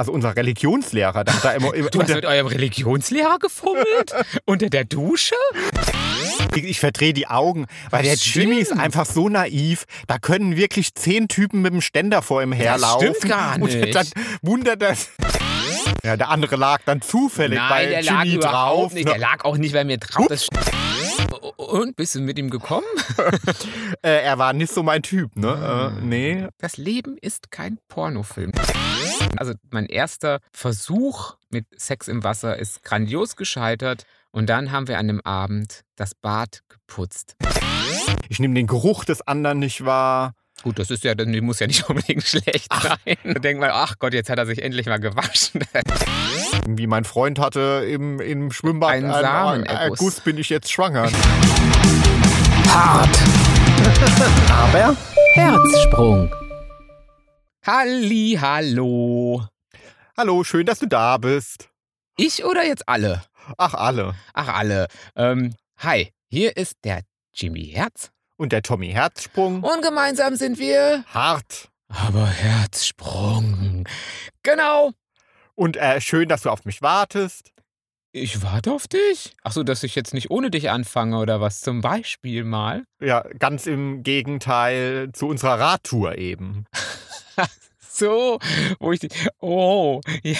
also 0.00 0.12
unser 0.12 0.34
Religionslehrer, 0.34 1.24
der 1.24 1.34
hat 1.34 1.44
da 1.44 1.52
immer, 1.52 1.72
Du 1.72 2.00
hast 2.02 2.08
mit 2.14 2.24
eurem 2.24 2.46
Religionslehrer 2.46 3.38
gefummelt? 3.38 4.12
Unter 4.46 4.70
der 4.70 4.84
Dusche? 4.84 5.34
ich, 6.56 6.64
ich 6.64 6.80
verdrehe 6.80 7.12
die 7.12 7.26
Augen, 7.28 7.66
weil 7.90 8.02
der 8.04 8.16
stimmt. 8.16 8.34
Jimmy 8.46 8.56
ist 8.60 8.72
einfach 8.72 9.04
so 9.04 9.28
naiv. 9.28 9.84
Da 10.06 10.18
können 10.18 10.56
wirklich 10.56 10.94
zehn 10.94 11.28
Typen 11.28 11.60
mit 11.62 11.72
dem 11.74 11.82
Ständer 11.82 12.22
vor 12.22 12.42
ihm 12.42 12.52
herlaufen. 12.52 13.14
stimmt 13.14 13.30
gar 13.30 13.54
Und 13.60 13.74
nicht. 13.74 13.94
dann 13.94 14.06
wundert 14.42 14.80
das. 14.80 15.10
Ja, 16.02 16.16
der 16.16 16.30
andere 16.30 16.56
lag 16.56 16.80
dann 16.86 17.02
zufällig 17.02 17.58
bei 17.58 17.82
Nein, 17.84 17.90
der 17.90 18.02
lag 18.02 18.24
Jimmy 18.24 18.36
überhaupt 18.36 18.78
drauf. 18.84 18.92
nicht. 18.94 19.08
Der 19.08 19.18
lag 19.18 19.44
auch 19.44 19.58
nicht 19.58 19.74
bei 19.74 19.84
mir 19.84 19.98
drauf. 19.98 20.26
Und 21.56 21.96
bist 21.96 22.14
du 22.14 22.20
mit 22.20 22.38
ihm 22.38 22.50
gekommen? 22.50 22.86
Äh, 24.02 24.22
er 24.22 24.38
war 24.38 24.54
nicht 24.54 24.72
so 24.72 24.82
mein 24.82 25.02
Typ, 25.02 25.36
ne? 25.36 25.92
Äh, 25.98 26.00
nee. 26.02 26.46
Das 26.56 26.78
Leben 26.78 27.18
ist 27.18 27.50
kein 27.50 27.78
Pornofilm. 27.88 28.52
Also 29.36 29.52
mein 29.70 29.86
erster 29.86 30.40
Versuch 30.52 31.36
mit 31.50 31.66
Sex 31.76 32.08
im 32.08 32.24
Wasser 32.24 32.56
ist 32.58 32.82
grandios 32.82 33.36
gescheitert. 33.36 34.06
Und 34.30 34.48
dann 34.48 34.72
haben 34.72 34.88
wir 34.88 34.98
an 34.98 35.08
dem 35.08 35.20
Abend 35.20 35.82
das 35.96 36.14
Bad 36.14 36.62
geputzt. 36.68 37.36
Ich 38.28 38.38
nehme 38.38 38.54
den 38.54 38.66
Geruch 38.66 39.04
des 39.04 39.20
anderen 39.22 39.58
nicht 39.58 39.84
wahr. 39.84 40.32
Gut, 40.62 40.78
das 40.78 40.90
ist 40.90 41.04
ja, 41.04 41.14
das 41.14 41.26
muss 41.26 41.58
ja 41.58 41.66
nicht 41.66 41.82
unbedingt 41.88 42.22
schlecht 42.22 42.72
sein. 42.72 43.16
Da 43.24 43.34
denkt 43.34 43.60
man, 43.60 43.70
ach 43.72 43.98
Gott, 43.98 44.12
jetzt 44.12 44.28
hat 44.28 44.38
er 44.38 44.46
sich 44.46 44.62
endlich 44.62 44.86
mal 44.86 45.00
gewaschen. 45.00 45.64
Wie 46.66 46.86
mein 46.86 47.04
Freund 47.04 47.38
hatte 47.38 47.86
im, 47.88 48.20
im 48.20 48.52
Schwimmbad 48.52 48.90
Einen 48.90 49.10
einen 49.10 49.24
Samenerguss. 49.24 50.00
Erguss, 50.00 50.20
bin 50.20 50.36
ich 50.36 50.50
jetzt 50.50 50.70
schwanger. 50.70 51.10
Hart. 52.68 53.18
Aber 54.50 54.96
Herzsprung. 55.32 56.30
Halli, 57.66 58.36
hallo. 58.40 59.46
Hallo, 60.16 60.44
schön, 60.44 60.66
dass 60.66 60.80
du 60.80 60.86
da 60.86 61.16
bist. 61.16 61.70
Ich 62.16 62.44
oder 62.44 62.64
jetzt 62.66 62.86
alle? 62.86 63.22
Ach, 63.56 63.72
alle. 63.72 64.14
Ach, 64.34 64.48
alle. 64.48 64.88
Ähm, 65.16 65.54
hi, 65.78 66.12
hier 66.28 66.56
ist 66.56 66.76
der 66.84 67.00
Jimmy 67.32 67.66
Herz. 67.74 68.10
Und 68.40 68.52
der 68.52 68.62
Tommy 68.62 68.88
Herzsprung. 68.88 69.62
Und 69.62 69.82
gemeinsam 69.82 70.34
sind 70.34 70.58
wir. 70.58 71.04
Hart. 71.08 71.68
Aber 71.88 72.24
Herzsprung. 72.24 73.86
Genau. 74.42 74.92
Und 75.54 75.76
äh, 75.76 76.00
schön, 76.00 76.26
dass 76.26 76.40
du 76.40 76.48
auf 76.48 76.64
mich 76.64 76.80
wartest. 76.80 77.52
Ich 78.12 78.42
warte 78.42 78.72
auf 78.72 78.88
dich. 78.88 79.34
Ach 79.42 79.52
so, 79.52 79.62
dass 79.62 79.82
ich 79.82 79.94
jetzt 79.94 80.14
nicht 80.14 80.30
ohne 80.30 80.50
dich 80.50 80.70
anfange 80.70 81.18
oder 81.18 81.42
was? 81.42 81.60
Zum 81.60 81.82
Beispiel 81.82 82.44
mal. 82.44 82.84
Ja, 82.98 83.26
ganz 83.38 83.66
im 83.66 84.02
Gegenteil 84.02 85.10
zu 85.12 85.28
unserer 85.28 85.60
Radtour 85.60 86.16
eben. 86.16 86.64
So, 87.92 88.38
wo 88.78 88.92
ich 88.92 89.00
die. 89.00 89.10
Oh, 89.40 90.00
ja, 90.22 90.38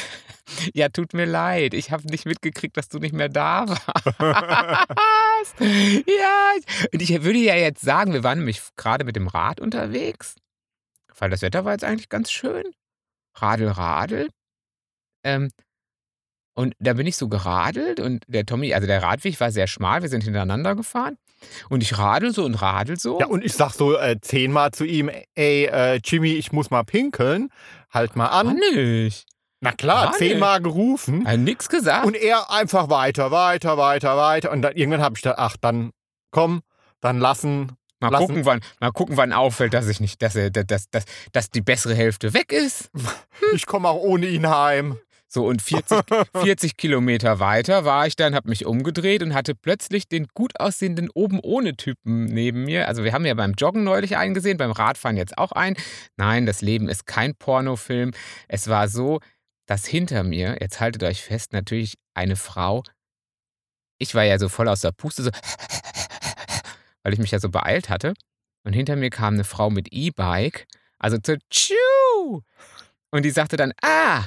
ja 0.74 0.88
tut 0.88 1.14
mir 1.14 1.26
leid. 1.26 1.74
Ich 1.74 1.90
habe 1.90 2.06
nicht 2.08 2.26
mitgekriegt, 2.26 2.76
dass 2.76 2.88
du 2.88 2.98
nicht 2.98 3.14
mehr 3.14 3.28
da 3.28 3.68
warst. 3.68 5.60
ja, 5.60 6.54
und 6.92 7.02
ich 7.02 7.22
würde 7.22 7.38
ja 7.38 7.56
jetzt 7.56 7.82
sagen, 7.82 8.12
wir 8.12 8.24
waren 8.24 8.38
nämlich 8.38 8.60
gerade 8.76 9.04
mit 9.04 9.16
dem 9.16 9.28
Rad 9.28 9.60
unterwegs, 9.60 10.36
weil 11.18 11.30
das 11.30 11.42
Wetter 11.42 11.64
war 11.64 11.72
jetzt 11.72 11.84
eigentlich 11.84 12.08
ganz 12.08 12.30
schön. 12.30 12.64
Radel, 13.34 13.68
Radel. 13.68 14.28
Ähm, 15.24 15.50
und 16.54 16.74
da 16.78 16.94
bin 16.94 17.06
ich 17.06 17.16
so 17.16 17.28
geradelt 17.28 18.00
und 18.00 18.24
der 18.26 18.44
Tommy, 18.44 18.74
also 18.74 18.86
der 18.86 19.02
Radweg 19.02 19.40
war 19.40 19.50
sehr 19.50 19.66
schmal, 19.66 20.02
wir 20.02 20.08
sind 20.08 20.24
hintereinander 20.24 20.74
gefahren. 20.74 21.16
Und 21.70 21.82
ich 21.82 21.96
radel 21.96 22.32
so 22.34 22.44
und 22.44 22.60
radel 22.60 22.98
so. 22.98 23.18
Ja, 23.18 23.26
und 23.26 23.44
ich 23.44 23.54
sag 23.54 23.72
so 23.72 23.96
äh, 23.96 24.20
zehnmal 24.20 24.72
zu 24.72 24.84
ihm, 24.84 25.10
ey, 25.34 25.64
äh, 25.66 26.00
Jimmy, 26.04 26.32
ich 26.32 26.52
muss 26.52 26.70
mal 26.70 26.82
pinkeln. 26.82 27.48
Halt 27.90 28.14
mal 28.14 28.26
an. 28.26 28.60
nicht. 28.74 29.26
Na 29.60 29.72
klar, 29.72 30.12
zehnmal 30.12 30.60
gerufen. 30.62 31.26
Hat 31.26 31.38
nix 31.38 31.68
gesagt. 31.68 32.06
Und 32.06 32.16
er 32.16 32.50
einfach 32.50 32.88
weiter, 32.88 33.30
weiter, 33.30 33.76
weiter, 33.76 34.16
weiter. 34.16 34.50
Und 34.52 34.62
dann, 34.62 34.74
irgendwann 34.74 35.02
habe 35.02 35.14
ich 35.16 35.22
gedacht, 35.22 35.38
ach, 35.38 35.56
dann 35.60 35.90
komm, 36.30 36.62
dann 37.00 37.18
lassen. 37.18 37.72
Mal 38.02 38.08
Lassen- 38.10 38.26
gucken, 38.28 38.46
wann, 38.46 38.60
mal 38.80 38.92
gucken, 38.92 39.16
wann 39.18 39.34
auffällt, 39.34 39.74
dass 39.74 39.86
ich 39.86 40.00
nicht, 40.00 40.22
dass, 40.22 40.34
er, 40.34 40.48
dass, 40.50 40.88
dass, 40.90 41.04
dass 41.32 41.50
die 41.50 41.60
bessere 41.60 41.94
Hälfte 41.94 42.32
weg 42.34 42.52
ist. 42.52 42.90
Ich 43.54 43.66
komme 43.66 43.88
auch 43.88 44.00
ohne 44.00 44.26
ihn 44.26 44.48
heim. 44.48 44.98
So, 45.26 45.46
und 45.46 45.62
40, 45.62 45.98
40 46.36 46.76
Kilometer 46.76 47.38
weiter 47.40 47.84
war 47.84 48.06
ich 48.06 48.16
dann, 48.16 48.34
habe 48.34 48.48
mich 48.48 48.66
umgedreht 48.66 49.22
und 49.22 49.32
hatte 49.34 49.54
plötzlich 49.54 50.08
den 50.08 50.26
gut 50.34 50.58
aussehenden 50.60 51.08
oben 51.14 51.38
ohne 51.40 51.76
Typen 51.76 52.24
neben 52.26 52.64
mir. 52.64 52.86
Also 52.88 53.04
wir 53.04 53.12
haben 53.12 53.24
ja 53.24 53.34
beim 53.34 53.52
Joggen 53.52 53.84
neulich 53.84 54.16
einen 54.16 54.34
gesehen, 54.34 54.56
beim 54.56 54.72
Radfahren 54.72 55.16
jetzt 55.16 55.38
auch 55.38 55.52
einen. 55.52 55.76
Nein, 56.16 56.46
das 56.46 56.62
Leben 56.62 56.88
ist 56.88 57.06
kein 57.06 57.34
Pornofilm. 57.34 58.10
Es 58.48 58.68
war 58.68 58.88
so, 58.88 59.20
dass 59.70 59.86
hinter 59.86 60.24
mir, 60.24 60.56
jetzt 60.60 60.80
haltet 60.80 61.04
euch 61.04 61.22
fest, 61.22 61.52
natürlich 61.52 61.96
eine 62.12 62.34
Frau, 62.34 62.82
ich 63.98 64.16
war 64.16 64.24
ja 64.24 64.36
so 64.36 64.48
voll 64.48 64.66
aus 64.66 64.80
der 64.80 64.90
Puste, 64.90 65.22
so, 65.22 65.30
weil 67.04 67.12
ich 67.12 67.20
mich 67.20 67.30
ja 67.30 67.38
so 67.38 67.50
beeilt 67.50 67.88
hatte. 67.88 68.14
Und 68.64 68.72
hinter 68.72 68.96
mir 68.96 69.10
kam 69.10 69.34
eine 69.34 69.44
Frau 69.44 69.70
mit 69.70 69.92
E-Bike, 69.92 70.66
also 70.98 71.18
zu 71.18 71.38
Tschu. 71.50 72.42
Und 73.12 73.24
die 73.24 73.30
sagte 73.30 73.56
dann, 73.56 73.72
ah, 73.80 74.24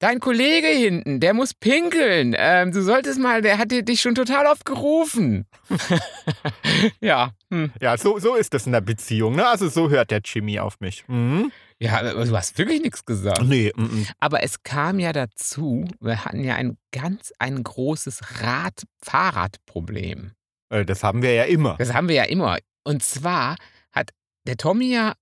dein 0.00 0.18
Kollege 0.18 0.66
hinten, 0.66 1.20
der 1.20 1.32
muss 1.34 1.54
pinkeln. 1.54 2.34
Ähm, 2.36 2.72
du 2.72 2.82
solltest 2.82 3.20
mal, 3.20 3.42
der 3.42 3.58
hat 3.58 3.70
dich 3.70 4.00
schon 4.00 4.16
total 4.16 4.46
oft 4.46 4.64
gerufen. 4.64 5.46
ja, 7.00 7.30
hm. 7.50 7.70
Ja, 7.80 7.96
so, 7.96 8.18
so 8.18 8.34
ist 8.34 8.52
das 8.52 8.66
in 8.66 8.72
der 8.72 8.80
Beziehung. 8.80 9.36
Ne? 9.36 9.46
Also 9.46 9.68
so 9.68 9.88
hört 9.88 10.10
der 10.10 10.22
Jimmy 10.24 10.58
auf 10.58 10.80
mich. 10.80 11.04
Mhm. 11.06 11.52
ja, 11.78 12.02
du 12.02 12.36
hast 12.36 12.58
wirklich 12.58 12.82
nichts 12.82 13.04
gesagt. 13.04 13.42
Nee, 13.42 13.72
mhm. 13.76 14.08
Aber 14.18 14.42
es 14.42 14.64
kam 14.64 14.98
ja 14.98 15.12
dazu, 15.12 15.86
wir 16.00 16.24
hatten 16.24 16.42
ja 16.42 16.56
ein 16.56 16.76
ganz, 16.90 17.32
ein 17.38 17.62
großes 17.62 18.42
Rad-Fahrrad-Problem. 18.42 20.32
Äh, 20.70 20.84
das 20.84 21.04
haben 21.04 21.22
wir 21.22 21.34
ja 21.34 21.44
immer. 21.44 21.76
Das 21.78 21.92
haben 21.92 22.08
wir 22.08 22.16
ja 22.16 22.24
immer. 22.24 22.58
Und 22.84 23.04
zwar 23.04 23.56
hat 23.92 24.10
der 24.46 24.56
Tommy 24.56 24.92
ja 24.92 25.12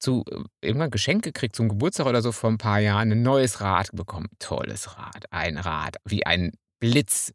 zu 0.00 0.24
äh, 0.30 0.66
irgendwann 0.66 0.90
Geschenk 0.90 1.22
gekriegt 1.22 1.54
zum 1.54 1.68
Geburtstag 1.68 2.06
oder 2.06 2.22
so 2.22 2.32
vor 2.32 2.50
ein 2.50 2.58
paar 2.58 2.80
Jahren 2.80 3.12
ein 3.12 3.22
neues 3.22 3.60
Rad 3.60 3.90
bekommen. 3.92 4.28
Tolles 4.38 4.96
Rad. 4.98 5.26
Ein 5.30 5.58
Rad 5.58 5.96
wie 6.04 6.26
ein 6.26 6.52
Blitz. 6.80 7.32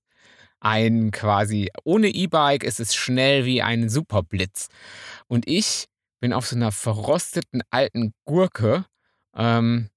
Ein 0.60 1.12
quasi, 1.12 1.70
ohne 1.84 2.08
E-Bike 2.08 2.64
ist 2.64 2.80
es 2.80 2.96
schnell 2.96 3.46
wie 3.46 3.62
ein 3.62 3.88
Superblitz. 3.90 4.68
Und 5.28 5.48
ich 5.48 5.86
bin 6.20 6.34
auf 6.34 6.48
so 6.48 6.56
einer 6.56 6.72
verrosteten 6.72 7.62
alten 7.70 8.14
Gurke. 8.26 8.86
Ähm, 9.36 9.90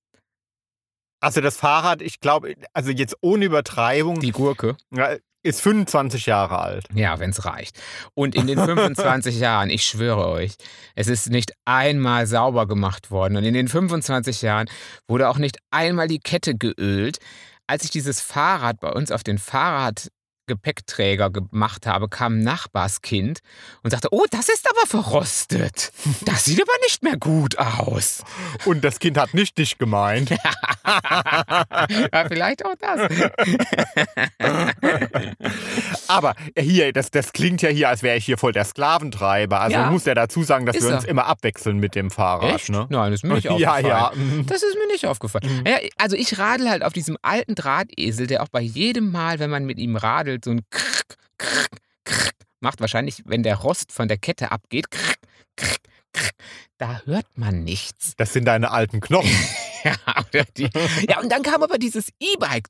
Also 1.20 1.40
das 1.40 1.56
Fahrrad, 1.56 2.02
ich 2.02 2.20
glaube, 2.20 2.54
also 2.74 2.90
jetzt 2.90 3.16
ohne 3.22 3.46
Übertreibung, 3.46 4.20
die 4.20 4.30
Gurke. 4.32 4.76
ja, 4.92 5.16
ist 5.42 5.60
25 5.60 6.26
Jahre 6.26 6.58
alt. 6.58 6.86
Ja, 6.94 7.18
wenn 7.18 7.30
es 7.30 7.44
reicht. 7.44 7.80
Und 8.14 8.34
in 8.34 8.46
den 8.46 8.58
25 8.58 9.38
Jahren, 9.40 9.70
ich 9.70 9.84
schwöre 9.84 10.28
euch, 10.28 10.54
es 10.94 11.08
ist 11.08 11.30
nicht 11.30 11.52
einmal 11.64 12.26
sauber 12.26 12.66
gemacht 12.66 13.10
worden. 13.10 13.36
Und 13.36 13.44
in 13.44 13.54
den 13.54 13.68
25 13.68 14.42
Jahren 14.42 14.68
wurde 15.06 15.28
auch 15.28 15.38
nicht 15.38 15.58
einmal 15.70 16.08
die 16.08 16.20
Kette 16.20 16.54
geölt. 16.56 17.18
Als 17.66 17.84
ich 17.84 17.90
dieses 17.90 18.20
Fahrrad 18.20 18.80
bei 18.80 18.90
uns 18.90 19.12
auf 19.12 19.22
den 19.22 19.38
Fahrradgepäckträger 20.58 21.30
gemacht 21.30 21.86
habe, 21.86 22.08
kam 22.08 22.38
ein 22.38 22.42
Nachbarskind 22.42 23.40
und 23.82 23.90
sagte, 23.90 24.08
oh, 24.10 24.24
das 24.30 24.48
ist 24.48 24.66
aber 24.68 24.86
verrostet. 24.86 25.92
Das 26.24 26.44
sieht 26.44 26.60
aber 26.60 26.72
nicht 26.84 27.02
mehr 27.02 27.16
gut 27.16 27.58
aus. 27.58 28.22
Und 28.64 28.82
das 28.84 28.98
Kind 28.98 29.18
hat 29.18 29.34
nicht 29.34 29.58
dich 29.58 29.78
gemeint. 29.78 30.30
ja, 30.84 32.24
vielleicht 32.28 32.64
auch 32.64 32.74
das. 32.80 33.10
Aber 36.08 36.34
hier, 36.56 36.92
das, 36.92 37.10
das 37.10 37.32
klingt 37.32 37.62
ja 37.62 37.68
hier, 37.68 37.88
als 37.88 38.02
wäre 38.02 38.16
ich 38.16 38.24
hier 38.24 38.38
voll 38.38 38.52
der 38.52 38.64
Sklaventreiber. 38.64 39.60
Also 39.60 39.76
Ja. 39.76 39.82
man 39.84 39.92
muss 39.92 40.04
ja 40.06 40.14
dazu 40.14 40.42
sagen, 40.42 40.66
dass 40.66 40.76
Ist 40.76 40.84
wir 40.84 40.90
er. 40.90 40.96
uns 40.96 41.04
immer 41.04 41.26
abwechseln 41.26 41.78
mit 41.78 41.94
dem 41.94 42.10
Fahrrad. 42.10 42.54
Echt? 42.54 42.68
Ne? 42.70 42.86
Nein, 42.88 43.10
das 43.12 43.20
ist 43.20 43.24
mir 43.24 43.34
nicht 43.34 43.44
ja, 43.44 43.50
aufgefallen. 43.52 43.86
ja. 43.86 44.12
mhm. 44.14 44.46
Das 44.46 44.62
ist 44.62 44.74
mir 44.76 44.86
nicht 44.92 45.06
aufgefallen. 45.06 45.64
Ja, 45.66 45.76
also 45.98 46.16
ich 46.16 46.38
radel 46.38 46.70
halt 46.70 46.82
auf 46.82 46.92
diesem 46.92 47.16
alten 47.22 47.54
Drahtesel, 47.54 48.26
der 48.26 48.42
auch 48.42 48.48
bei 48.48 48.60
jedem 48.60 49.10
Mal, 49.12 49.38
wenn 49.38 49.50
man 49.50 49.64
mit 49.64 49.78
ihm 49.78 49.96
radelt, 49.96 50.37
so 50.44 50.50
ein 50.52 50.62
Krrk, 50.70 51.16
Krrk, 51.38 51.68
Krrk 52.04 52.34
macht. 52.60 52.80
Wahrscheinlich, 52.80 53.22
wenn 53.26 53.42
der 53.42 53.56
Rost 53.56 53.92
von 53.92 54.08
der 54.08 54.18
Kette 54.18 54.52
abgeht. 54.52 54.90
Krrk, 54.90 55.18
Krrk, 55.56 55.78
Krrk, 56.12 56.34
da 56.78 57.02
hört 57.04 57.26
man 57.36 57.64
nichts. 57.64 58.14
Das 58.16 58.32
sind 58.32 58.44
deine 58.44 58.70
alten 58.70 59.00
Knochen. 59.00 59.30
Ja, 59.84 60.44
die, 60.56 60.68
ja, 61.08 61.20
und 61.20 61.30
dann 61.30 61.42
kam 61.42 61.62
aber 61.62 61.78
dieses 61.78 62.08
E-Bike. 62.18 62.66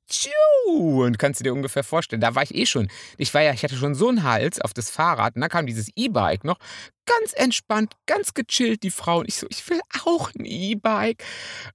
Und 0.67 1.19
kannst 1.19 1.41
du 1.41 1.45
dir 1.45 1.53
ungefähr 1.53 1.83
vorstellen, 1.83 2.21
da 2.21 2.35
war 2.35 2.43
ich 2.43 2.55
eh 2.55 2.67
schon. 2.67 2.89
Ich 3.17 3.33
war 3.33 3.43
ja, 3.43 3.53
ich 3.53 3.63
hatte 3.65 3.77
schon 3.77 3.95
so 3.95 4.09
einen 4.09 4.23
Hals 4.23 4.61
auf 4.61 4.75
das 4.75 4.91
Fahrrad 4.91 5.35
und 5.35 5.41
dann 5.41 5.51
kam 5.51 5.67
dieses 5.67 5.89
E-Bike 5.97 6.45
noch. 6.45 6.59
Ganz 7.07 7.33
entspannt, 7.33 7.95
ganz 8.07 8.35
gechillt, 8.35 8.83
die 8.83 8.91
Frau. 8.91 9.21
Und 9.21 9.29
ich 9.29 9.37
so, 9.37 9.47
ich 9.49 9.69
will 9.71 9.81
auch 10.05 10.31
ein 10.39 10.45
E-Bike. 10.45 11.25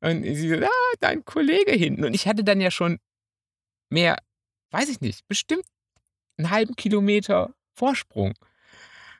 Und 0.02 0.24
sie 0.24 0.50
so, 0.50 0.56
ah, 0.64 0.94
dein 1.00 1.26
Kollege 1.26 1.72
hinten. 1.72 2.06
Und 2.06 2.14
ich 2.14 2.28
hatte 2.28 2.44
dann 2.44 2.62
ja 2.62 2.70
schon 2.70 3.00
mehr, 3.90 4.18
weiß 4.72 4.90
ich 4.90 5.02
nicht, 5.02 5.28
bestimmt 5.28 5.66
einen 6.38 6.50
halben 6.50 6.76
Kilometer 6.76 7.54
Vorsprung. 7.76 8.34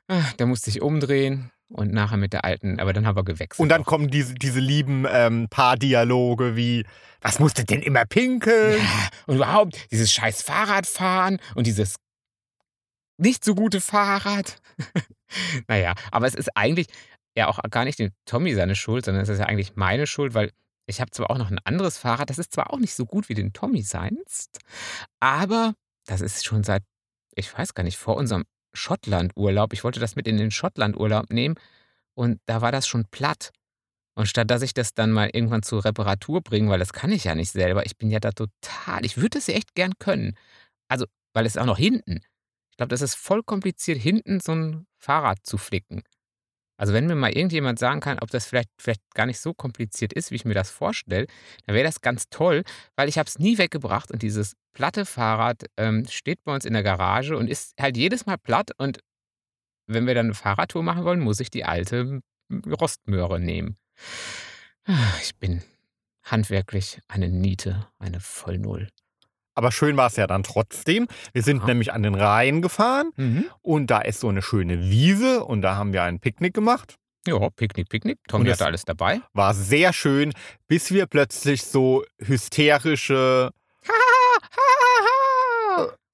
Ah, 0.08 0.22
Da 0.36 0.46
musste 0.46 0.70
ich 0.70 0.82
umdrehen 0.82 1.50
und 1.68 1.92
nachher 1.92 2.16
mit 2.16 2.32
der 2.32 2.44
alten, 2.44 2.78
aber 2.78 2.92
dann 2.92 3.06
haben 3.06 3.16
wir 3.16 3.24
gewechselt. 3.24 3.60
Und 3.60 3.68
dann 3.68 3.84
kommen 3.84 4.08
diese, 4.08 4.34
diese 4.34 4.60
lieben 4.60 5.06
ähm, 5.08 5.48
Paardialoge 5.50 6.56
wie, 6.56 6.84
Was 7.20 7.38
musst 7.38 7.58
du 7.58 7.64
denn 7.64 7.82
immer 7.82 8.04
pinkeln? 8.04 8.78
Ja, 8.78 9.08
und 9.26 9.36
überhaupt 9.36 9.90
dieses 9.90 10.12
scheiß 10.12 10.42
Fahrradfahren 10.42 11.38
und 11.54 11.66
dieses 11.66 11.96
nicht 13.16 13.44
so 13.44 13.54
gute 13.54 13.80
Fahrrad. 13.80 14.58
naja, 15.68 15.94
aber 16.10 16.26
es 16.26 16.34
ist 16.34 16.50
eigentlich 16.56 16.88
ja 17.36 17.48
auch 17.48 17.60
gar 17.70 17.84
nicht 17.84 17.98
dem 17.98 18.12
Tommy 18.26 18.54
seine 18.54 18.76
Schuld, 18.76 19.04
sondern 19.04 19.22
es 19.22 19.28
ist 19.28 19.38
ja 19.38 19.46
eigentlich 19.46 19.76
meine 19.76 20.06
Schuld, 20.06 20.34
weil 20.34 20.50
ich 20.86 21.00
habe 21.00 21.10
zwar 21.10 21.30
auch 21.30 21.38
noch 21.38 21.50
ein 21.50 21.58
anderes 21.64 21.98
Fahrrad, 21.98 22.30
das 22.30 22.38
ist 22.38 22.52
zwar 22.52 22.72
auch 22.72 22.78
nicht 22.78 22.94
so 22.94 23.06
gut 23.06 23.28
wie 23.28 23.34
den 23.34 23.52
Tommy 23.52 23.82
seins, 23.82 24.50
aber 25.20 25.74
das 26.06 26.20
ist 26.20 26.44
schon 26.44 26.62
seit, 26.62 26.82
ich 27.36 27.56
weiß 27.56 27.74
gar 27.74 27.84
nicht, 27.84 27.96
vor 27.96 28.16
unserem 28.16 28.44
Schottland-Urlaub. 28.74 29.72
Ich 29.72 29.84
wollte 29.84 30.00
das 30.00 30.16
mit 30.16 30.26
in 30.26 30.36
den 30.36 30.50
Schottland-Urlaub 30.50 31.30
nehmen 31.30 31.54
und 32.14 32.40
da 32.46 32.60
war 32.60 32.72
das 32.72 32.86
schon 32.86 33.06
platt. 33.10 33.52
Und 34.16 34.26
statt 34.26 34.50
dass 34.50 34.62
ich 34.62 34.74
das 34.74 34.94
dann 34.94 35.10
mal 35.10 35.30
irgendwann 35.32 35.62
zur 35.62 35.84
Reparatur 35.84 36.40
bringe, 36.40 36.70
weil 36.70 36.78
das 36.78 36.92
kann 36.92 37.10
ich 37.10 37.24
ja 37.24 37.34
nicht 37.34 37.50
selber, 37.50 37.84
ich 37.84 37.96
bin 37.96 38.10
ja 38.10 38.20
da 38.20 38.30
total, 38.30 39.04
ich 39.04 39.16
würde 39.16 39.38
es 39.38 39.48
ja 39.48 39.54
echt 39.54 39.74
gern 39.74 39.92
können. 39.98 40.36
Also, 40.88 41.06
weil 41.32 41.46
es 41.46 41.56
auch 41.56 41.66
noch 41.66 41.78
hinten. 41.78 42.20
Ich 42.70 42.76
glaube, 42.76 42.90
das 42.90 43.02
ist 43.02 43.14
voll 43.14 43.42
kompliziert, 43.42 43.98
hinten 43.98 44.40
so 44.40 44.52
ein 44.52 44.86
Fahrrad 44.98 45.38
zu 45.44 45.58
flicken. 45.58 46.02
Also, 46.76 46.92
wenn 46.92 47.06
mir 47.06 47.14
mal 47.14 47.32
irgendjemand 47.32 47.78
sagen 47.78 48.00
kann, 48.00 48.18
ob 48.18 48.30
das 48.30 48.46
vielleicht, 48.46 48.68
vielleicht 48.78 49.00
gar 49.14 49.26
nicht 49.26 49.40
so 49.40 49.54
kompliziert 49.54 50.12
ist, 50.12 50.30
wie 50.30 50.36
ich 50.36 50.44
mir 50.44 50.54
das 50.54 50.70
vorstelle, 50.70 51.26
dann 51.66 51.74
wäre 51.74 51.84
das 51.84 52.00
ganz 52.00 52.28
toll, 52.30 52.64
weil 52.96 53.08
ich 53.08 53.18
habe 53.18 53.28
es 53.28 53.38
nie 53.38 53.58
weggebracht 53.58 54.10
und 54.10 54.22
dieses 54.22 54.54
platte 54.72 55.04
Fahrrad 55.04 55.64
ähm, 55.76 56.06
steht 56.08 56.42
bei 56.44 56.54
uns 56.54 56.64
in 56.64 56.72
der 56.72 56.82
Garage 56.82 57.36
und 57.36 57.48
ist 57.48 57.74
halt 57.80 57.96
jedes 57.96 58.26
Mal 58.26 58.38
platt. 58.38 58.70
Und 58.76 59.00
wenn 59.86 60.06
wir 60.06 60.14
dann 60.14 60.26
eine 60.26 60.34
Fahrradtour 60.34 60.82
machen 60.82 61.04
wollen, 61.04 61.20
muss 61.20 61.40
ich 61.40 61.50
die 61.50 61.64
alte 61.64 62.20
Rostmöhre 62.66 63.38
nehmen. 63.40 63.76
Ah, 64.86 65.14
Ich 65.22 65.36
bin 65.36 65.62
handwerklich 66.24 67.00
eine 67.08 67.28
Niete, 67.28 67.86
eine 67.98 68.20
Vollnull. 68.20 68.88
Aber 69.54 69.70
schön 69.72 69.96
war 69.96 70.08
es 70.08 70.16
ja 70.16 70.26
dann 70.26 70.42
trotzdem. 70.42 71.06
Wir 71.32 71.42
sind 71.42 71.60
Ja. 71.60 71.66
nämlich 71.66 71.92
an 71.92 72.02
den 72.02 72.14
Rhein 72.14 72.60
gefahren 72.62 73.10
Mhm. 73.16 73.44
und 73.62 73.88
da 73.90 74.00
ist 74.00 74.20
so 74.20 74.28
eine 74.28 74.42
schöne 74.42 74.90
Wiese 74.90 75.44
und 75.44 75.62
da 75.62 75.76
haben 75.76 75.92
wir 75.92 76.02
ein 76.02 76.18
Picknick 76.20 76.54
gemacht. 76.54 76.96
Ja, 77.26 77.38
Picknick, 77.56 77.88
Picknick. 77.88 78.18
Tommy 78.28 78.50
hatte 78.50 78.66
alles 78.66 78.84
dabei. 78.84 79.20
War 79.32 79.54
sehr 79.54 79.92
schön, 79.94 80.32
bis 80.68 80.92
wir 80.92 81.06
plötzlich 81.06 81.62
so 81.64 82.04
hysterische, 82.18 83.50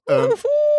ähm, 0.08 0.32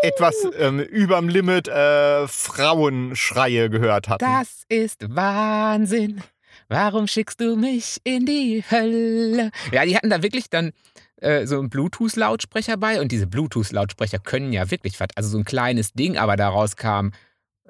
etwas 0.03 0.35
ähm, 0.57 0.79
überm 0.79 1.27
Limit 1.29 1.67
äh, 1.67 2.27
Frauenschreie 2.27 3.69
gehört 3.69 4.07
hatten. 4.09 4.23
Das 4.25 4.63
ist 4.69 5.03
Wahnsinn. 5.15 6.21
Warum 6.69 7.07
schickst 7.07 7.39
du 7.41 7.55
mich 7.57 7.97
in 8.03 8.25
die 8.25 8.63
Hölle? 8.69 9.51
Ja, 9.71 9.83
die 9.85 9.95
hatten 9.95 10.09
da 10.09 10.23
wirklich 10.23 10.49
dann 10.49 10.71
äh, 11.21 11.45
so 11.45 11.59
einen 11.59 11.69
Bluetooth-Lautsprecher 11.69 12.77
bei 12.77 12.99
und 12.99 13.11
diese 13.11 13.27
Bluetooth-Lautsprecher 13.27 14.19
können 14.19 14.51
ja 14.51 14.69
wirklich 14.69 14.99
was. 14.99 15.09
Also 15.15 15.29
so 15.29 15.37
ein 15.37 15.45
kleines 15.45 15.93
Ding, 15.93 16.17
aber 16.17 16.35
daraus 16.35 16.75
kam, 16.75 17.13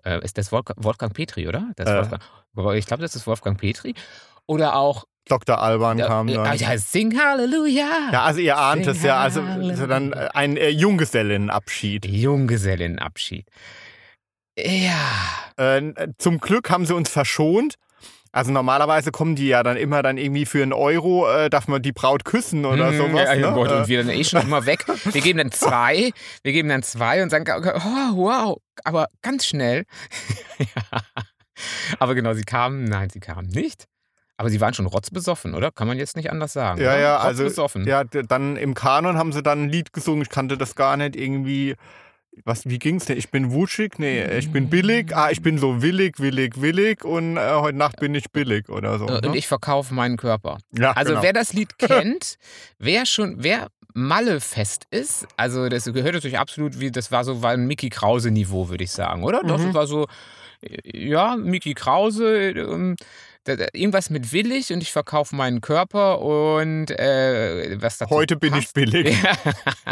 äh, 0.03 0.23
ist 0.23 0.37
das 0.37 0.51
Wolfgang, 0.51 0.83
Wolfgang 0.83 1.13
Petri, 1.13 1.47
oder? 1.47 1.71
Äh. 1.77 1.85
Wolfgang, 1.85 2.77
ich 2.77 2.85
glaube, 2.85 3.03
das 3.03 3.15
ist 3.15 3.27
Wolfgang 3.27 3.59
Petri. 3.59 3.93
Oder 4.47 4.75
auch, 4.75 5.05
Dr. 5.27 5.61
Alban 5.61 5.99
ja, 5.99 6.07
kam 6.07 6.27
äh, 6.27 6.33
dann. 6.33 6.57
ja, 6.57 6.77
Sing 6.77 7.17
Halleluja. 7.19 8.09
Ja, 8.11 8.23
also 8.23 8.39
ihr 8.39 8.57
ahnt 8.57 8.85
Sing 8.85 8.93
es 8.93 9.03
ja, 9.03 9.19
also 9.19 9.45
Halleluja. 9.45 9.75
so 9.75 9.87
dann 9.87 10.13
äh, 10.13 10.29
ein 10.33 10.57
äh, 10.57 10.69
Junggesellenabschied. 10.69 12.05
Junggesellenabschied. 12.05 13.47
Ja. 14.57 14.95
Äh, 15.57 15.93
zum 16.17 16.39
Glück 16.39 16.69
haben 16.69 16.85
sie 16.85 16.95
uns 16.95 17.09
verschont. 17.09 17.75
Also 18.33 18.51
normalerweise 18.51 19.11
kommen 19.11 19.35
die 19.35 19.47
ja 19.47 19.61
dann 19.61 19.75
immer 19.75 20.01
dann 20.01 20.17
irgendwie 20.17 20.45
für 20.45 20.63
einen 20.63 20.71
Euro, 20.73 21.29
äh, 21.29 21.49
darf 21.49 21.67
man 21.67 21.81
die 21.81 21.91
Braut 21.91 22.23
küssen 22.23 22.65
oder 22.65 22.91
Mm, 22.91 22.97
sowas. 22.97 23.25
Ja, 23.25 23.33
ja, 23.33 23.49
ne? 23.49 23.55
Gott, 23.55 23.69
Äh, 23.71 23.75
und 23.79 23.87
wir 23.89 24.03
dann 24.03 24.09
eh 24.13 24.23
schon 24.23 24.41
immer 24.41 24.65
weg. 24.65 24.85
Wir 25.11 25.21
geben 25.21 25.39
dann 25.39 25.51
zwei, 25.51 26.11
wir 26.43 26.51
geben 26.53 26.69
dann 26.69 26.81
zwei 26.83 27.21
und 27.23 27.29
sagen, 27.29 27.45
oh, 27.49 28.15
wow, 28.15 28.57
aber 28.85 29.07
ganz 29.21 29.45
schnell. 29.45 29.83
ja. 30.59 30.99
Aber 31.99 32.15
genau, 32.15 32.33
sie 32.33 32.43
kamen, 32.43 32.85
nein, 32.85 33.09
sie 33.09 33.19
kamen 33.19 33.47
nicht. 33.49 33.85
Aber 34.37 34.49
sie 34.49 34.59
waren 34.59 34.73
schon 34.73 34.87
rotzbesoffen, 34.87 35.53
oder? 35.53 35.69
Kann 35.71 35.87
man 35.87 35.97
jetzt 35.99 36.15
nicht 36.15 36.31
anders 36.31 36.53
sagen. 36.53 36.81
Ja, 36.81 36.91
oder? 36.93 36.99
ja, 36.99 37.17
also, 37.17 37.43
Rotzbesoffen. 37.43 37.85
ja, 37.85 38.03
dann 38.05 38.55
im 38.57 38.73
Kanon 38.73 39.17
haben 39.17 39.33
sie 39.33 39.43
dann 39.43 39.63
ein 39.65 39.69
Lied 39.69 39.93
gesungen. 39.93 40.23
Ich 40.23 40.29
kannte 40.29 40.57
das 40.57 40.73
gar 40.75 40.97
nicht 40.97 41.15
irgendwie. 41.15 41.75
Was, 42.45 42.65
wie 42.65 42.79
ging's 42.79 43.05
denn? 43.05 43.17
Ich 43.17 43.29
bin 43.29 43.51
wutschig? 43.51 43.99
Nee, 43.99 44.23
ich 44.37 44.51
bin 44.51 44.69
billig. 44.69 45.15
Ah, 45.15 45.29
ich 45.31 45.41
bin 45.41 45.57
so 45.57 45.81
willig, 45.81 46.19
willig, 46.19 46.61
willig 46.61 47.03
und 47.03 47.35
äh, 47.37 47.51
heute 47.55 47.77
Nacht 47.77 47.99
bin 47.99 48.15
ich 48.15 48.31
billig 48.31 48.69
oder 48.69 48.97
so. 48.99 49.05
Äh, 49.07 49.11
Und 49.25 49.31
ne? 49.31 49.37
ich 49.37 49.47
verkaufe 49.47 49.93
meinen 49.93 50.15
Körper. 50.17 50.57
ja, 50.71 50.91
Also 50.93 51.11
genau. 51.11 51.23
wer 51.23 51.33
das 51.33 51.53
Lied 51.53 51.77
kennt, 51.77 52.37
wer 52.79 53.05
schon, 53.05 53.35
wer 53.43 53.67
Malle-fest 53.93 54.87
ist, 54.91 55.27
also 55.35 55.67
das 55.67 55.83
gehört 55.85 56.13
natürlich 56.13 56.39
absolut 56.39 56.79
wie, 56.79 56.91
das 56.91 57.11
war 57.11 57.25
so 57.25 57.41
war 57.43 57.51
ein 57.51 57.67
Mickey 57.67 57.89
Krause-Niveau, 57.89 58.69
würde 58.69 58.85
ich 58.85 58.91
sagen, 58.91 59.23
oder? 59.23 59.41
Doch, 59.43 59.57
Mhm. 59.57 59.65
das 59.65 59.73
war 59.73 59.85
so, 59.87 60.07
ja, 60.83 61.35
Mickey 61.37 61.73
Krause, 61.73 62.51
ähm, 62.51 62.95
irgendwas 63.73 64.09
mit 64.09 64.31
willig 64.33 64.71
und 64.71 64.81
ich 64.81 64.91
verkaufe 64.91 65.35
meinen 65.35 65.61
Körper 65.61 66.21
und 66.21 66.91
äh, 66.91 67.81
was 67.81 67.97
dazu 67.97 68.13
Heute 68.13 68.35
bin 68.35 68.53
ich 68.55 68.65
passt. 68.65 68.73
billig. 68.75 69.17
Ja, 69.23 69.35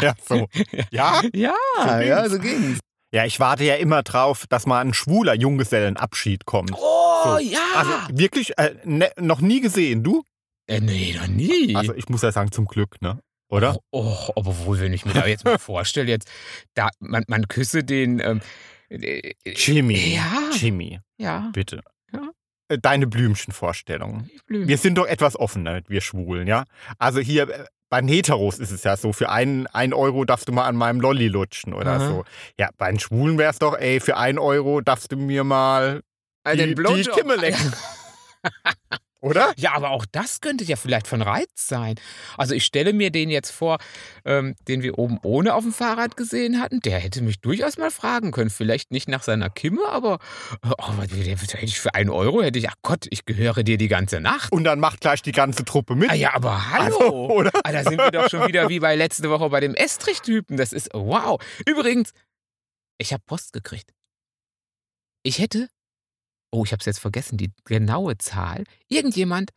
Ja, 0.00 0.14
so. 0.26 0.48
Ja? 0.90 1.20
ja, 1.34 1.54
So 1.82 1.88
ja, 2.04 2.28
so 2.28 2.38
ging's. 2.38 2.78
Ja, 3.12 3.24
ich 3.24 3.40
warte 3.40 3.64
ja 3.64 3.74
immer 3.74 4.04
drauf, 4.04 4.44
dass 4.48 4.66
mal 4.66 4.80
ein 4.80 4.94
schwuler 4.94 5.34
Junggesellenabschied 5.34 6.44
kommt. 6.46 6.70
Oh, 6.74 7.24
So. 7.24 7.38
ja. 7.38 7.58
Also 7.74 7.90
wirklich 8.12 8.56
äh, 8.56 8.76
ne, 8.84 9.10
noch 9.18 9.40
nie 9.40 9.60
gesehen, 9.60 10.04
du? 10.04 10.22
äh, 10.68 10.80
nee, 10.80 11.16
noch 11.18 11.26
nie. 11.26 11.74
Also 11.74 11.92
ich 11.94 12.08
muss 12.08 12.22
ja 12.22 12.30
sagen, 12.30 12.52
zum 12.52 12.66
Glück, 12.66 13.02
ne? 13.02 13.18
Oder? 13.48 13.76
Oh, 13.90 14.04
oh, 14.14 14.32
obwohl, 14.36 14.78
wenn 14.78 14.92
ich 14.92 15.04
mir 15.04 15.12
da 15.12 15.26
jetzt 15.26 15.44
mal 15.44 15.58
vorstelle, 15.58 16.08
jetzt, 16.08 16.30
da, 16.74 16.88
man, 17.00 17.24
man 17.26 17.48
küsse 17.48 17.82
den. 17.82 18.20
Ähm, 18.20 18.38
äh, 18.38 18.40
Jimmy. 18.90 20.14
Ja. 20.14 20.50
Jimmy, 20.52 21.00
Ja, 21.16 21.50
bitte. 21.52 21.80
Ja. 22.12 22.28
Äh, 22.68 22.78
Deine 22.78 23.06
Blümchenvorstellung. 23.06 24.28
Blüten. 24.46 24.68
Wir 24.68 24.78
sind 24.78 24.96
doch 24.98 25.06
etwas 25.06 25.38
offener, 25.38 25.80
wir 25.88 26.00
Schwulen, 26.00 26.46
ja? 26.48 26.64
Also 26.98 27.20
hier 27.20 27.48
äh, 27.48 27.64
bei 27.88 28.00
den 28.00 28.08
Heteros 28.08 28.58
ist 28.58 28.70
es 28.70 28.84
ja 28.84 28.96
so, 28.96 29.12
für 29.12 29.30
einen, 29.30 29.66
einen 29.68 29.92
Euro 29.94 30.24
darfst 30.24 30.48
du 30.48 30.52
mal 30.52 30.66
an 30.66 30.76
meinem 30.76 31.00
Lolli 31.00 31.28
lutschen 31.28 31.74
oder 31.74 31.92
Aha. 31.94 32.06
so. 32.08 32.24
Ja, 32.58 32.70
bei 32.78 32.90
den 32.90 33.00
Schwulen 33.00 33.36
wäre 33.38 33.50
es 33.50 33.58
doch, 33.58 33.76
ey, 33.76 33.98
für 34.00 34.16
einen 34.16 34.38
Euro 34.38 34.80
darfst 34.80 35.10
du 35.12 35.16
mir 35.16 35.42
mal 35.44 36.02
Äh, 36.44 36.56
die, 36.56 36.74
die. 36.74 37.02
Kimme 37.10 37.36
lecken. 37.36 37.72
Oder? 39.20 39.52
Ja, 39.56 39.74
aber 39.74 39.90
auch 39.90 40.06
das 40.10 40.40
könnte 40.40 40.64
ja 40.64 40.76
vielleicht 40.76 41.06
von 41.06 41.20
Reiz 41.20 41.50
sein. 41.54 41.96
Also 42.38 42.54
ich 42.54 42.64
stelle 42.64 42.94
mir 42.94 43.10
den 43.10 43.28
jetzt 43.28 43.50
vor, 43.50 43.78
ähm, 44.24 44.54
den 44.66 44.82
wir 44.82 44.98
oben 44.98 45.18
ohne 45.22 45.54
auf 45.54 45.62
dem 45.62 45.74
Fahrrad 45.74 46.16
gesehen 46.16 46.60
hatten. 46.60 46.80
Der 46.80 46.98
hätte 46.98 47.20
mich 47.20 47.40
durchaus 47.40 47.76
mal 47.76 47.90
fragen 47.90 48.30
können. 48.30 48.48
Vielleicht 48.48 48.92
nicht 48.92 49.08
nach 49.08 49.22
seiner 49.22 49.50
Kimme, 49.50 49.86
aber 49.88 50.20
äh, 50.64 50.70
oh, 50.78 51.02
hätte 51.02 51.58
ich 51.60 51.78
für 51.78 51.94
einen 51.94 52.08
Euro, 52.08 52.42
hätte 52.42 52.58
ich, 52.58 52.70
ach 52.70 52.76
Gott, 52.82 53.06
ich 53.10 53.26
gehöre 53.26 53.62
dir 53.62 53.76
die 53.76 53.88
ganze 53.88 54.20
Nacht. 54.20 54.52
Und 54.52 54.64
dann 54.64 54.80
macht 54.80 55.02
gleich 55.02 55.20
die 55.20 55.32
ganze 55.32 55.66
Truppe 55.66 55.96
mit. 55.96 56.10
Ah 56.10 56.14
ja, 56.14 56.34
aber 56.34 56.70
hallo. 56.70 56.96
Also, 56.96 57.30
oder? 57.30 57.50
Ah, 57.62 57.72
da 57.72 57.84
sind 57.84 57.98
wir 57.98 58.10
doch 58.10 58.30
schon 58.30 58.48
wieder 58.48 58.70
wie 58.70 58.80
bei 58.80 58.96
letzte 58.96 59.28
Woche 59.28 59.50
bei 59.50 59.60
dem 59.60 59.74
Estrich-Typen. 59.74 60.56
Das 60.56 60.72
ist 60.72 60.88
wow. 60.94 61.38
Übrigens, 61.66 62.12
ich 62.96 63.12
habe 63.12 63.22
Post 63.26 63.52
gekriegt. 63.52 63.92
Ich 65.22 65.38
hätte, 65.38 65.68
oh, 66.50 66.64
ich 66.64 66.72
habe 66.72 66.80
es 66.80 66.86
jetzt 66.86 67.00
vergessen, 67.00 67.36
die 67.38 67.52
genaue 67.64 68.18
Zahl. 68.18 68.64
Irgendjemand 68.88 69.50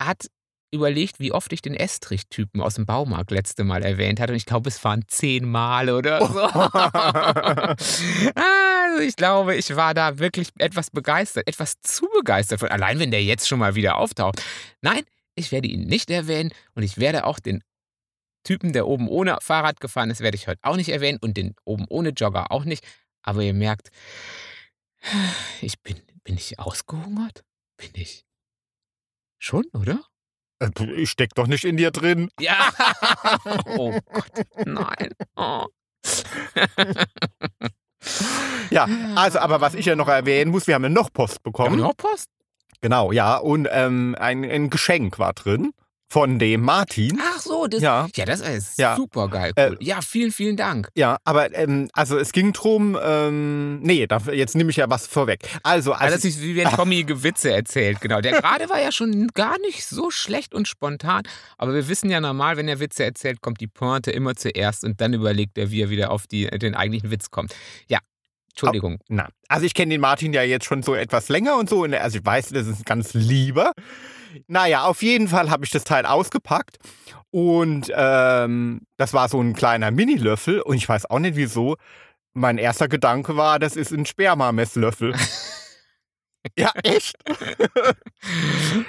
hat 0.00 0.26
überlegt, 0.72 1.20
wie 1.20 1.32
oft 1.32 1.52
ich 1.52 1.62
den 1.62 1.74
Estrich-Typen 1.74 2.60
aus 2.60 2.74
dem 2.74 2.86
Baumarkt 2.86 3.30
letzte 3.30 3.64
Mal 3.64 3.82
erwähnt 3.82 4.20
hatte. 4.20 4.32
Und 4.32 4.36
ich 4.36 4.46
glaube, 4.46 4.68
es 4.68 4.82
waren 4.84 5.04
zehn 5.08 5.48
Male 5.48 5.96
oder 5.96 6.26
so. 6.26 6.40
also 8.34 9.02
ich 9.02 9.16
glaube, 9.16 9.54
ich 9.56 9.74
war 9.76 9.94
da 9.94 10.18
wirklich 10.18 10.50
etwas 10.58 10.90
begeistert, 10.90 11.48
etwas 11.48 11.80
zu 11.80 12.06
begeistert. 12.14 12.60
Von, 12.60 12.68
allein 12.68 12.98
wenn 12.98 13.10
der 13.10 13.22
jetzt 13.22 13.48
schon 13.48 13.58
mal 13.58 13.74
wieder 13.74 13.96
auftaucht. 13.96 14.42
Nein, 14.82 15.02
ich 15.34 15.52
werde 15.52 15.68
ihn 15.68 15.86
nicht 15.86 16.10
erwähnen 16.10 16.50
und 16.74 16.82
ich 16.82 16.98
werde 16.98 17.24
auch 17.24 17.38
den 17.38 17.62
Typen, 18.44 18.72
der 18.72 18.86
oben 18.86 19.08
ohne 19.08 19.38
Fahrrad 19.40 19.80
gefahren 19.80 20.10
ist, 20.10 20.20
werde 20.20 20.36
ich 20.36 20.46
heute 20.46 20.60
auch 20.62 20.76
nicht 20.76 20.90
erwähnen 20.90 21.18
und 21.20 21.36
den 21.36 21.54
oben 21.64 21.86
ohne 21.88 22.10
Jogger 22.10 22.52
auch 22.52 22.64
nicht. 22.64 22.84
Aber 23.22 23.42
ihr 23.42 23.54
merkt, 23.54 23.90
ich 25.60 25.80
bin, 25.82 26.00
bin 26.24 26.36
ich 26.36 26.58
ausgehungert? 26.58 27.44
Bin 27.76 27.90
ich? 27.94 28.24
Schon, 29.38 29.64
oder? 29.72 30.00
Äh, 30.60 30.70
Ich 30.96 31.10
steck 31.10 31.34
doch 31.34 31.46
nicht 31.46 31.64
in 31.64 31.76
dir 31.76 31.90
drin. 31.90 32.30
Ja. 32.40 32.70
Oh 33.78 33.98
Gott, 34.12 34.46
nein. 34.64 35.10
Oh. 35.36 35.66
Ja, 38.70 38.84
also, 39.16 39.38
aber 39.38 39.60
was 39.60 39.74
ich 39.74 39.86
ja 39.86 39.96
noch 39.96 40.08
erwähnen 40.08 40.50
muss, 40.50 40.66
wir 40.66 40.74
haben 40.74 40.84
ja 40.84 40.88
noch 40.90 41.12
Post 41.12 41.36
Haben 41.36 41.44
wir 41.44 41.52
bekommen. 41.52 41.78
noch 41.80 41.96
Post? 41.96 42.30
Genau, 42.80 43.12
ja. 43.12 43.36
Und 43.36 43.68
ähm, 43.70 44.16
ein, 44.18 44.44
ein 44.44 44.70
Geschenk 44.70 45.18
war 45.18 45.32
drin 45.32 45.72
von 46.16 46.38
dem 46.38 46.62
Martin. 46.62 47.20
Ach 47.22 47.40
so, 47.40 47.66
das, 47.66 47.82
Ja. 47.82 48.08
ja. 48.16 48.24
das 48.24 48.40
ist 48.40 48.78
Ja. 48.78 48.96
super 48.96 49.28
geil. 49.28 49.52
Äh, 49.54 49.68
Cool. 49.72 49.76
ja, 49.80 50.00
vielen, 50.00 50.32
vielen 50.32 50.56
Dank. 50.56 50.88
Ja, 50.96 51.18
aber 51.24 51.54
ähm, 51.54 51.90
also 51.92 52.16
es 52.16 52.32
ging 52.32 52.54
drum, 52.54 52.96
ähm, 53.04 53.80
nee, 53.82 54.06
da, 54.06 54.16
jetzt 54.32 54.54
nehme 54.54 54.70
ich 54.70 54.76
ja 54.76 54.88
was 54.88 55.06
vorweg. 55.06 55.40
Also, 55.62 55.92
Also, 55.92 56.14
das 56.16 56.24
ist 56.24 56.40
wie 56.40 56.56
wenn 56.56 56.68
Tommy 56.74 57.04
Gewitze 57.04 57.52
erzählt, 57.52 58.00
genau. 58.00 58.22
Der 58.22 58.32
gerade 58.40 58.70
war 58.70 58.80
ja 58.80 58.92
schon 58.92 59.26
gar 59.34 59.58
nicht 59.58 59.84
so 59.84 60.10
schlecht 60.10 60.54
und 60.54 60.66
spontan, 60.66 61.24
aber 61.58 61.74
wir 61.74 61.86
wissen 61.86 62.08
ja 62.08 62.18
normal, 62.18 62.56
wenn 62.56 62.66
er 62.66 62.80
Witze 62.80 63.04
erzählt, 63.04 63.42
kommt 63.42 63.60
die 63.60 63.66
Pointe 63.66 64.10
immer 64.10 64.34
zuerst 64.36 64.84
und 64.84 65.02
dann 65.02 65.12
überlegt 65.12 65.58
er, 65.58 65.70
wie 65.70 65.82
er 65.82 65.90
wieder 65.90 66.10
auf 66.10 66.26
die, 66.26 66.46
den 66.46 66.74
eigentlichen 66.74 67.10
Witz 67.10 67.30
kommt. 67.30 67.54
Ja, 67.90 67.98
Entschuldigung. 68.52 69.00
Na, 69.10 69.28
also 69.48 69.66
ich 69.66 69.74
kenne 69.74 69.90
den 69.90 70.00
Martin 70.00 70.32
ja 70.32 70.40
jetzt 70.40 70.64
schon 70.64 70.82
so 70.82 70.94
etwas 70.94 71.28
länger 71.28 71.58
und 71.58 71.68
so. 71.68 71.82
und 71.82 71.92
Also 71.92 72.16
ich 72.20 72.24
weiß, 72.24 72.48
das 72.54 72.66
ist 72.66 72.78
ein 72.78 72.84
ganz 72.86 73.12
lieber. 73.12 73.72
Naja, 74.46 74.84
auf 74.84 75.02
jeden 75.02 75.28
Fall 75.28 75.50
habe 75.50 75.64
ich 75.64 75.70
das 75.70 75.84
Teil 75.84 76.06
ausgepackt 76.06 76.78
und 77.30 77.92
ähm, 77.94 78.82
das 78.96 79.12
war 79.12 79.28
so 79.28 79.40
ein 79.40 79.54
kleiner 79.54 79.90
Mini-Löffel 79.90 80.60
und 80.60 80.76
ich 80.76 80.88
weiß 80.88 81.10
auch 81.10 81.18
nicht 81.18 81.36
wieso. 81.36 81.76
Mein 82.32 82.58
erster 82.58 82.88
Gedanke 82.88 83.36
war, 83.36 83.58
das 83.58 83.76
ist 83.76 83.92
ein 83.92 84.06
Sperma-Messlöffel. 84.06 85.14
ja, 86.58 86.70
echt? 86.82 87.16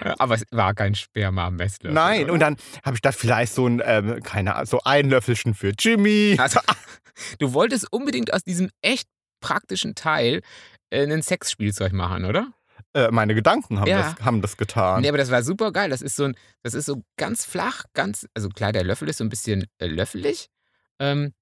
Aber 0.17 0.35
es 0.35 0.43
war 0.51 0.73
kein 0.73 0.95
Sperma-Messlöffel. 0.95 1.93
Nein, 1.93 2.25
oder? 2.25 2.33
und 2.33 2.39
dann 2.39 2.57
habe 2.83 2.95
ich 2.95 3.01
gedacht, 3.01 3.17
vielleicht 3.17 3.53
so 3.53 3.67
ein, 3.67 3.81
ähm, 3.83 4.21
keine 4.23 4.55
Ahnung, 4.55 4.65
so 4.65 4.81
ein 4.83 5.09
Löffelchen 5.09 5.53
für 5.53 5.73
Jimmy. 5.77 6.37
Also, 6.39 6.59
du 7.39 7.53
wolltest 7.53 7.91
unbedingt 7.91 8.33
aus 8.33 8.43
diesem 8.43 8.69
echt 8.81 9.07
praktischen 9.41 9.95
Teil 9.95 10.41
äh, 10.89 11.03
ein 11.03 11.21
Sexspielzeug 11.21 11.93
machen, 11.93 12.25
oder? 12.25 12.53
Äh, 12.97 13.11
meine 13.11 13.35
Gedanken 13.35 13.79
haben, 13.79 13.87
Ja. 13.87 14.13
das, 14.15 14.25
haben 14.25 14.41
das 14.41 14.57
getan. 14.57 15.01
Nee, 15.01 15.09
aber 15.09 15.19
das 15.19 15.29
war 15.29 15.43
super 15.43 15.71
geil. 15.71 15.91
Das 15.91 16.01
ist 16.01 16.15
so 16.15 16.23
ein, 16.23 16.35
das 16.63 16.73
ist 16.73 16.87
so 16.87 17.03
ganz 17.15 17.45
flach, 17.45 17.83
ganz, 17.93 18.27
also 18.33 18.49
klar, 18.49 18.71
der 18.71 18.83
Löffel 18.83 19.07
ist 19.07 19.17
so 19.17 19.23
ein 19.23 19.29
bisschen 19.29 19.67
äh, 19.77 19.85
löffelig, 19.85 20.47
ähm, 20.99 21.33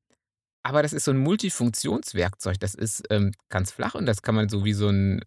aber 0.64 0.82
das 0.84 0.92
ist 0.92 1.06
so 1.06 1.12
ein 1.12 1.18
Multifunktionswerkzeug. 1.18 2.60
Das 2.60 2.76
ist 2.76 3.04
ähm, 3.10 3.32
ganz 3.48 3.72
flach 3.72 3.96
und 3.96 4.06
das 4.06 4.22
kann 4.22 4.36
man 4.36 4.50
so 4.50 4.66
wie 4.66 4.74
so 4.74 4.90
ein, 4.90 5.22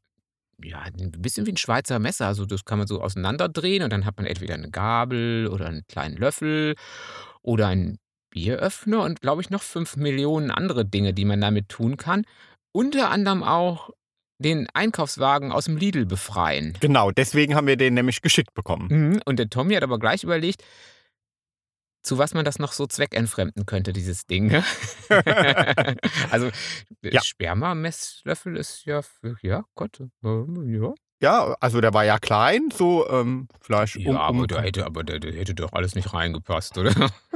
ja, 0.63 0.81
ein 0.81 1.13
bisschen 1.13 1.47
wie 1.47 1.53
ein 1.53 1.57
Schweizer 1.57 1.99
Messer. 1.99 2.27
Also 2.27 2.45
das 2.45 2.67
kann 2.67 2.77
man 2.77 2.87
so 2.89 3.01
auseinanderdrehen 3.01 3.83
und 3.83 3.91
dann 3.93 4.05
hat 4.05 4.19
man 4.19 4.27
entweder 4.27 4.53
eine 4.55 4.71
Gabel 4.71 5.49
oder 5.49 5.67
einen 5.67 5.87
kleinen 5.89 6.17
Löffel 6.17 6.75
oder 7.41 7.69
einen 7.69 7.99
Bieröffner 8.29 9.03
und 9.03 9.23
glaube 9.23 9.41
ich 9.41 9.49
noch 9.49 9.63
fünf 9.63 9.97
Millionen 9.97 10.51
andere 10.51 10.85
Dinge, 10.85 11.15
die 11.15 11.25
man 11.25 11.41
damit 11.41 11.71
tun 11.71 11.97
kann. 11.97 12.25
Unter 12.73 13.11
anderem 13.11 13.43
auch 13.43 13.91
den 14.39 14.69
Einkaufswagen 14.73 15.53
aus 15.53 15.65
dem 15.65 15.77
Lidl 15.77 16.07
befreien. 16.07 16.77
Genau, 16.81 17.11
deswegen 17.11 17.55
haben 17.55 17.67
wir 17.67 17.77
den 17.77 17.95
nämlich 17.95 18.23
geschickt 18.23 18.55
bekommen. 18.55 18.89
Mhm. 18.91 19.23
Und 19.25 19.39
der 19.39 19.51
Tommy 19.51 19.75
hat 19.75 19.83
aber 19.83 19.99
gleich 19.99 20.23
überlegt, 20.23 20.63
zu 22.03 22.19
was 22.19 22.33
man 22.35 22.45
das 22.45 22.59
noch 22.59 22.73
so 22.73 22.87
zweckentfremden 22.87 23.67
könnte, 23.67 23.93
dieses 23.93 24.27
Ding. 24.27 24.47
ne? 24.47 24.65
also 26.31 26.51
Ja. 27.03 27.21
Sperma-Messlöffel 27.23 28.57
ist 28.57 28.85
ja, 28.85 29.03
für, 29.03 29.37
ja 29.43 29.65
Gott, 29.75 30.01
ja. 30.23 30.95
Ja, 31.21 31.57
also 31.59 31.81
der 31.81 31.93
war 31.95 32.05
ja 32.05 32.19
klein, 32.21 32.69
so 32.73 33.09
ähm, 33.11 33.49
vielleicht 33.61 33.97
um, 33.97 34.03
Ja, 34.15 34.21
aber 34.21 34.39
um, 34.39 34.47
der 34.47 34.63
hätte, 34.63 34.87
aber 34.87 35.03
der, 35.03 35.19
der 35.19 35.33
hätte 35.33 35.53
doch 35.55 35.73
alles 35.73 35.97
nicht 35.97 36.15
reingepasst, 36.15 36.79
oder? 36.79 36.93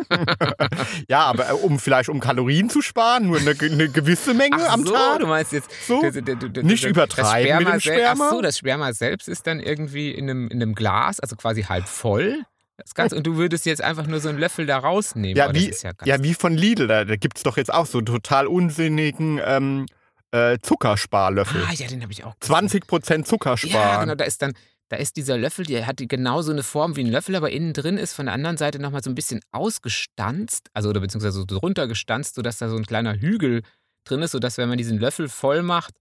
ja, 1.09 1.21
aber 1.25 1.51
äh, 1.51 1.53
um 1.53 1.79
vielleicht 1.81 2.09
um 2.09 2.21
Kalorien 2.21 2.71
zu 2.71 2.81
sparen, 2.81 3.27
nur 3.27 3.39
eine, 3.39 3.51
eine 3.61 3.89
gewisse 3.89 4.35
Menge 4.35 4.57
Ach 4.61 4.73
am 4.75 4.87
so, 4.87 4.93
Tag. 4.93 5.19
du 5.21 5.27
meinst 5.27 5.53
jetzt 5.53 5.69
So, 5.87 6.01
der- 6.01 6.12
der- 6.12 6.37
der- 6.37 6.62
nicht 6.62 6.85
übertreiben 6.85 7.65
das 7.65 7.75
mit 7.75 7.75
dem 7.75 7.81
Sperma. 7.81 8.25
Ach 8.29 8.33
so, 8.35 8.41
das 8.41 8.59
Sperma 8.59 8.93
selbst 8.93 9.29
ist 9.29 9.47
dann 9.49 9.59
irgendwie 9.59 10.12
in 10.12 10.31
einem, 10.31 10.49
in 10.49 10.62
einem 10.62 10.75
Glas, 10.77 11.19
also 11.19 11.35
quasi 11.35 11.62
halb 11.65 11.89
voll. 11.89 12.43
Das 12.77 12.95
Ganze, 12.95 13.17
und 13.17 13.27
du 13.27 13.37
würdest 13.37 13.67
jetzt 13.67 13.83
einfach 13.83 14.07
nur 14.07 14.21
so 14.21 14.29
einen 14.29 14.39
Löffel 14.39 14.65
da 14.67 14.79
rausnehmen. 14.79 15.37
Ja, 15.37 15.49
das 15.49 15.61
wie, 15.61 15.69
ist 15.69 15.83
ja 15.83 15.91
ja, 16.05 16.23
wie 16.23 16.35
von 16.35 16.53
Lidl, 16.55 16.87
da, 16.87 17.05
da 17.05 17.17
gibt 17.17 17.37
es 17.37 17.43
doch 17.43 17.57
jetzt 17.57 17.73
auch 17.73 17.87
so 17.87 18.01
total 18.01 18.47
unsinnigen 18.47 19.41
ähm, 19.45 19.87
äh, 20.33 20.59
Zuckersparlöffel. 20.61 21.62
Ah, 21.69 21.73
ja, 21.73 21.87
den 21.87 22.03
habe 22.03 22.12
ich 22.12 22.25
auch. 22.25 22.39
gesehen. 22.39 22.69
20% 22.69 23.25
Zucker 23.25 23.57
Ja, 23.65 24.01
genau, 24.01 24.15
da 24.15 24.25
ist 24.25 24.43
dann, 24.43 24.55
da 24.89 24.97
ist 24.97 25.17
dieser 25.17 25.39
Löffel, 25.39 25.65
der 25.65 25.87
hat 25.87 25.99
die 25.99 26.09
genauso 26.09 26.53
eine 26.53 26.62
Form 26.62 26.97
wie 26.97 27.05
ein 27.05 27.11
Löffel, 27.11 27.37
aber 27.37 27.51
innen 27.51 27.73
drin 27.73 27.99
ist 27.99 28.12
von 28.15 28.27
der 28.27 28.35
anderen 28.35 28.57
Seite 28.57 28.79
nochmal 28.79 29.03
so 29.03 29.11
ein 29.11 29.15
bisschen 29.15 29.41
ausgestanzt, 29.53 30.69
also 30.73 30.89
oder 30.91 31.01
beziehungsweise 31.01 31.39
so 31.39 31.45
drunter 31.45 31.87
gestanzt, 31.87 32.35
sodass 32.35 32.59
da 32.59 32.69
so 32.69 32.77
ein 32.77 32.87
kleiner 32.87 33.15
Hügel 33.15 33.62
drin 34.05 34.23
ist, 34.23 34.33
sodass, 34.33 34.59
wenn 34.59 34.69
man 34.69 34.79
diesen 34.79 34.99
Löffel 34.99 35.29
voll 35.29 35.62
macht, 35.62 35.95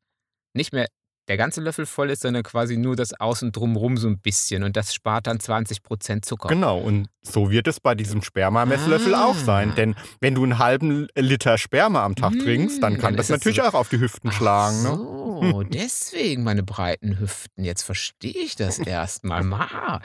nicht 0.54 0.74
mehr 0.74 0.88
der 1.28 1.38
ganze 1.38 1.62
Löffel 1.62 1.86
voll 1.86 2.10
ist, 2.10 2.24
sondern 2.24 2.44
quasi 2.44 2.78
nur 2.78 2.96
das 2.96 3.14
Außen 3.20 3.52
drumrum 3.52 3.96
so 3.98 4.08
ein 4.08 4.20
bisschen 4.20 4.64
und 4.64 4.76
das 4.76 4.94
spart 4.94 5.28
dann 5.28 5.38
20% 5.38 6.24
Zucker. 6.26 6.50
Genau, 6.50 6.80
und 6.80 7.08
so 7.22 7.52
wird 7.52 7.68
es 7.68 7.80
bei 7.80 7.94
diesem 7.96 8.22
Sperma-Messlöffel 8.24 9.14
auch 9.16 9.36
sein. 9.36 9.72
Ah. 9.72 9.76
Denn 9.76 9.96
wenn 10.20 10.36
du 10.36 10.44
einen 10.44 10.58
halben 10.58 11.08
Liter 11.16 11.58
Sperma 11.58 12.04
am 12.04 12.16
Tag 12.16 12.34
Mm, 12.34 12.40
trinkst, 12.40 12.82
dann 12.84 12.94
kann 12.96 13.14
dann 13.14 13.18
das 13.18 13.30
natürlich 13.30 13.58
so- 13.58 13.64
auch 13.64 13.76
auf 13.76 13.90
die 13.90 14.00
Hüften 14.00 14.32
schlagen. 14.32 14.82
Ne? 14.84 14.90
So, 14.90 15.64
deswegen 15.72 16.44
meine 16.44 16.64
breiten 16.64 17.20
Hüften. 17.20 17.64
Jetzt 17.64 17.84
verstehe 17.84 18.32
ich 18.34 18.56
das 18.56 18.80
erstmal. 18.80 19.44
Ma. 19.44 20.02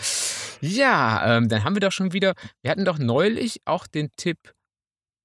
Ja, 0.60 1.36
ähm, 1.38 1.48
dann 1.48 1.64
haben 1.64 1.74
wir 1.74 1.80
doch 1.80 1.92
schon 1.92 2.12
wieder, 2.12 2.34
wir 2.62 2.70
hatten 2.70 2.84
doch 2.84 2.98
neulich 2.98 3.62
auch 3.64 3.86
den 3.86 4.10
Tipp, 4.16 4.54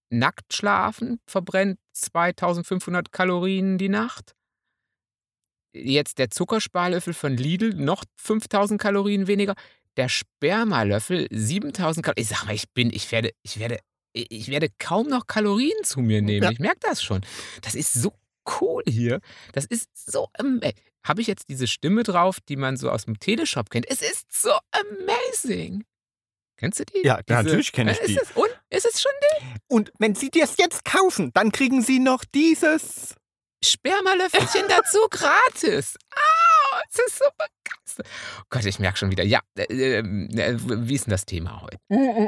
nackt 0.10 0.54
schlafen 0.54 1.20
verbrennt 1.26 1.80
2500 1.94 3.12
Kalorien 3.12 3.78
die 3.78 3.90
Nacht. 3.90 4.34
Jetzt 5.74 6.18
der 6.18 6.30
Zuckersparlöffel 6.30 7.14
von 7.14 7.36
Lidl, 7.36 7.74
noch 7.76 8.04
5000 8.18 8.80
Kalorien 8.80 9.28
weniger. 9.28 9.56
Der 9.98 10.10
Spermalöffel 10.10 11.28
7000 11.32 12.06
Kalorien. 12.06 12.22
Ich 12.24 12.30
sag 12.30 12.46
mal, 12.46 12.56
ich 12.56 12.70
bin, 12.74 12.92
ich 12.94 13.12
werde, 13.12 13.32
ich 13.44 13.60
werde, 13.60 13.80
ich 14.14 14.50
werde 14.50 14.68
kaum 14.80 15.08
noch 15.08 15.28
Kalorien 15.28 15.78
zu 15.84 16.02
mir 16.02 16.22
nehmen. 16.22 16.44
Ja. 16.44 16.52
Ich 16.52 16.60
merke 16.60 16.80
das 16.82 17.02
schon. 17.04 17.22
Das 17.62 17.76
ist 17.76 17.94
so 17.94 18.14
cool 18.60 18.84
hier. 18.88 19.20
Das 19.54 19.66
ist 19.66 19.90
so. 19.96 20.30
Habe 21.04 21.22
ich 21.22 21.28
jetzt 21.28 21.50
diese 21.50 21.68
Stimme 21.68 22.04
drauf, 22.04 22.40
die 22.48 22.56
man 22.56 22.78
so 22.78 22.90
aus 22.90 23.06
dem 23.06 23.20
Teleshop 23.20 23.70
kennt? 23.70 23.90
Es 23.90 24.02
ist 24.02 24.42
so 24.42 24.52
amazing. 24.72 25.84
Kennst 26.58 26.80
du 26.80 26.86
die? 26.86 27.02
Ja, 27.04 27.20
natürlich 27.28 27.72
kenn 27.72 27.88
ich 27.88 28.00
Äh, 28.02 28.08
die. 28.08 28.16
Ist 28.16 28.22
es, 28.22 28.32
und? 28.36 28.50
Ist 28.70 28.86
es 28.86 29.02
schon 29.02 29.12
Und 29.68 29.92
wenn 29.98 30.14
Sie 30.14 30.30
das 30.30 30.58
jetzt 30.58 30.86
kaufen, 30.86 31.32
dann 31.34 31.52
kriegen 31.52 31.82
Sie 31.82 32.00
noch 32.00 32.24
dieses. 32.24 33.16
Spermalöffelchen 33.64 34.64
dazu 34.68 34.98
gratis. 35.10 35.96
Ah, 36.14 36.80
es 36.90 37.00
ist 37.08 37.18
so 37.20 37.26
begeistert. 37.38 38.08
Oh 38.40 38.44
Gott, 38.50 38.66
ich 38.66 38.80
merke 38.80 38.98
schon 38.98 39.12
wieder. 39.12 39.24
Ja, 39.24 39.42
äh, 39.58 39.64
äh, 40.00 40.04
wie 40.08 40.96
ist 40.96 41.06
denn 41.08 41.12
das 41.12 41.26
Thema 41.26 41.62
heute? 41.62 41.78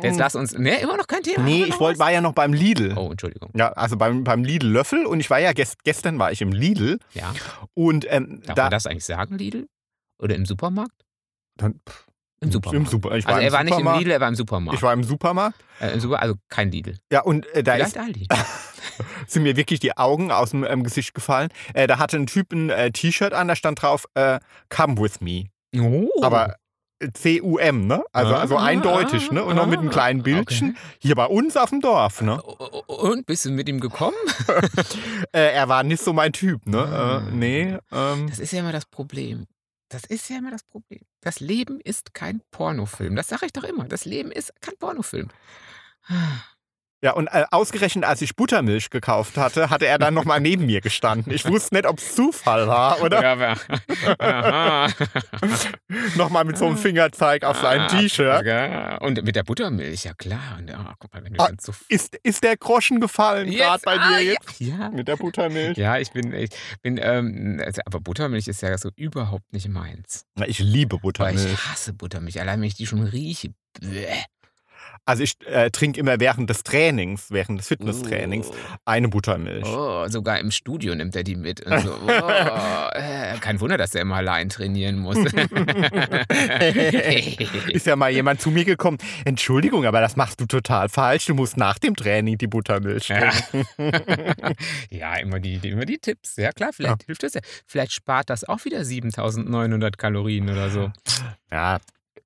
Jetzt 0.03 0.19
lass 0.19 0.35
uns. 0.35 0.53
Ne, 0.53 0.79
immer 0.81 0.97
noch 0.97 1.07
kein 1.07 1.23
Thema. 1.23 1.43
Nee, 1.43 1.63
ich 1.63 1.79
was? 1.79 1.97
war 1.99 2.11
ja 2.11 2.21
noch 2.21 2.33
beim 2.33 2.53
Lidl. 2.53 2.93
Oh, 2.97 3.09
Entschuldigung. 3.11 3.49
Ja, 3.55 3.71
also 3.73 3.95
beim, 3.97 4.23
beim 4.23 4.43
Lidl-Löffel 4.43 5.05
und 5.05 5.19
ich 5.21 5.29
war 5.29 5.39
ja 5.39 5.53
gest, 5.53 5.83
gestern 5.83 6.19
war 6.19 6.31
ich 6.31 6.41
im 6.41 6.51
Lidl 6.51 6.99
Ja. 7.13 7.33
und 7.73 8.05
ähm, 8.09 8.41
Darf 8.45 8.55
da 8.55 8.63
man 8.63 8.71
das 8.71 8.85
eigentlich 8.87 9.05
sagen, 9.05 9.37
Lidl? 9.37 9.67
Oder 10.19 10.35
im 10.35 10.45
Supermarkt? 10.45 11.05
Dann, 11.55 11.79
Im 12.41 12.51
Supermarkt. 12.51 12.85
Im 12.87 12.91
Super, 12.91 13.15
ich 13.17 13.25
war 13.25 13.35
also 13.35 13.41
im 13.41 13.47
er 13.47 13.51
war 13.53 13.63
nicht 13.63 13.71
im 13.71 13.77
Supermarkt. 13.79 13.99
Lidl, 13.99 14.11
er 14.11 14.19
war 14.21 14.27
im 14.29 14.35
Supermarkt. 14.35 14.77
Ich 14.77 14.83
war 14.83 14.93
im 14.93 15.03
Supermarkt. 15.03 15.59
äh, 15.79 15.93
im 15.93 15.99
Super, 15.99 16.21
also 16.21 16.35
kein 16.49 16.71
Lidl. 16.71 16.97
Ja, 17.11 17.21
und 17.21 17.45
äh, 17.53 17.63
da 17.63 17.73
Vielleicht 17.75 17.95
ist, 17.95 17.97
Aldi. 17.97 18.27
sind 19.27 19.43
mir 19.43 19.55
wirklich 19.55 19.79
die 19.79 19.97
Augen 19.97 20.31
aus 20.31 20.51
dem 20.51 20.63
ähm, 20.63 20.83
Gesicht 20.83 21.13
gefallen. 21.13 21.49
Äh, 21.73 21.87
da 21.87 21.99
hatte 21.99 22.17
ein 22.17 22.27
Typ 22.27 22.51
ein 22.51 22.69
äh, 22.69 22.91
T-Shirt 22.91 23.33
an, 23.33 23.47
da 23.47 23.55
stand 23.55 23.81
drauf, 23.81 24.05
äh, 24.15 24.39
come 24.69 24.97
with 24.97 25.21
me. 25.21 25.45
Oh. 25.77 26.09
Aber 26.21 26.55
äh, 26.99 27.09
C-U-M, 27.11 27.87
ne? 27.87 28.03
Also, 28.13 28.35
also 28.35 28.57
Ah, 28.57 28.65
eindeutig, 28.65 29.31
ne? 29.31 29.43
Und 29.43 29.55
noch 29.55 29.67
mit 29.67 29.79
einem 29.79 29.89
ah, 29.89 29.91
kleinen 29.91 30.23
Bildchen. 30.23 30.77
Hier 30.99 31.15
bei 31.15 31.25
uns 31.25 31.57
auf 31.57 31.69
dem 31.69 31.81
Dorf, 31.81 32.21
ne? 32.21 32.41
Und 32.41 33.25
bist 33.25 33.45
du 33.45 33.51
mit 33.51 33.67
ihm 33.67 33.79
gekommen? 33.79 34.17
Äh, 35.35 35.51
er 35.53 35.67
war 35.67 35.81
nicht 35.81 36.03
so 36.03 36.13
mein 36.13 36.31
Typ, 36.31 36.67
ne? 36.67 36.77
Ah. 36.77 37.17
Äh, 37.27 37.31
nee. 37.31 37.77
Ähm, 37.91 38.27
Das 38.29 38.37
ist 38.37 38.53
ja 38.53 38.59
immer 38.59 38.71
das 38.71 38.85
Problem. 38.85 39.47
Das 39.89 40.05
ist 40.05 40.29
ja 40.29 40.37
immer 40.37 40.51
das 40.51 40.63
Problem. 40.63 41.01
Das 41.21 41.39
Leben 41.39 41.79
ist 41.79 42.13
kein 42.13 42.41
Pornofilm. 42.51 43.15
Das 43.15 43.27
sage 43.27 43.47
ich 43.47 43.53
doch 43.53 43.63
immer. 43.63 43.85
Das 43.85 44.05
Leben 44.05 44.31
ist 44.31 44.53
kein 44.61 44.75
Pornofilm. 44.77 45.29
Ja, 47.03 47.11
und 47.11 47.27
äh, 47.27 47.43
ausgerechnet, 47.51 48.05
als 48.05 48.21
ich 48.21 48.33
Buttermilch 48.37 48.89
gekauft 48.89 49.35
hatte, 49.37 49.69
hatte 49.69 49.85
er 49.85 49.97
dann 49.97 50.13
nochmal 50.13 50.39
neben 50.39 50.65
mir 50.65 50.79
gestanden. 50.79 51.33
Ich 51.33 51.45
wusste 51.45 51.75
nicht, 51.75 51.85
ob 51.85 51.99
es 51.99 52.15
Zufall 52.15 52.65
war 52.65 53.01
oder 53.01 53.21
Ja, 53.21 53.33
aber, 53.33 54.87
nochmal 56.15 56.45
mit 56.45 56.57
so 56.57 56.65
einem 56.65 56.77
Fingerzeig 56.77 57.43
auf 57.43 57.59
sein 57.59 57.81
Ah, 57.81 57.87
T-Shirt. 57.87 58.45
ja. 58.45 58.97
Und 58.99 59.21
mit 59.21 59.35
der 59.35 59.43
Buttermilch, 59.43 60.05
ja 60.05 60.13
klar. 60.13 60.55
Und, 60.57 60.71
ah, 60.73 60.95
guck 60.97 61.13
mal, 61.13 61.21
wenn 61.25 61.33
du 61.33 61.43
Ah, 61.43 61.49
so 61.59 61.73
Ist, 61.89 62.15
ist 62.23 62.41
der 62.41 62.55
Groschen 62.55 63.01
gefallen 63.01 63.51
gerade 63.51 63.81
bei 63.83 63.99
ah, 63.99 64.07
dir 64.19 64.23
jetzt? 64.23 64.61
Ja. 64.61 64.89
Mit 64.89 65.09
der 65.09 65.17
Buttermilch? 65.17 65.77
Ja, 65.77 65.97
ich 65.97 66.11
bin, 66.11 66.33
ich 66.33 66.51
bin, 66.81 66.97
ähm, 67.01 67.61
also, 67.65 67.81
aber 67.85 67.99
Buttermilch 67.99 68.47
ist 68.47 68.61
ja 68.61 68.77
so 68.77 68.89
überhaupt 68.95 69.51
nicht 69.51 69.67
meins. 69.67 70.25
Ich 70.47 70.59
liebe 70.59 70.99
Buttermilch. 70.99 71.51
ich 71.51 71.65
hasse 71.67 71.91
Buttermilch. 71.91 72.39
Allein 72.39 72.61
wenn 72.61 72.67
ich 72.67 72.75
die 72.75 72.87
schon 72.87 73.03
rieche. 73.03 73.49
Bäh. 73.81 74.07
Also 75.05 75.23
ich 75.23 75.33
äh, 75.47 75.69
trinke 75.69 75.99
immer 75.99 76.19
während 76.21 76.49
des 76.49 76.63
Trainings, 76.63 77.29
während 77.29 77.59
des 77.59 77.67
Fitnesstrainings, 77.67 78.47
Oh. 78.49 78.53
eine 78.85 79.09
Buttermilch. 79.09 79.65
Oh, 79.67 80.07
sogar 80.07 80.39
im 80.39 80.49
Studio 80.51 80.95
nimmt 80.95 81.13
er 81.15 81.23
die 81.23 81.35
mit. 81.35 81.59
So, 81.59 81.93
oh, 82.07 82.89
äh, 82.93 83.37
kein 83.41 83.59
Wunder, 83.59 83.77
dass 83.77 83.93
er 83.95 84.01
immer 84.01 84.15
allein 84.17 84.47
trainieren 84.49 84.99
muss. 84.99 85.17
Ist 87.67 87.85
ja 87.85 87.95
mal 87.95 88.11
jemand 88.11 88.41
zu 88.41 88.51
mir 88.51 88.65
gekommen. 88.65 88.97
Entschuldigung, 89.25 89.85
aber 89.85 90.01
das 90.01 90.15
machst 90.15 90.39
du 90.39 90.45
total 90.45 90.89
falsch. 90.89 91.25
Du 91.25 91.33
musst 91.35 91.57
nach 91.57 91.79
dem 91.79 91.95
Training 91.95 92.37
die 92.37 92.47
Buttermilch 92.47 93.09
Ja. 93.09 93.29
trinken. 93.31 93.67
ja, 94.89 95.15
immer 95.17 95.39
die, 95.39 95.55
immer 95.67 95.85
die 95.85 95.97
Tipps. 95.97 96.35
Ja, 96.37 96.51
klar, 96.51 96.71
vielleicht 96.73 97.03
hilft 97.03 97.23
das 97.23 97.33
ja. 97.33 97.41
Vielleicht 97.65 97.91
spart 97.93 98.29
das 98.29 98.47
auch 98.47 98.63
wieder 98.65 98.83
7900 98.85 99.97
Kalorien 99.97 100.49
oder 100.49 100.69
so. 100.69 100.91
Ja, 101.51 101.79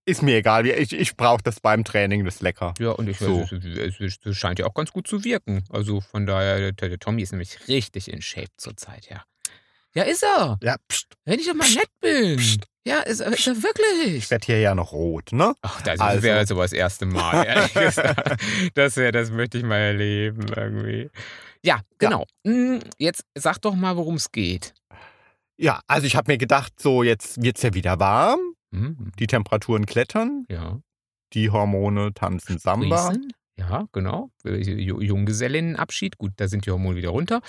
ist 0.07 0.21
mir 0.23 0.37
egal. 0.37 0.65
Ich, 0.65 0.93
ich 0.93 1.15
brauche 1.17 1.43
das 1.43 1.59
beim 1.59 1.83
Training, 1.83 2.25
das 2.25 2.35
ist 2.35 2.41
lecker. 2.41 2.73
Ja, 2.79 2.91
und 2.91 3.07
ich 3.09 3.19
So. 3.19 3.41
es, 3.41 3.99
es, 3.99 4.17
es 4.25 4.37
scheint 4.37 4.57
ja 4.59 4.65
auch 4.65 4.73
ganz 4.73 4.91
gut 4.91 5.07
zu 5.07 5.23
wirken. 5.23 5.63
Also 5.69 6.01
von 6.01 6.25
daher, 6.25 6.71
der, 6.71 6.89
der 6.89 6.97
Tommy 6.99 7.21
ist 7.21 7.31
nämlich 7.31 7.67
richtig 7.67 8.11
in 8.11 8.21
Shape 8.21 8.47
zurzeit, 8.57 9.07
ja. 9.09 9.23
Ja, 9.93 10.03
ist 10.03 10.23
er. 10.23 10.57
Ja, 10.61 10.75
pst, 10.89 11.07
Wenn 11.25 11.39
ich 11.39 11.47
doch 11.47 11.55
mal 11.55 11.69
nett 11.71 11.89
bin. 12.01 12.39
Ja, 12.85 12.99
ist, 13.01 13.19
er- 13.19 13.33
ist 13.33 13.47
er 13.47 13.55
wirklich. 13.63 14.15
ich 14.15 14.31
werde 14.31 14.45
hier 14.45 14.59
ja 14.59 14.75
noch 14.75 14.91
rot, 14.93 15.31
ne? 15.33 15.53
Ach, 15.61 15.81
das 15.81 15.99
Also. 15.99 16.23
wäre 16.23 16.45
so 16.45 16.55
das 16.55 16.71
erste 16.71 17.05
Mal, 17.05 17.43
ehrlich 17.47 17.73
gesagt. 17.73 18.39
Das, 18.75 18.95
wär, 18.95 19.11
das 19.11 19.29
möchte 19.31 19.57
ich 19.57 19.63
mal 19.63 19.77
erleben, 19.77 20.45
irgendwie. 20.55 21.09
Ja, 21.63 21.81
genau. 21.97 22.25
Hm, 22.45 22.79
Jetzt 22.97 23.23
sag 23.35 23.57
doch 23.61 23.75
mal, 23.75 23.97
worum 23.97 24.15
es 24.15 24.31
geht. 24.31 24.73
Ja, 25.57 25.81
also 25.87 26.05
ich 26.05 26.15
habe 26.15 26.31
mir 26.31 26.37
gedacht, 26.37 26.73
so 26.79 27.01
jetzt 27.03 27.41
wird's 27.41 27.63
ja 27.63 27.73
wieder 27.73 27.99
warm. 27.99 28.39
Hm, 28.73 29.11
Die 29.19 29.27
Temperaturen 29.27 29.85
klettern, 29.85 30.45
Ja. 30.49 30.79
die 31.33 31.49
Hormone 31.49 32.13
tanzen 32.13 32.57
Samba. 32.59 33.05
Sprießen. 33.07 33.33
Ja, 33.57 33.87
genau. 33.91 34.29
Ju- 34.45 35.01
Junggesellinnenabschied. 35.01 36.17
Gut, 36.17 36.33
da 36.37 36.47
sind 36.47 36.65
die 36.65 36.71
Hormone 36.71 36.95
wieder 36.95 37.09
runter. 37.09 37.41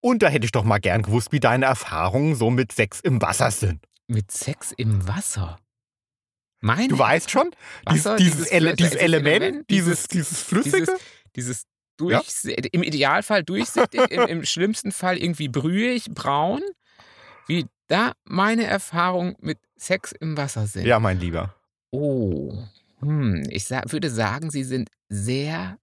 Und 0.00 0.22
da 0.22 0.28
hätte 0.28 0.44
ich 0.44 0.52
doch 0.52 0.64
mal 0.64 0.78
gern 0.78 1.02
gewusst, 1.02 1.32
wie 1.32 1.40
deine 1.40 1.64
Erfahrungen 1.66 2.34
so 2.34 2.50
mit 2.50 2.72
Sex 2.72 3.00
im 3.00 3.22
Wasser 3.22 3.50
sind. 3.50 3.86
Mit 4.08 4.30
Sex 4.30 4.72
im 4.76 5.06
Wasser. 5.08 5.58
Mein 6.60 6.88
Du 6.88 6.98
weißt 6.98 7.30
schon, 7.30 7.50
Wasser, 7.86 8.16
dieses, 8.16 8.36
dieses 8.36 8.50
Ele 8.52 8.74
dieses 8.74 8.94
Element, 8.94 9.42
Element, 9.42 9.70
dieses, 9.70 10.06
dieses- 10.08 10.28
dieses 10.28 10.42
Flüssige. 10.42 10.96
dieses 11.34 11.64
durch, 11.96 12.44
im 12.72 12.82
Idealfall 12.82 13.42
durchsichtig, 13.44 14.10
im, 14.10 14.22
im 14.22 14.44
schlimmsten 14.44 14.92
Fall 14.92 15.16
irgendwie 15.18 15.48
brühig, 15.48 16.06
braun. 16.10 16.62
Wie 17.46 17.66
da 17.88 18.12
meine 18.24 18.64
Erfahrungen 18.64 19.36
mit 19.40 19.58
Sex 19.82 20.12
im 20.12 20.36
Wasser 20.36 20.66
sind. 20.66 20.86
ja, 20.86 21.00
mein 21.00 21.18
Lieber. 21.18 21.54
Oh, 21.90 22.56
hm, 23.00 23.42
ich 23.50 23.64
sa 23.64 23.82
würde 23.86 24.10
sagen, 24.10 24.50
sie 24.50 24.64
sind 24.64 24.88
sehr 25.08 25.78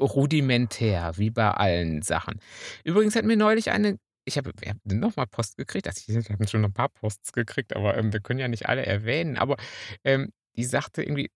rudimentär, 0.00 1.12
wie 1.16 1.30
bei 1.30 1.50
allen 1.50 2.02
Sachen. 2.02 2.40
Übrigens 2.84 3.16
hat 3.16 3.24
mir 3.24 3.36
neulich 3.36 3.70
eine, 3.70 3.98
ich 4.24 4.36
habe 4.36 4.52
haben 4.66 4.80
nochmal 4.84 5.26
Post 5.26 5.56
gekriegt, 5.56 5.88
also 5.88 6.00
ich 6.06 6.28
wir 6.28 6.36
haben 6.36 6.46
schon 6.46 6.64
ein 6.64 6.72
paar 6.72 6.90
Posts 6.90 7.32
gekriegt, 7.32 7.74
aber 7.74 7.96
ähm, 7.96 8.12
wir 8.12 8.20
können 8.20 8.38
ja 8.38 8.48
nicht 8.48 8.68
alle 8.68 8.84
erwähnen, 8.86 9.36
aber 9.36 9.56
ähm, 10.04 10.30
die 10.56 10.64
sagte 10.64 11.02
irgendwie, 11.02 11.30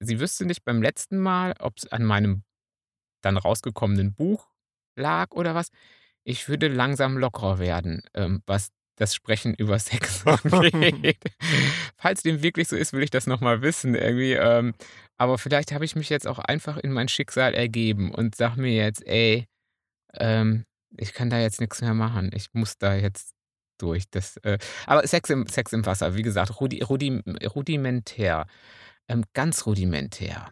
sie 0.00 0.20
wüsste 0.20 0.44
nicht 0.44 0.64
beim 0.64 0.82
letzten 0.82 1.18
Mal, 1.18 1.54
ob 1.58 1.78
es 1.78 1.88
an 1.90 2.04
meinem 2.04 2.44
dann 3.22 3.36
rausgekommenen 3.36 4.14
Buch 4.14 4.48
lag 4.96 5.32
oder 5.32 5.54
was. 5.54 5.70
Ich 6.24 6.48
würde 6.48 6.68
langsam 6.68 7.16
lockerer 7.16 7.58
werden, 7.58 8.02
ähm, 8.14 8.42
was 8.46 8.68
das 8.98 9.14
Sprechen 9.14 9.54
über 9.54 9.78
Sex 9.78 10.26
angeht. 10.42 11.18
Falls 11.96 12.22
dem 12.22 12.42
wirklich 12.42 12.68
so 12.68 12.76
ist, 12.76 12.92
will 12.92 13.02
ich 13.02 13.10
das 13.10 13.26
nochmal 13.26 13.62
wissen. 13.62 13.94
Irgendwie, 13.94 14.32
ähm, 14.32 14.74
aber 15.16 15.38
vielleicht 15.38 15.72
habe 15.72 15.84
ich 15.84 15.96
mich 15.96 16.10
jetzt 16.10 16.26
auch 16.26 16.38
einfach 16.38 16.76
in 16.76 16.92
mein 16.92 17.08
Schicksal 17.08 17.54
ergeben 17.54 18.14
und 18.14 18.34
sag 18.34 18.56
mir 18.56 18.72
jetzt, 18.72 19.06
ey, 19.06 19.46
ähm, 20.14 20.64
ich 20.96 21.12
kann 21.12 21.30
da 21.30 21.38
jetzt 21.38 21.60
nichts 21.60 21.80
mehr 21.80 21.94
machen. 21.94 22.30
Ich 22.34 22.48
muss 22.52 22.78
da 22.78 22.94
jetzt 22.94 23.32
durch. 23.78 24.04
Das, 24.10 24.36
äh, 24.38 24.58
aber 24.86 25.06
Sex 25.06 25.30
im, 25.30 25.46
Sex 25.46 25.72
im 25.72 25.86
Wasser, 25.86 26.16
wie 26.16 26.22
gesagt, 26.22 26.60
rudi, 26.60 26.82
rudi, 26.82 27.22
rudimentär. 27.44 28.46
Ähm, 29.08 29.24
ganz 29.32 29.64
rudimentär. 29.66 30.50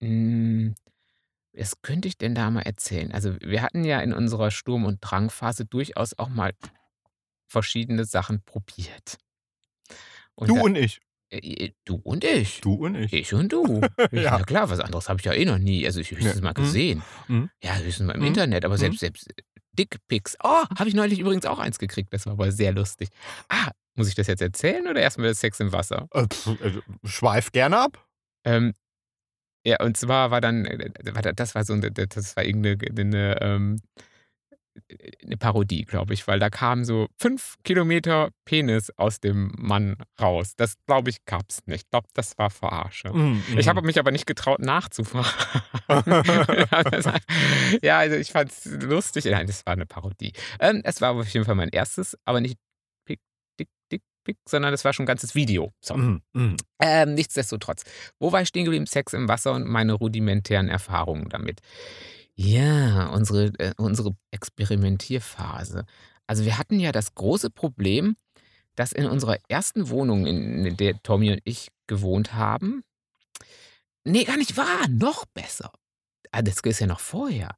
Hm, 0.00 0.74
was 1.52 1.80
könnte 1.82 2.08
ich 2.08 2.18
denn 2.18 2.34
da 2.34 2.50
mal 2.50 2.62
erzählen? 2.62 3.12
Also, 3.12 3.36
wir 3.40 3.62
hatten 3.62 3.84
ja 3.84 4.00
in 4.00 4.12
unserer 4.12 4.50
Sturm- 4.50 4.84
und 4.84 4.98
Drangphase 5.00 5.64
durchaus 5.64 6.18
auch 6.18 6.28
mal 6.28 6.52
verschiedene 7.46 8.04
Sachen 8.04 8.42
probiert. 8.42 9.18
Und 10.34 10.48
Du 10.50 10.56
da, 10.56 10.60
und 10.62 10.76
ich. 10.76 11.00
äh, 11.30 11.70
du 11.84 11.96
und 11.96 12.24
ich. 12.24 12.60
Du 12.60 12.74
und 12.74 12.94
ich. 12.94 13.12
Ich 13.12 13.32
und 13.34 13.52
du. 13.52 13.80
Ja. 14.12 14.38
ja. 14.38 14.42
klar, 14.44 14.68
was 14.70 14.80
anderes 14.80 15.08
habe 15.08 15.18
ich 15.20 15.24
ja 15.26 15.32
eh 15.32 15.44
noch 15.44 15.58
nie. 15.58 15.84
Also 15.86 16.00
ich 16.00 16.10
höchstens 16.10 16.36
Ja. 16.36 16.40
mal 16.42 16.50
Mhm. 16.50 16.54
gesehen. 16.54 17.02
Mhm. 17.28 17.50
Ja, 17.62 17.76
höchstens 17.76 18.06
mal 18.06 18.14
im 18.14 18.20
Mhm. 18.20 18.26
Internet, 18.28 18.64
aber 18.64 18.74
Mhm. 18.74 18.80
selbst, 18.80 19.00
selbst 19.00 19.30
äh, 19.30 19.34
Dickpics. 19.72 20.36
Oh, 20.42 20.64
habe 20.78 20.88
ich 20.88 20.94
neulich 20.94 21.18
übrigens 21.18 21.44
auch 21.46 21.58
eins 21.58 21.78
gekriegt. 21.78 22.12
Das 22.12 22.26
war 22.26 22.32
aber 22.34 22.50
sehr 22.52 22.72
lustig. 22.72 23.08
Ah, 23.48 23.70
muss 23.94 24.08
ich 24.08 24.14
das 24.14 24.26
jetzt 24.26 24.40
erzählen 24.42 24.86
oder 24.88 25.00
erstmal 25.00 25.28
das 25.28 25.40
Sex 25.40 25.60
im 25.60 25.72
Wasser? 25.72 26.08
Äh, 26.12 26.26
pf, 26.26 26.46
äh, 26.60 26.80
schweif 27.04 27.52
gerne 27.52 27.78
ab. 27.78 28.06
Ähm, 28.44 28.74
ja, 29.66 29.82
und 29.82 29.96
zwar 29.96 30.30
war 30.30 30.40
dann, 30.40 30.64
äh, 30.64 30.90
war 31.14 31.22
das 31.22 31.54
war 31.54 31.64
so 31.64 31.72
eine, 31.72 31.90
das 31.90 32.36
war 32.36 32.44
irgendeine 32.44 33.00
eine, 33.00 33.40
ähm, 33.42 33.80
eine 35.24 35.36
Parodie, 35.36 35.82
glaube 35.82 36.14
ich, 36.14 36.26
weil 36.26 36.38
da 36.38 36.50
kam 36.50 36.84
so 36.84 37.08
fünf 37.18 37.56
Kilometer 37.64 38.30
Penis 38.44 38.90
aus 38.96 39.20
dem 39.20 39.52
Mann 39.56 39.96
raus. 40.20 40.54
Das, 40.56 40.76
glaube 40.86 41.10
ich, 41.10 41.24
gab 41.24 41.44
es 41.48 41.66
nicht. 41.66 41.84
Ich 41.84 41.90
glaube, 41.90 42.08
das 42.14 42.38
war 42.38 42.50
Verarsche. 42.50 43.12
Mm, 43.12 43.42
Ich 43.56 43.66
mm. 43.66 43.68
habe 43.68 43.82
mich 43.82 43.98
aber 43.98 44.10
nicht 44.10 44.26
getraut 44.26 44.60
nachzufragen. 44.60 45.30
ja, 47.82 47.98
also 47.98 48.16
ich 48.16 48.32
fand 48.32 48.50
es 48.50 48.64
lustig. 48.64 49.24
Nein, 49.26 49.46
das 49.46 49.64
war 49.66 49.74
eine 49.74 49.86
Parodie. 49.86 50.32
Ähm, 50.60 50.80
es 50.84 51.00
war 51.00 51.12
auf 51.12 51.28
jeden 51.28 51.46
Fall 51.46 51.54
mein 51.54 51.70
erstes, 51.70 52.16
aber 52.24 52.40
nicht 52.40 52.58
Pick, 53.04 53.20
Dick, 53.58 53.68
Dick, 53.92 54.02
Pick, 54.24 54.38
sondern 54.48 54.72
es 54.74 54.84
war 54.84 54.92
schon 54.92 55.04
ein 55.04 55.08
ganzes 55.08 55.34
Video. 55.34 55.72
So. 55.80 55.96
Mm. 55.96 56.22
Ähm, 56.80 57.14
nichtsdestotrotz. 57.14 57.84
Wo 58.18 58.32
war 58.32 58.42
ich 58.42 58.48
stehen 58.48 58.64
geblieben? 58.64 58.86
Sex 58.86 59.12
im 59.12 59.28
Wasser 59.28 59.52
und 59.52 59.66
meine 59.66 59.92
rudimentären 59.92 60.68
Erfahrungen 60.68 61.28
damit. 61.28 61.60
Ja, 62.38 63.08
unsere, 63.08 63.46
äh, 63.58 63.72
unsere 63.78 64.14
Experimentierphase. 64.30 65.86
Also 66.26 66.44
wir 66.44 66.58
hatten 66.58 66.78
ja 66.80 66.92
das 66.92 67.14
große 67.14 67.50
Problem, 67.50 68.16
dass 68.74 68.92
in 68.92 69.06
unserer 69.06 69.38
ersten 69.48 69.88
Wohnung, 69.88 70.26
in 70.26 70.76
der 70.76 71.02
Tommy 71.02 71.32
und 71.32 71.40
ich 71.44 71.68
gewohnt 71.86 72.34
haben, 72.34 72.82
nee, 74.04 74.24
gar 74.24 74.36
nicht 74.36 74.56
wahr, 74.56 74.86
noch 74.90 75.24
besser. 75.26 75.72
Ah, 76.32 76.42
Das 76.42 76.60
ist 76.60 76.80
ja 76.80 76.86
noch 76.86 77.00
vorher. 77.00 77.56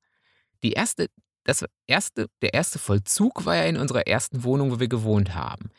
Die 0.63 0.73
erste, 0.73 1.09
das 1.45 1.65
erste, 1.87 2.29
der 2.43 2.55
erste 2.55 2.79
Vollzug 2.79 3.47
war 3.47 3.57
ja 3.57 3.65
in 3.65 3.77
unserer 3.79 4.07
ersten 4.07 4.45
Wohnung, 4.45 4.71
wo 4.71 4.81
wir 4.81 4.89
gewohnt 4.89 5.35
haben. 5.35 5.71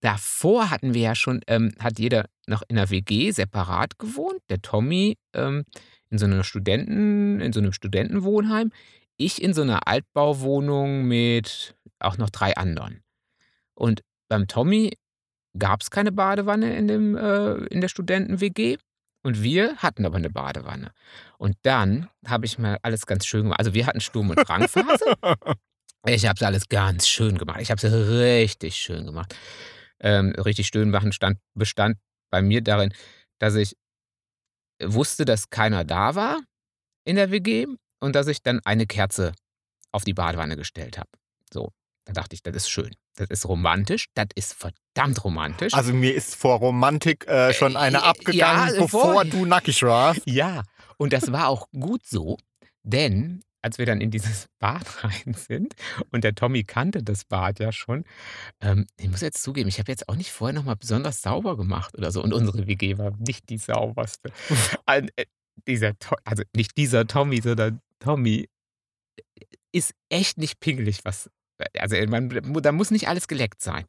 Davor 0.00 0.70
hatten 0.70 0.94
wir 0.94 1.02
ja 1.02 1.14
schon, 1.14 1.42
ähm, 1.46 1.74
hat 1.78 1.98
jeder 1.98 2.26
noch 2.46 2.62
in 2.68 2.78
einer 2.78 2.90
WG 2.90 3.30
separat 3.30 3.98
gewohnt. 3.98 4.40
Der 4.48 4.62
Tommy 4.62 5.16
ähm, 5.34 5.64
in 6.10 6.18
so 6.18 6.26
einer 6.26 6.44
Studenten, 6.44 7.40
in 7.40 7.52
so 7.52 7.60
einem 7.60 7.72
Studentenwohnheim. 7.72 8.72
Ich 9.16 9.42
in 9.42 9.54
so 9.54 9.62
einer 9.62 9.86
Altbauwohnung 9.88 11.04
mit 11.04 11.74
auch 11.98 12.18
noch 12.18 12.30
drei 12.30 12.56
anderen. 12.56 13.02
Und 13.74 14.02
beim 14.28 14.46
Tommy 14.46 14.96
gab 15.58 15.80
es 15.80 15.90
keine 15.90 16.12
Badewanne 16.12 16.76
in, 16.76 16.88
dem, 16.88 17.16
äh, 17.16 17.54
in 17.66 17.80
der 17.80 17.88
Studenten-WG. 17.88 18.78
Und 19.24 19.42
wir 19.42 19.76
hatten 19.76 20.06
aber 20.06 20.16
eine 20.16 20.30
Badewanne. 20.30 20.92
Und 21.38 21.56
dann 21.62 22.08
habe 22.26 22.46
ich 22.46 22.58
mal 22.58 22.78
alles 22.82 23.06
ganz 23.06 23.26
schön 23.26 23.42
gemacht. 23.42 23.58
Also 23.58 23.74
wir 23.74 23.86
hatten 23.86 24.00
Sturm- 24.00 24.30
und 24.30 24.36
Drangphase. 24.36 25.04
Ich 26.06 26.26
habe 26.26 26.36
es 26.36 26.42
alles 26.42 26.68
ganz 26.68 27.08
schön 27.08 27.36
gemacht. 27.36 27.60
Ich 27.60 27.70
habe 27.70 27.84
es 27.84 27.92
richtig 27.92 28.76
schön 28.76 29.04
gemacht. 29.04 29.34
Ähm, 30.00 30.32
richtig 30.38 30.68
schön 30.68 30.90
machen 30.90 31.12
stand, 31.12 31.38
bestand 31.54 31.98
bei 32.30 32.40
mir 32.40 32.62
darin, 32.62 32.94
dass 33.38 33.56
ich 33.56 33.76
wusste, 34.82 35.24
dass 35.24 35.50
keiner 35.50 35.84
da 35.84 36.14
war 36.14 36.40
in 37.04 37.16
der 37.16 37.30
WG 37.30 37.66
und 38.00 38.14
dass 38.14 38.26
ich 38.28 38.42
dann 38.42 38.60
eine 38.64 38.86
Kerze 38.86 39.32
auf 39.92 40.04
die 40.04 40.14
Badewanne 40.14 40.56
gestellt 40.56 40.98
habe. 40.98 41.08
So, 41.52 41.72
da 42.04 42.12
dachte 42.12 42.34
ich, 42.34 42.42
das 42.42 42.54
ist 42.56 42.68
schön. 42.70 42.94
Das 43.16 43.28
ist 43.30 43.48
romantisch. 43.48 44.06
Das 44.14 44.28
ist 44.34 44.54
verdammt 44.54 45.24
romantisch. 45.24 45.74
Also 45.74 45.92
mir 45.92 46.14
ist 46.14 46.36
vor 46.36 46.58
Romantik 46.58 47.26
äh, 47.26 47.52
schon 47.52 47.74
Äh, 47.74 47.78
eine 47.78 47.98
ja, 47.98 48.02
abgegangen, 48.04 48.74
äh, 48.74 48.78
bevor 48.78 49.12
vorher. 49.12 49.24
du 49.30 49.44
nackig 49.46 49.82
warst. 49.82 50.22
Ja, 50.26 50.62
und 50.98 51.12
das 51.12 51.32
war 51.32 51.48
auch 51.48 51.68
gut 51.72 52.06
so, 52.06 52.36
denn 52.82 53.42
als 53.62 53.78
wir 53.78 53.86
dann 53.86 54.00
in 54.00 54.10
dieses 54.10 54.46
Bad 54.58 55.04
rein 55.04 55.34
sind 55.34 55.74
und 56.10 56.24
der 56.24 56.34
Tommy 56.34 56.64
kannte 56.64 57.02
das 57.02 57.24
Bad 57.24 57.58
ja 57.58 57.72
schon, 57.72 58.04
ähm, 58.60 58.86
ich 58.98 59.08
muss 59.08 59.20
jetzt 59.20 59.42
zugeben, 59.42 59.68
ich 59.68 59.78
habe 59.78 59.90
jetzt 59.90 60.08
auch 60.08 60.16
nicht 60.16 60.30
vorher 60.30 60.54
nochmal 60.54 60.76
besonders 60.76 61.22
sauber 61.22 61.56
gemacht 61.56 61.96
oder 61.96 62.10
so 62.10 62.22
und 62.22 62.32
unsere 62.32 62.66
WG 62.66 62.98
war 62.98 63.12
nicht 63.18 63.48
die 63.48 63.58
sauberste. 63.58 64.32
Ein, 64.86 65.10
äh, 65.16 65.26
dieser, 65.66 65.92
also 66.24 66.42
nicht 66.54 66.76
dieser 66.76 67.06
Tommy, 67.06 67.40
sondern 67.40 67.80
Tommy 67.98 68.48
ist 69.72 69.94
echt 70.08 70.38
nicht 70.38 70.60
pingelig, 70.60 71.04
was, 71.04 71.30
also 71.76 71.96
man, 72.06 72.28
da 72.62 72.72
muss 72.72 72.90
nicht 72.90 73.08
alles 73.08 73.28
geleckt 73.28 73.60
sein. 73.60 73.84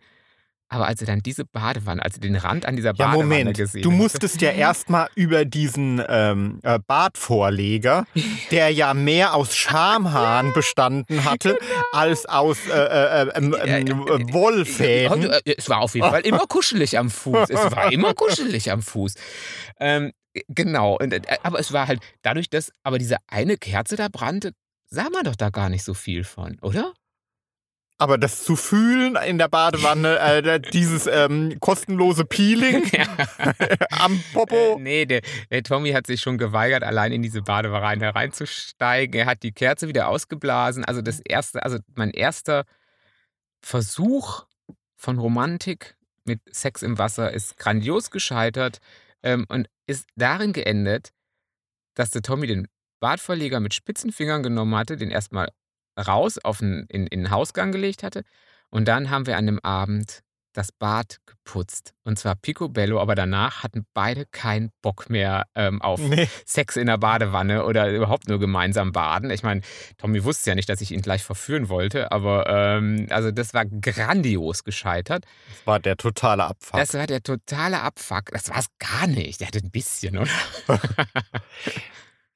Aber 0.72 0.86
als 0.86 1.02
er 1.02 1.08
dann 1.08 1.22
diese 1.22 1.46
Badewanne, 1.46 2.04
als 2.04 2.16
er 2.16 2.22
den 2.22 2.36
Rand 2.36 2.66
an 2.66 2.76
dieser 2.76 2.90
Ja, 2.96 3.08
Badewanne 3.08 3.24
Moment. 3.24 3.58
gesehen 3.58 3.82
Du 3.82 3.90
musstest 3.92 4.40
ja 4.42 4.52
erstmal 4.52 5.10
über 5.16 5.44
diesen 5.44 6.02
ähm, 6.08 6.60
äh, 6.62 6.78
Badvorleger, 6.86 8.06
der 8.52 8.70
ja 8.70 8.94
mehr 8.94 9.34
aus 9.34 9.56
Schamhaaren 9.56 10.54
bestanden 10.54 11.26
hatte, 11.26 11.58
als 11.92 12.26
aus 12.28 12.58
äh, 12.68 12.72
äh, 12.72 13.30
äh, 13.30 14.34
Wollfäden. 14.34 15.24
Ja, 15.24 15.38
äh, 15.38 15.56
Es 15.58 15.70
war 15.70 15.80
auf 15.82 15.96
jeden 15.96 16.10
Fall 16.10 16.22
immer 16.22 16.46
kuschelig 16.48 16.98
am 16.98 17.10
Fuß. 17.10 17.50
Es 17.50 17.72
war 17.72 17.92
immer 17.92 18.14
kuschelig 18.14 18.72
am 18.72 18.82
Fuß. 18.82 19.16
Ähm, 19.80 20.12
genau. 20.50 20.98
Und, 20.98 21.14
äh, 21.14 21.22
aber 21.44 21.60
es 21.60 21.74
war 21.74 21.88
halt 21.88 22.00
dadurch, 22.22 22.50
dass 22.50 22.72
aber 22.84 23.00
diese 23.00 23.18
eine 23.28 23.58
Kerze 23.58 23.96
da 23.96 24.08
brannte, 24.08 24.52
sah 24.88 25.10
man 25.10 25.24
doch 25.24 25.36
da 25.36 25.50
gar 25.50 25.70
nicht 25.70 25.84
so 25.84 25.94
viel 25.94 26.24
von, 26.24 26.58
oder? 26.62 26.94
Aber 28.02 28.18
das 28.18 28.46
zu 28.46 28.56
fühlen 28.56 29.18
in 29.28 29.38
der 29.38 29.50
Badewanne, 29.50 30.18
äh, 30.20 30.60
dieses 30.62 31.06
ähm, 31.06 31.58
kostenlose 31.60 32.24
Peeling 32.24 32.90
am 33.92 34.24
Popo. 34.32 34.78
Äh, 34.78 34.80
nee, 34.80 35.06
der, 35.06 35.22
der 35.52 35.64
Tommy 35.64 35.92
hat 35.92 36.08
sich 36.08 36.22
schon 36.22 36.38
geweigert, 36.38 36.84
allein 36.84 37.12
in 37.12 37.22
diese 37.22 37.42
Badewanne 37.42 38.06
hereinzusteigen. 38.06 39.20
Er 39.20 39.26
hat 39.26 39.44
die 39.44 39.52
Kerze 39.52 39.90
wieder 39.90 40.08
ausgeblasen. 40.08 40.86
Also 40.86 41.02
das 41.02 41.20
erste, 41.20 41.62
also 41.62 41.78
mein 41.96 42.12
erster 42.12 42.64
Versuch 43.62 44.46
von 44.96 45.20
Romantik 45.20 45.98
mit 46.24 46.40
Sex 46.56 46.84
im 46.84 46.98
Wasser 46.98 47.34
ist 47.34 47.58
grandios 47.58 48.12
gescheitert 48.12 48.80
ähm, 49.24 49.46
und 49.50 49.68
ist 49.88 50.08
darin 50.16 50.54
geendet, 50.54 51.10
dass 51.96 52.12
der 52.12 52.22
Tommy 52.22 52.48
den 52.48 52.70
Badverleger 53.02 53.60
mit 53.60 53.74
spitzen 53.74 54.14
Fingern 54.14 54.42
genommen 54.42 54.76
hatte, 54.76 54.96
den 54.96 55.12
erstmal 55.12 55.50
raus 56.00 56.38
auf 56.44 56.60
den, 56.60 56.86
in, 56.90 57.08
in 57.08 57.22
den 57.24 57.32
Hausgang 57.32 57.72
gelegt 57.72 58.04
hatte. 58.04 58.24
Und 58.70 58.88
dann 58.88 59.10
haben 59.10 59.26
wir 59.26 59.38
an 59.38 59.46
dem 59.46 59.60
Abend 59.60 60.22
das 60.54 60.72
Bad 60.72 61.20
geputzt. 61.28 61.94
Und 62.04 62.18
zwar 62.18 62.36
picobello, 62.36 63.00
aber 63.00 63.14
danach 63.14 63.64
hatten 63.64 63.86
beide 63.94 64.26
keinen 64.26 64.72
Bock 64.82 65.10
mehr 65.10 65.46
ähm, 65.56 65.82
auf 65.82 66.00
Nee. 66.00 66.28
Sex 66.46 66.76
in 66.76 66.88
der 66.88 66.98
Badewanne 66.98 67.66
oder 67.66 67.92
überhaupt 67.92 68.28
nur 68.28 68.40
gemeinsam 68.40 68.92
baden. 68.92 69.30
Ich 69.30 69.44
meine, 69.44 69.62
Tommy 69.98 70.24
wusste 70.24 70.50
ja 70.50 70.56
nicht, 70.56 70.68
dass 70.68 70.82
ich 70.82 70.92
ihn 70.92 71.02
gleich 71.02 71.24
verführen 71.24 71.70
wollte, 71.70 72.12
aber 72.12 72.48
ähm, 72.48 73.08
also 73.12 73.32
das 73.32 73.54
war 73.54 73.66
grandios 73.66 74.64
gescheitert. 74.64 75.26
Das 75.50 75.68
war 75.68 75.80
der 75.80 75.98
totale 75.98 76.44
Abfuck. 76.44 76.80
Das 76.80 76.94
war 76.96 77.06
der 77.06 77.22
totale 77.22 77.82
Abfuck. 77.82 78.32
Das 78.32 78.50
war 78.50 78.58
es 78.58 78.68
gar 78.80 79.08
nicht. 79.08 79.40
Der 79.42 79.48
hatte 79.48 79.60
ein 79.60 79.72
bisschen, 79.72 80.18
oder? 80.18 80.32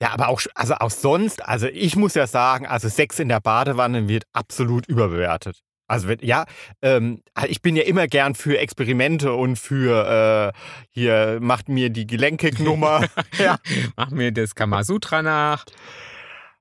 Ja, 0.04 0.12
aber 0.12 0.28
auch, 0.28 0.42
also 0.54 0.74
auch 0.76 0.92
sonst, 0.92 1.46
also 1.46 1.66
ich 1.68 1.96
muss 1.96 2.14
ja 2.14 2.28
sagen, 2.28 2.68
also 2.68 2.90
Sex 2.90 3.20
in 3.20 3.30
der 3.30 3.40
Badewanne 3.40 4.10
wird 4.10 4.26
absolut 4.34 4.86
überbewertet. 4.86 5.62
Also 5.88 6.10
ja, 6.20 6.44
ähm, 6.82 7.24
ich 7.48 7.62
bin 7.62 7.78
ja 7.78 7.84
immer 7.84 8.08
gern 8.08 8.36
für 8.36 8.58
Experimente 8.58 9.32
und 9.32 9.56
für 9.58 10.52
äh, 10.54 10.60
hier 10.90 11.38
macht 11.40 11.70
mir 11.70 11.90
die 11.90 12.06
Gelenkig-Nummer. 12.06 13.06
ja. 13.38 13.56
Mach 13.96 14.10
mir 14.10 14.34
das 14.34 14.56
Kamasutra 14.56 15.22
nach. 15.22 15.64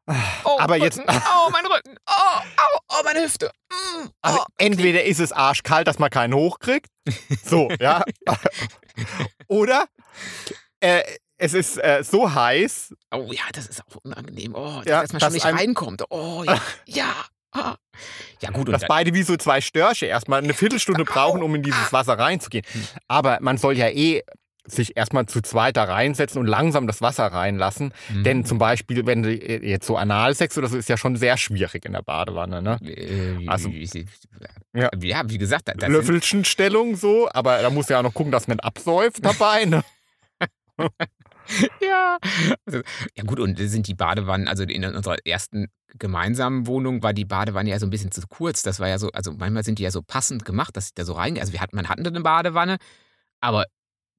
Oh, 0.06 0.58
Aber 0.60 0.76
jetzt- 0.76 1.00
Rücken. 1.00 1.10
Oh, 1.10 1.50
mein 1.50 1.66
Rücken. 1.66 1.96
Oh, 2.08 2.12
oh, 2.58 2.78
oh 2.90 3.02
meine 3.04 3.24
Hüfte. 3.24 3.50
Mm, 3.72 4.06
Also 4.20 4.38
oh. 4.38 4.44
entweder 4.58 5.02
ist 5.02 5.18
es 5.18 5.32
arschkalt, 5.32 5.88
dass 5.88 5.98
man 5.98 6.10
keinen 6.10 6.34
hochkriegt. 6.34 6.86
So, 7.44 7.68
ja. 7.80 8.04
Oder 9.48 9.86
äh, 10.78 11.02
es 11.42 11.54
ist 11.54 11.76
äh, 11.78 12.02
so 12.04 12.32
heiß, 12.32 12.94
Oh 13.12 13.28
ja, 13.32 13.42
das 13.52 13.66
ist 13.66 13.82
auch 13.82 13.96
unangenehm. 14.04 14.54
Oh, 14.54 14.76
dass, 14.78 14.84
Ja, 14.86 15.02
dass 15.02 15.12
man 15.12 15.20
dass 15.20 15.26
schon 15.26 15.34
nicht 15.34 15.60
reinkommt. 15.60 16.04
Oh 16.10 16.44
ja. 16.46 16.60
ja. 16.86 17.12
Ah. 17.50 17.74
Ja, 18.40 18.50
gut. 18.50 18.72
Dass 18.72 18.86
beide 18.86 19.12
wie 19.12 19.22
so 19.22 19.36
zwei 19.36 19.60
Störche 19.60 20.06
erstmal 20.06 20.42
eine 20.42 20.54
Viertelstunde 20.54 21.04
brauchen, 21.04 21.42
um 21.42 21.54
in 21.54 21.62
dieses 21.62 21.92
Wasser 21.92 22.18
reinzugehen. 22.18 22.64
Aber 23.08 23.38
man 23.42 23.58
soll 23.58 23.76
ja 23.76 23.88
eh 23.88 24.22
sich 24.64 24.96
erstmal 24.96 25.26
zu 25.26 25.42
zweit 25.42 25.76
da 25.76 25.84
reinsetzen 25.84 26.40
und 26.40 26.46
langsam 26.46 26.86
das 26.86 27.02
Wasser 27.02 27.26
reinlassen. 27.26 27.92
Mhm. 28.08 28.24
Denn 28.24 28.44
zum 28.44 28.58
Beispiel, 28.58 29.04
wenn 29.04 29.22
du 29.24 29.30
äh, 29.30 29.68
jetzt 29.68 29.86
so 29.86 29.96
Analsex 29.96 30.56
oder 30.56 30.68
so, 30.68 30.78
ist 30.78 30.88
ja 30.88 30.96
schon 30.96 31.16
sehr 31.16 31.36
schwierig 31.36 31.84
in 31.84 31.92
der 31.92 32.02
Badewanne. 32.02 32.62
Ne? 32.62 32.78
Äh, 32.84 33.48
Also- 33.48 33.68
ja. 33.68 34.88
Ja. 35.02 35.22
wie 35.28 35.38
gesagt, 35.38 35.68
da, 35.68 35.74
das 35.74 35.90
Löffelchenstellung 35.90 36.94
so, 36.96 37.28
aber 37.32 37.60
da 37.60 37.70
muss 37.70 37.88
ja 37.88 37.98
auch 37.98 38.02
noch 38.04 38.14
gucken, 38.14 38.32
dass 38.32 38.46
man 38.46 38.60
absäuft 38.60 39.24
dabei. 39.24 39.64
Ne? 39.64 39.82
ja. 41.80 42.18
Also, 42.66 42.80
ja 43.16 43.24
gut, 43.24 43.40
und 43.40 43.58
sind 43.58 43.86
die 43.86 43.94
Badewannen, 43.94 44.48
also 44.48 44.62
in 44.64 44.84
unserer 44.84 45.16
ersten 45.24 45.68
gemeinsamen 45.98 46.66
Wohnung 46.66 47.02
war 47.02 47.12
die 47.12 47.24
Badewanne 47.24 47.70
ja 47.70 47.78
so 47.78 47.86
ein 47.86 47.90
bisschen 47.90 48.12
zu 48.12 48.22
kurz. 48.28 48.62
Das 48.62 48.80
war 48.80 48.88
ja 48.88 48.98
so, 48.98 49.10
also 49.10 49.32
manchmal 49.32 49.64
sind 49.64 49.78
die 49.78 49.82
ja 49.82 49.90
so 49.90 50.02
passend 50.02 50.44
gemacht, 50.44 50.76
dass 50.76 50.86
ich 50.86 50.94
da 50.94 51.04
so 51.04 51.12
rein, 51.14 51.38
also 51.38 51.52
wir 51.52 51.60
hatten, 51.60 51.76
man 51.76 51.88
hatten 51.88 52.04
da 52.04 52.10
eine 52.10 52.20
Badewanne, 52.20 52.78
aber 53.40 53.66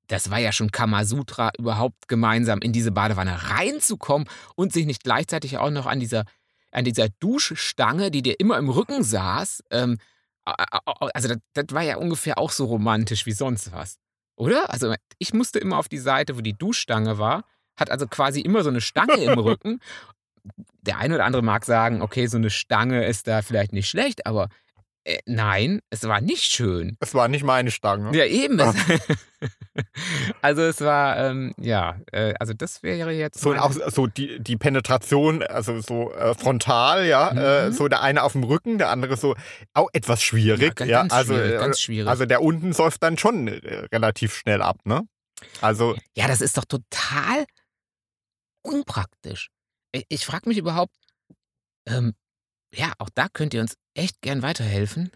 das 0.07 0.29
war 0.29 0.39
ja 0.39 0.51
schon 0.51 0.71
Kamasutra, 0.71 1.51
überhaupt 1.57 2.07
gemeinsam 2.07 2.59
in 2.59 2.73
diese 2.73 2.91
Badewanne 2.91 3.49
reinzukommen 3.49 4.27
und 4.55 4.73
sich 4.73 4.85
nicht 4.85 5.03
gleichzeitig 5.03 5.57
auch 5.57 5.71
noch 5.71 5.85
an 5.85 5.99
dieser, 5.99 6.25
an 6.71 6.83
dieser 6.83 7.07
Duschstange, 7.19 8.11
die 8.11 8.21
dir 8.21 8.39
immer 8.39 8.57
im 8.57 8.69
Rücken 8.69 9.03
saß, 9.03 9.63
ähm, 9.71 9.97
also 10.45 11.29
das, 11.29 11.37
das 11.53 11.65
war 11.69 11.83
ja 11.83 11.97
ungefähr 11.97 12.37
auch 12.37 12.51
so 12.51 12.65
romantisch 12.65 13.25
wie 13.25 13.31
sonst 13.31 13.71
was. 13.71 13.97
Oder? 14.35 14.71
Also 14.71 14.93
ich 15.19 15.33
musste 15.33 15.59
immer 15.59 15.77
auf 15.77 15.89
die 15.89 15.97
Seite, 15.97 16.37
wo 16.37 16.41
die 16.41 16.57
Duschstange 16.57 17.17
war, 17.17 17.45
hat 17.75 17.91
also 17.91 18.07
quasi 18.07 18.41
immer 18.41 18.63
so 18.63 18.69
eine 18.69 18.81
Stange 18.81 19.15
im 19.15 19.39
Rücken. 19.39 19.79
Der 20.81 20.97
eine 20.97 21.15
oder 21.15 21.25
andere 21.25 21.41
mag 21.41 21.63
sagen, 21.63 22.01
okay, 22.01 22.27
so 22.27 22.37
eine 22.37 22.49
Stange 22.49 23.05
ist 23.05 23.27
da 23.27 23.41
vielleicht 23.41 23.71
nicht 23.71 23.87
schlecht, 23.87 24.25
aber 24.25 24.49
äh, 25.05 25.19
nein, 25.25 25.81
es 25.89 26.03
war 26.03 26.21
nicht 26.21 26.43
schön. 26.43 26.95
Das 26.99 27.13
war 27.13 27.27
nicht 27.27 27.43
meine 27.43 27.71
Stange. 27.71 28.15
Ja, 28.17 28.25
eben. 28.25 28.59
also 30.41 30.61
es 30.61 30.79
war, 30.79 31.17
ähm, 31.17 31.53
ja, 31.57 31.99
äh, 32.11 32.33
also 32.39 32.53
das 32.53 32.83
wäre 32.83 33.11
jetzt. 33.11 33.39
So, 33.41 33.53
auch 33.55 33.73
so 33.73 34.07
die, 34.07 34.41
die 34.41 34.55
Penetration, 34.55 35.43
also 35.43 35.81
so 35.81 36.13
äh, 36.13 36.33
frontal, 36.35 37.05
ja. 37.05 37.31
Mhm. 37.33 37.37
Äh, 37.37 37.71
so 37.73 37.87
der 37.89 38.01
eine 38.01 38.23
auf 38.23 38.31
dem 38.31 38.43
Rücken, 38.45 38.77
der 38.77 38.89
andere 38.89 39.17
so 39.17 39.35
auch 39.73 39.89
etwas 39.91 40.21
schwierig. 40.23 40.79
Ja, 40.79 40.85
Ja, 40.85 40.99
ganz 41.01 41.13
also, 41.13 41.33
schwierig, 41.33 41.53
äh, 41.53 41.57
ganz 41.57 41.81
schwierig. 41.81 42.09
also 42.09 42.25
der 42.25 42.41
unten 42.41 42.71
säuft 42.71 43.03
dann 43.03 43.17
schon 43.17 43.47
äh, 43.49 43.87
relativ 43.91 44.35
schnell 44.35 44.61
ab, 44.61 44.77
ne? 44.85 45.01
Also, 45.59 45.97
Ja, 46.15 46.27
das 46.27 46.39
ist 46.39 46.55
doch 46.57 46.65
total 46.65 47.45
unpraktisch. 48.61 49.49
Ich, 49.91 50.05
ich 50.07 50.25
frage 50.25 50.47
mich 50.47 50.57
überhaupt, 50.57 50.95
ähm, 51.87 52.13
ja, 52.73 52.93
auch 52.97 53.09
da 53.13 53.27
könnt 53.29 53.53
ihr 53.53 53.61
uns 53.61 53.75
echt 53.93 54.21
gern 54.21 54.41
weiterhelfen. 54.41 55.11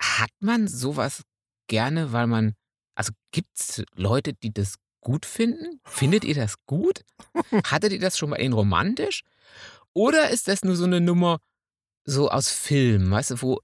Hat 0.00 0.30
man 0.40 0.68
sowas 0.68 1.22
gerne, 1.68 2.12
weil 2.12 2.26
man, 2.26 2.54
also 2.94 3.12
gibt 3.32 3.50
es 3.58 3.82
Leute, 3.94 4.32
die 4.34 4.52
das 4.52 4.76
gut 5.00 5.26
finden? 5.26 5.80
Findet 5.84 6.24
ihr 6.24 6.34
das 6.34 6.56
gut? 6.66 7.04
Hattet 7.64 7.92
ihr 7.92 8.00
das 8.00 8.18
schon 8.18 8.30
mal 8.30 8.36
in 8.36 8.52
romantisch? 8.52 9.22
Oder 9.94 10.30
ist 10.30 10.48
das 10.48 10.62
nur 10.62 10.76
so 10.76 10.84
eine 10.84 11.00
Nummer 11.00 11.38
so 12.04 12.30
aus 12.30 12.50
Film, 12.50 13.10
weißt 13.10 13.32
du, 13.32 13.42
wo 13.42 13.60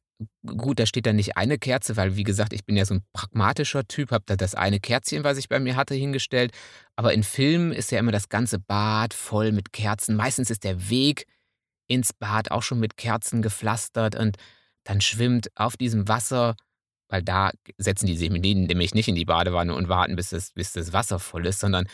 Gut, 0.46 0.78
da 0.78 0.86
steht 0.86 1.06
dann 1.06 1.16
nicht 1.16 1.36
eine 1.36 1.58
Kerze, 1.58 1.96
weil 1.96 2.16
wie 2.16 2.22
gesagt, 2.22 2.52
ich 2.52 2.64
bin 2.64 2.76
ja 2.76 2.84
so 2.84 2.94
ein 2.94 3.04
pragmatischer 3.12 3.84
Typ, 3.88 4.12
habe 4.12 4.24
da 4.26 4.36
das 4.36 4.54
eine 4.54 4.78
Kerzchen, 4.78 5.24
was 5.24 5.38
ich 5.38 5.48
bei 5.48 5.58
mir 5.58 5.74
hatte, 5.74 5.94
hingestellt. 5.94 6.52
Aber 6.94 7.12
in 7.12 7.24
Filmen 7.24 7.72
ist 7.72 7.90
ja 7.90 7.98
immer 7.98 8.12
das 8.12 8.28
ganze 8.28 8.60
Bad 8.60 9.12
voll 9.12 9.50
mit 9.50 9.72
Kerzen. 9.72 10.14
Meistens 10.14 10.50
ist 10.50 10.62
der 10.62 10.88
Weg 10.88 11.26
ins 11.86 12.12
Bad 12.12 12.50
auch 12.50 12.62
schon 12.62 12.80
mit 12.80 12.96
Kerzen 12.96 13.42
gepflastert 13.42 14.16
und 14.16 14.36
dann 14.84 15.00
schwimmt 15.00 15.48
auf 15.54 15.76
diesem 15.76 16.08
Wasser, 16.08 16.56
weil 17.08 17.22
da 17.22 17.50
setzen 17.78 18.06
die 18.06 18.16
sich 18.16 18.30
nämlich 18.30 18.94
nicht 18.94 19.08
in 19.08 19.14
die 19.14 19.24
Badewanne 19.24 19.74
und 19.74 19.88
warten, 19.88 20.16
bis 20.16 20.30
das, 20.30 20.52
bis 20.52 20.72
das 20.72 20.92
Wasser 20.92 21.18
voll 21.18 21.46
ist, 21.46 21.60
sondern 21.60 21.86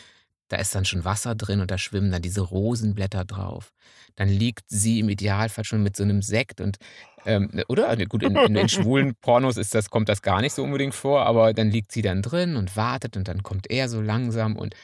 da 0.51 0.57
ist 0.57 0.75
dann 0.75 0.83
schon 0.83 1.05
Wasser 1.05 1.33
drin 1.33 1.61
und 1.61 1.71
da 1.71 1.77
schwimmen 1.77 2.11
dann 2.11 2.21
diese 2.21 2.41
Rosenblätter 2.41 3.23
drauf. 3.23 3.71
Dann 4.17 4.27
liegt 4.27 4.65
sie 4.67 4.99
im 4.99 5.07
Idealfall 5.07 5.63
schon 5.63 5.81
mit 5.81 5.95
so 5.95 6.03
einem 6.03 6.21
Sekt 6.21 6.59
und 6.59 6.77
ähm, 7.25 7.61
oder? 7.69 7.95
Gut, 8.05 8.23
in, 8.23 8.35
in 8.35 8.53
den 8.53 8.67
schwulen 8.69 9.15
Pornos 9.21 9.55
ist 9.55 9.73
das, 9.73 9.89
kommt 9.89 10.09
das 10.09 10.21
gar 10.21 10.41
nicht 10.41 10.53
so 10.53 10.63
unbedingt 10.63 10.93
vor, 10.95 11.25
aber 11.25 11.53
dann 11.53 11.69
liegt 11.69 11.91
sie 11.91 12.01
dann 12.01 12.21
drin 12.21 12.57
und 12.57 12.75
wartet 12.75 13.15
und 13.15 13.27
dann 13.27 13.43
kommt 13.43 13.69
er 13.69 13.87
so 13.87 14.01
langsam 14.01 14.57
und 14.57 14.75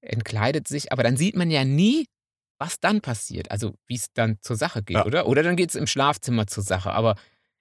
entkleidet 0.00 0.66
sich. 0.66 0.90
Aber 0.90 1.02
dann 1.02 1.16
sieht 1.16 1.36
man 1.36 1.50
ja 1.50 1.64
nie, 1.64 2.06
was 2.58 2.80
dann 2.80 3.00
passiert. 3.00 3.50
Also 3.50 3.74
wie 3.86 3.96
es 3.96 4.12
dann 4.14 4.38
zur 4.40 4.56
Sache 4.56 4.82
geht, 4.82 4.96
Ja. 4.96 5.04
oder? 5.04 5.26
Oder 5.26 5.42
dann 5.42 5.56
geht 5.56 5.70
es 5.70 5.74
im 5.74 5.86
Schlafzimmer 5.86 6.46
zur 6.46 6.62
Sache. 6.62 6.92
Aber 6.92 7.16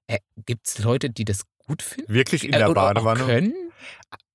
äh, 0.08 0.20
gibt 0.46 0.68
es 0.68 0.80
Leute, 0.80 1.10
die 1.10 1.26
das 1.26 1.42
gut 1.58 1.82
finden? 1.82 2.14
wirklich 2.14 2.44
in 2.44 2.54
Äh, 2.54 2.60
der 2.60 2.70
auch 2.70 2.74
Badewanne. 2.74 3.24
können? 3.26 3.54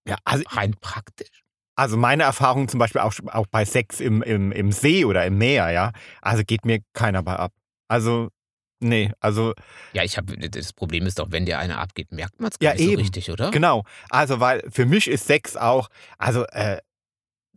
Ja, 0.07 0.17
also, 0.25 0.43
Rein 0.49 0.75
praktisch. 0.81 1.45
also 1.77 1.97
meine 1.97 2.23
Erfahrung 2.25 2.69
zum 2.69 2.79
Beispiel 2.79 3.01
auch, 3.01 3.13
auch 3.29 3.47
bei 3.47 3.65
Sex 3.65 4.01
im, 4.01 4.23
im, 4.23 4.51
im 4.53 4.73
See 4.73 5.05
oder 5.05 5.25
im 5.27 5.39
Meer, 5.39 5.71
ja. 5.71 5.93
Also 6.23 6.43
geht 6.45 6.65
mir 6.65 6.81
keiner 6.95 7.23
bei 7.23 7.37
ab. 7.37 7.53
Also, 7.89 8.29
nee, 8.81 9.13
also 9.21 9.55
Ja, 9.93 10.03
ich 10.03 10.17
habe 10.17 10.37
das 10.37 10.73
Problem 10.73 11.07
ist 11.07 11.19
doch, 11.19 11.31
wenn 11.31 11.47
dir 11.47 11.59
einer 11.59 11.79
abgeht, 11.79 12.13
merkt 12.13 12.41
man 12.41 12.51
es 12.51 12.59
gar 12.59 12.71
Ja, 12.71 12.75
nicht 12.75 12.85
so 12.85 12.91
eben. 12.93 13.01
richtig, 13.01 13.31
oder? 13.31 13.51
Genau. 13.51 13.85
Also, 14.09 14.41
weil 14.41 14.63
für 14.71 14.87
mich 14.87 15.07
ist 15.09 15.27
Sex 15.27 15.57
auch, 15.57 15.89
also, 16.19 16.45
äh, 16.47 16.79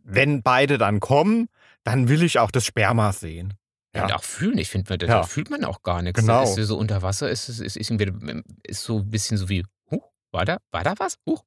wenn 0.04 0.44
beide 0.44 0.78
dann 0.78 1.00
kommen, 1.00 1.48
dann 1.84 2.08
will 2.10 2.24
ich 2.24 2.40
auch 2.40 2.52
das 2.52 2.66
Sperma 2.66 3.12
sehen. 3.14 3.54
Ja. 3.96 4.04
Und 4.04 4.10
Ja. 4.10 4.16
auch 4.16 4.24
fühlen. 4.24 4.58
Ich 4.58 4.70
finde, 4.70 4.98
da, 4.98 5.06
Ja. 5.06 5.24
fühlt 5.24 5.50
man 5.50 5.64
auch 5.66 5.84
gar 5.84 6.02
nichts. 6.02 6.20
Genau. 6.20 6.44
Ist 6.44 6.56
so 6.56 6.78
unter 6.78 7.02
Wasser 7.02 7.30
ist 7.30 7.50
es 7.50 7.60
ist, 7.60 7.78
ist, 7.78 7.92
ist 7.92 8.84
so 8.84 8.98
ein 9.00 9.10
bisschen 9.10 9.38
so 9.38 9.50
wie, 9.50 9.64
huh, 9.92 10.02
war 10.32 10.46
da, 10.46 10.58
war 10.72 10.84
da 10.84 10.94
was? 10.98 11.18
Huch. 11.28 11.44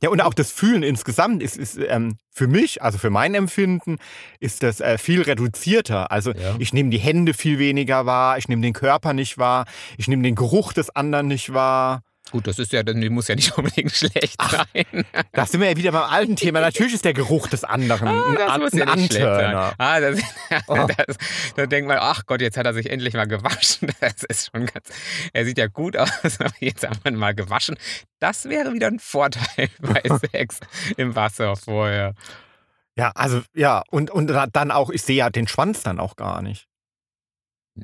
Ja, 0.00 0.10
und 0.10 0.20
auch 0.20 0.32
das 0.34 0.52
Fühlen 0.52 0.84
insgesamt 0.84 1.42
ist, 1.42 1.56
ist 1.56 1.76
ähm, 1.76 2.18
für 2.32 2.46
mich, 2.46 2.82
also 2.82 2.98
für 2.98 3.10
mein 3.10 3.34
Empfinden, 3.34 3.96
ist 4.38 4.62
das 4.62 4.80
äh, 4.80 4.96
viel 4.96 5.22
reduzierter. 5.22 6.12
Also 6.12 6.30
Ja. 6.32 6.54
ich 6.60 6.72
nehme 6.72 6.90
die 6.90 6.98
Hände 7.00 7.34
viel 7.34 7.58
weniger 7.58 8.06
wahr, 8.06 8.38
ich 8.38 8.46
nehme 8.46 8.62
den 8.62 8.74
Körper 8.74 9.12
nicht 9.12 9.38
wahr, 9.38 9.64
ich 9.96 10.06
nehme 10.06 10.22
den 10.22 10.36
Geruch 10.36 10.72
des 10.72 10.90
anderen 10.90 11.26
nicht 11.26 11.52
wahr. 11.52 12.02
Gut, 12.30 12.46
das 12.46 12.58
ist 12.58 12.72
ja, 12.72 12.82
das 12.82 12.94
muss 12.96 13.28
ja 13.28 13.34
nicht 13.34 13.52
unbedingt 13.58 13.92
schlecht 13.92 14.40
sein. 14.42 15.04
Da 15.32 15.46
sind 15.46 15.60
wir 15.60 15.70
ja 15.70 15.76
wieder 15.76 15.92
beim 15.92 16.10
alten 16.10 16.36
Thema. 16.36 16.60
Natürlich 16.60 16.94
ist 16.94 17.04
der 17.04 17.14
Geruch 17.14 17.48
des 17.48 17.64
anderen 17.64 18.08
Ah, 18.08 18.28
ein, 18.28 18.34
das 18.36 18.50
An- 18.50 18.60
muss 18.60 18.72
ein 18.72 18.78
ja 18.78 18.96
nicht 18.96 19.12
schlecht 19.12 19.24
sein. 19.26 19.54
Ah, 19.78 20.00
das, 20.00 20.18
Oh. 20.66 20.86
das, 21.06 21.16
da 21.56 21.66
denkt 21.66 21.88
man, 21.88 21.98
ach 22.00 22.24
Gott, 22.26 22.40
jetzt 22.40 22.56
hat 22.56 22.66
er 22.66 22.74
sich 22.74 22.90
endlich 22.90 23.14
mal 23.14 23.26
gewaschen. 23.26 23.90
Das 24.00 24.22
ist 24.28 24.50
schon 24.52 24.66
ganz. 24.66 24.88
Er 25.32 25.44
sieht 25.44 25.58
ja 25.58 25.66
gut 25.66 25.96
aus, 25.96 26.10
aber 26.40 26.52
jetzt 26.60 26.82
wir 26.82 27.10
ihn 27.12 27.16
mal 27.16 27.34
gewaschen. 27.34 27.76
Das 28.20 28.48
wäre 28.48 28.72
wieder 28.72 28.86
ein 28.88 28.98
Vorteil 29.00 29.68
bei 29.80 30.02
Sex 30.32 30.60
im 30.96 31.14
Wasser 31.16 31.56
vorher. 31.56 32.14
Ja, 32.96 33.12
also 33.14 33.42
ja, 33.54 33.82
und, 33.90 34.10
und 34.10 34.28
dann 34.52 34.70
auch, 34.70 34.90
ich 34.90 35.02
sehe 35.02 35.16
ja 35.16 35.30
den 35.30 35.46
Schwanz 35.48 35.82
dann 35.82 36.00
auch 36.00 36.16
gar 36.16 36.42
nicht. 36.42 36.66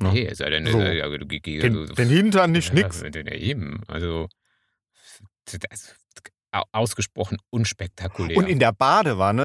Nee, 0.01 0.21
ist 0.23 0.39
ja 0.39 0.49
dann. 0.49 0.65
So. 0.65 0.79
Du- 0.79 1.17
du- 1.19 1.25
Den, 1.61 1.73
du- 1.73 1.85
den 1.93 2.09
Hintern 2.09 2.51
nicht, 2.51 2.69
ja, 2.69 2.73
nix. 2.75 3.01
Eben. 3.01 3.81
Also. 3.87 4.27
Ausgesprochen 6.71 7.37
unspektakulär. 7.49 8.37
Und 8.37 8.47
in 8.47 8.59
der 8.59 8.71
Badewanne, 8.71 9.43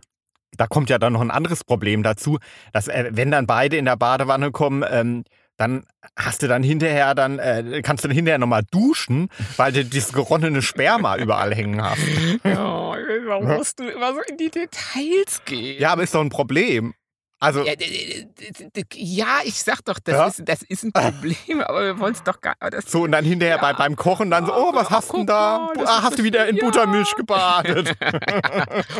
da 0.56 0.66
kommt 0.68 0.90
ja 0.90 0.98
dann 0.98 1.12
noch 1.12 1.20
ein 1.20 1.30
anderes 1.32 1.64
Problem 1.64 2.02
dazu, 2.04 2.38
dass 2.72 2.86
äh, 2.88 3.10
wenn 3.12 3.30
dann 3.32 3.46
beide 3.46 3.76
in 3.76 3.84
der 3.84 3.96
Badewanne 3.96 4.52
kommen, 4.52 4.84
ähm, 4.88 5.24
dann 5.56 5.84
hast 6.16 6.42
du 6.42 6.48
dann 6.48 6.62
hinterher, 6.62 7.14
dann 7.14 7.38
äh, 7.38 7.82
kannst 7.82 8.04
du 8.04 8.08
dann 8.08 8.14
hinterher 8.14 8.38
nochmal 8.38 8.62
duschen, 8.70 9.28
weil 9.56 9.72
du 9.72 9.84
dieses 9.84 10.12
geronnene 10.12 10.62
Sperma 10.62 11.16
überall 11.16 11.54
hängen 11.54 11.82
hast. 11.82 12.00
ja, 12.44 12.94
warum 13.26 13.48
musst 13.48 13.78
du 13.80 13.88
immer 13.88 14.14
so 14.14 14.20
in 14.28 14.36
die 14.36 14.50
Details 14.50 15.42
gehen? 15.44 15.80
Ja, 15.80 15.92
aber 15.92 16.04
ist 16.04 16.14
doch 16.14 16.20
ein 16.22 16.30
Problem. 16.30 16.94
Also, 17.42 17.64
Ja, 17.64 17.72
ja, 18.94 19.38
ich 19.44 19.62
sag 19.62 19.82
doch, 19.86 19.98
das, 19.98 20.14
Ja? 20.14 20.26
ist, 20.26 20.42
das 20.46 20.62
ist 20.62 20.84
ein 20.84 20.92
Problem, 20.92 21.62
aber 21.62 21.82
wir 21.84 21.98
wollen 21.98 22.12
es 22.12 22.22
doch 22.22 22.40
gar 22.42 22.54
das, 22.70 22.84
so 22.90 23.02
und 23.04 23.12
dann 23.12 23.24
hinterher 23.24 23.56
Ja. 23.56 23.60
bei, 23.62 23.72
beim 23.72 23.96
Kochen 23.96 24.30
dann 24.30 24.44
so, 24.46 24.54
oh, 24.54 24.74
was 24.74 24.90
Ja, 24.90 24.96
hast 24.96 25.10
du 25.12 25.16
denn 25.18 25.26
da? 25.26 25.70
mal, 25.74 25.86
ah, 25.86 26.02
hast 26.02 26.18
du 26.18 26.22
wieder 26.22 26.46
in. 26.48 26.58
Buttermilch 26.58 27.14
gebadet? 27.16 27.96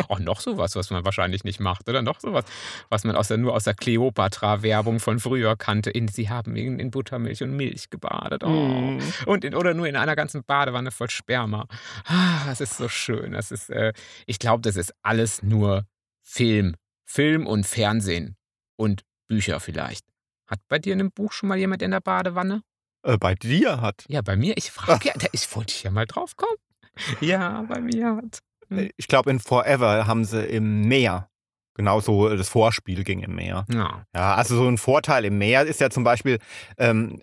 Auch 0.09 0.19
noch 0.21 0.41
sowas, 0.41 0.75
was 0.75 0.91
man 0.91 1.05
wahrscheinlich 1.05 1.45
nicht 1.45 1.61
macht, 1.61 1.87
oder? 1.89 2.01
Noch 2.01 2.19
sowas, 2.21 2.45
was 2.89 3.05
man 3.05 3.15
aus 3.15 3.29
der, 3.29 3.37
nur 3.37 3.55
aus 3.55 3.65
der 3.65 3.75
Cleopatra-Werbung 3.75 5.01
von 5.01 5.19
früher 5.21 5.57
kannte. 5.57 5.91
In, 5.91 6.09
sie 6.09 6.31
haben 6.31 6.57
in, 6.57 6.79
in 6.81 6.91
Buttermilch 6.91 7.43
und 7.43 7.55
Milch 7.55 7.91
gebadet. 7.91 8.43
Oh. 8.43 8.49
Mm. 8.49 9.01
Und 9.27 9.45
in, 9.45 9.55
oder 9.55 9.75
nur 9.75 9.87
in 9.87 9.97
einer 9.97 10.17
ganzen 10.17 10.43
Badewanne 10.45 10.91
voll 10.91 11.11
Sperma. 11.11 11.67
Ah, 12.07 12.47
das 12.47 12.63
ist 12.63 12.79
so 12.79 12.89
schön. 12.89 13.33
Das 13.33 13.51
ist, 13.51 13.69
äh, 13.69 13.93
ich 14.27 14.39
glaube, 14.39 14.63
das 14.63 14.77
ist 14.77 14.95
alles 15.03 15.43
nur 15.43 15.85
Film. 16.23 16.75
Film 17.11 17.47
und 17.47 17.67
Fernsehen. 17.67 18.37
Und 18.77 19.03
Bücher 19.27 19.59
vielleicht. 19.59 20.07
Hat 20.47 20.61
bei 20.69 20.79
dir 20.79 20.93
in 20.93 21.01
einem 21.01 21.11
Buch 21.11 21.33
schon 21.33 21.49
mal 21.49 21.59
jemand 21.59 21.83
in 21.83 21.91
der 21.91 22.01
Badewanne? 22.01 22.63
Äh, 23.03 23.19
bei 23.19 23.35
dir 23.35 23.81
hat. 23.81 24.05
Ja, 24.09 24.23
bei 24.23 24.37
mir. 24.37 24.57
Ich 24.57 24.71
frage 24.71 25.09
ja, 25.09 25.15
ich 25.33 25.55
wollte 25.57 25.75
ja 25.83 25.91
mal 25.91 26.07
drauf 26.07 26.37
kommen. 26.37 26.57
Ja, 27.21 27.63
bei 27.63 27.81
mir 27.81 28.17
hat. 28.17 28.41
Hm. 28.69 28.91
Ich 28.97 29.09
glaube, 29.09 29.31
in 29.31 29.41
Forever 29.41 30.07
haben 30.07 30.25
sie 30.25 30.45
im 30.45 30.83
Meer. 30.83 31.29
Genauso 31.75 32.29
äh, 32.29 32.37
das 32.37 32.49
Vorspiel 32.49 33.05
ging 33.05 33.21
im 33.21 33.35
Meer. 33.35 33.65
Ja. 33.73 34.05
Ja, 34.15 34.35
also 34.35 34.57
so 34.57 34.69
ein 34.69 34.79
Vorteil 34.79 35.25
im 35.25 35.39
Meer 35.39 35.63
ist 35.67 35.81
ja 35.81 35.91
zum 35.91 36.05
Beispiel, 36.05 36.39
ähm, 36.79 37.23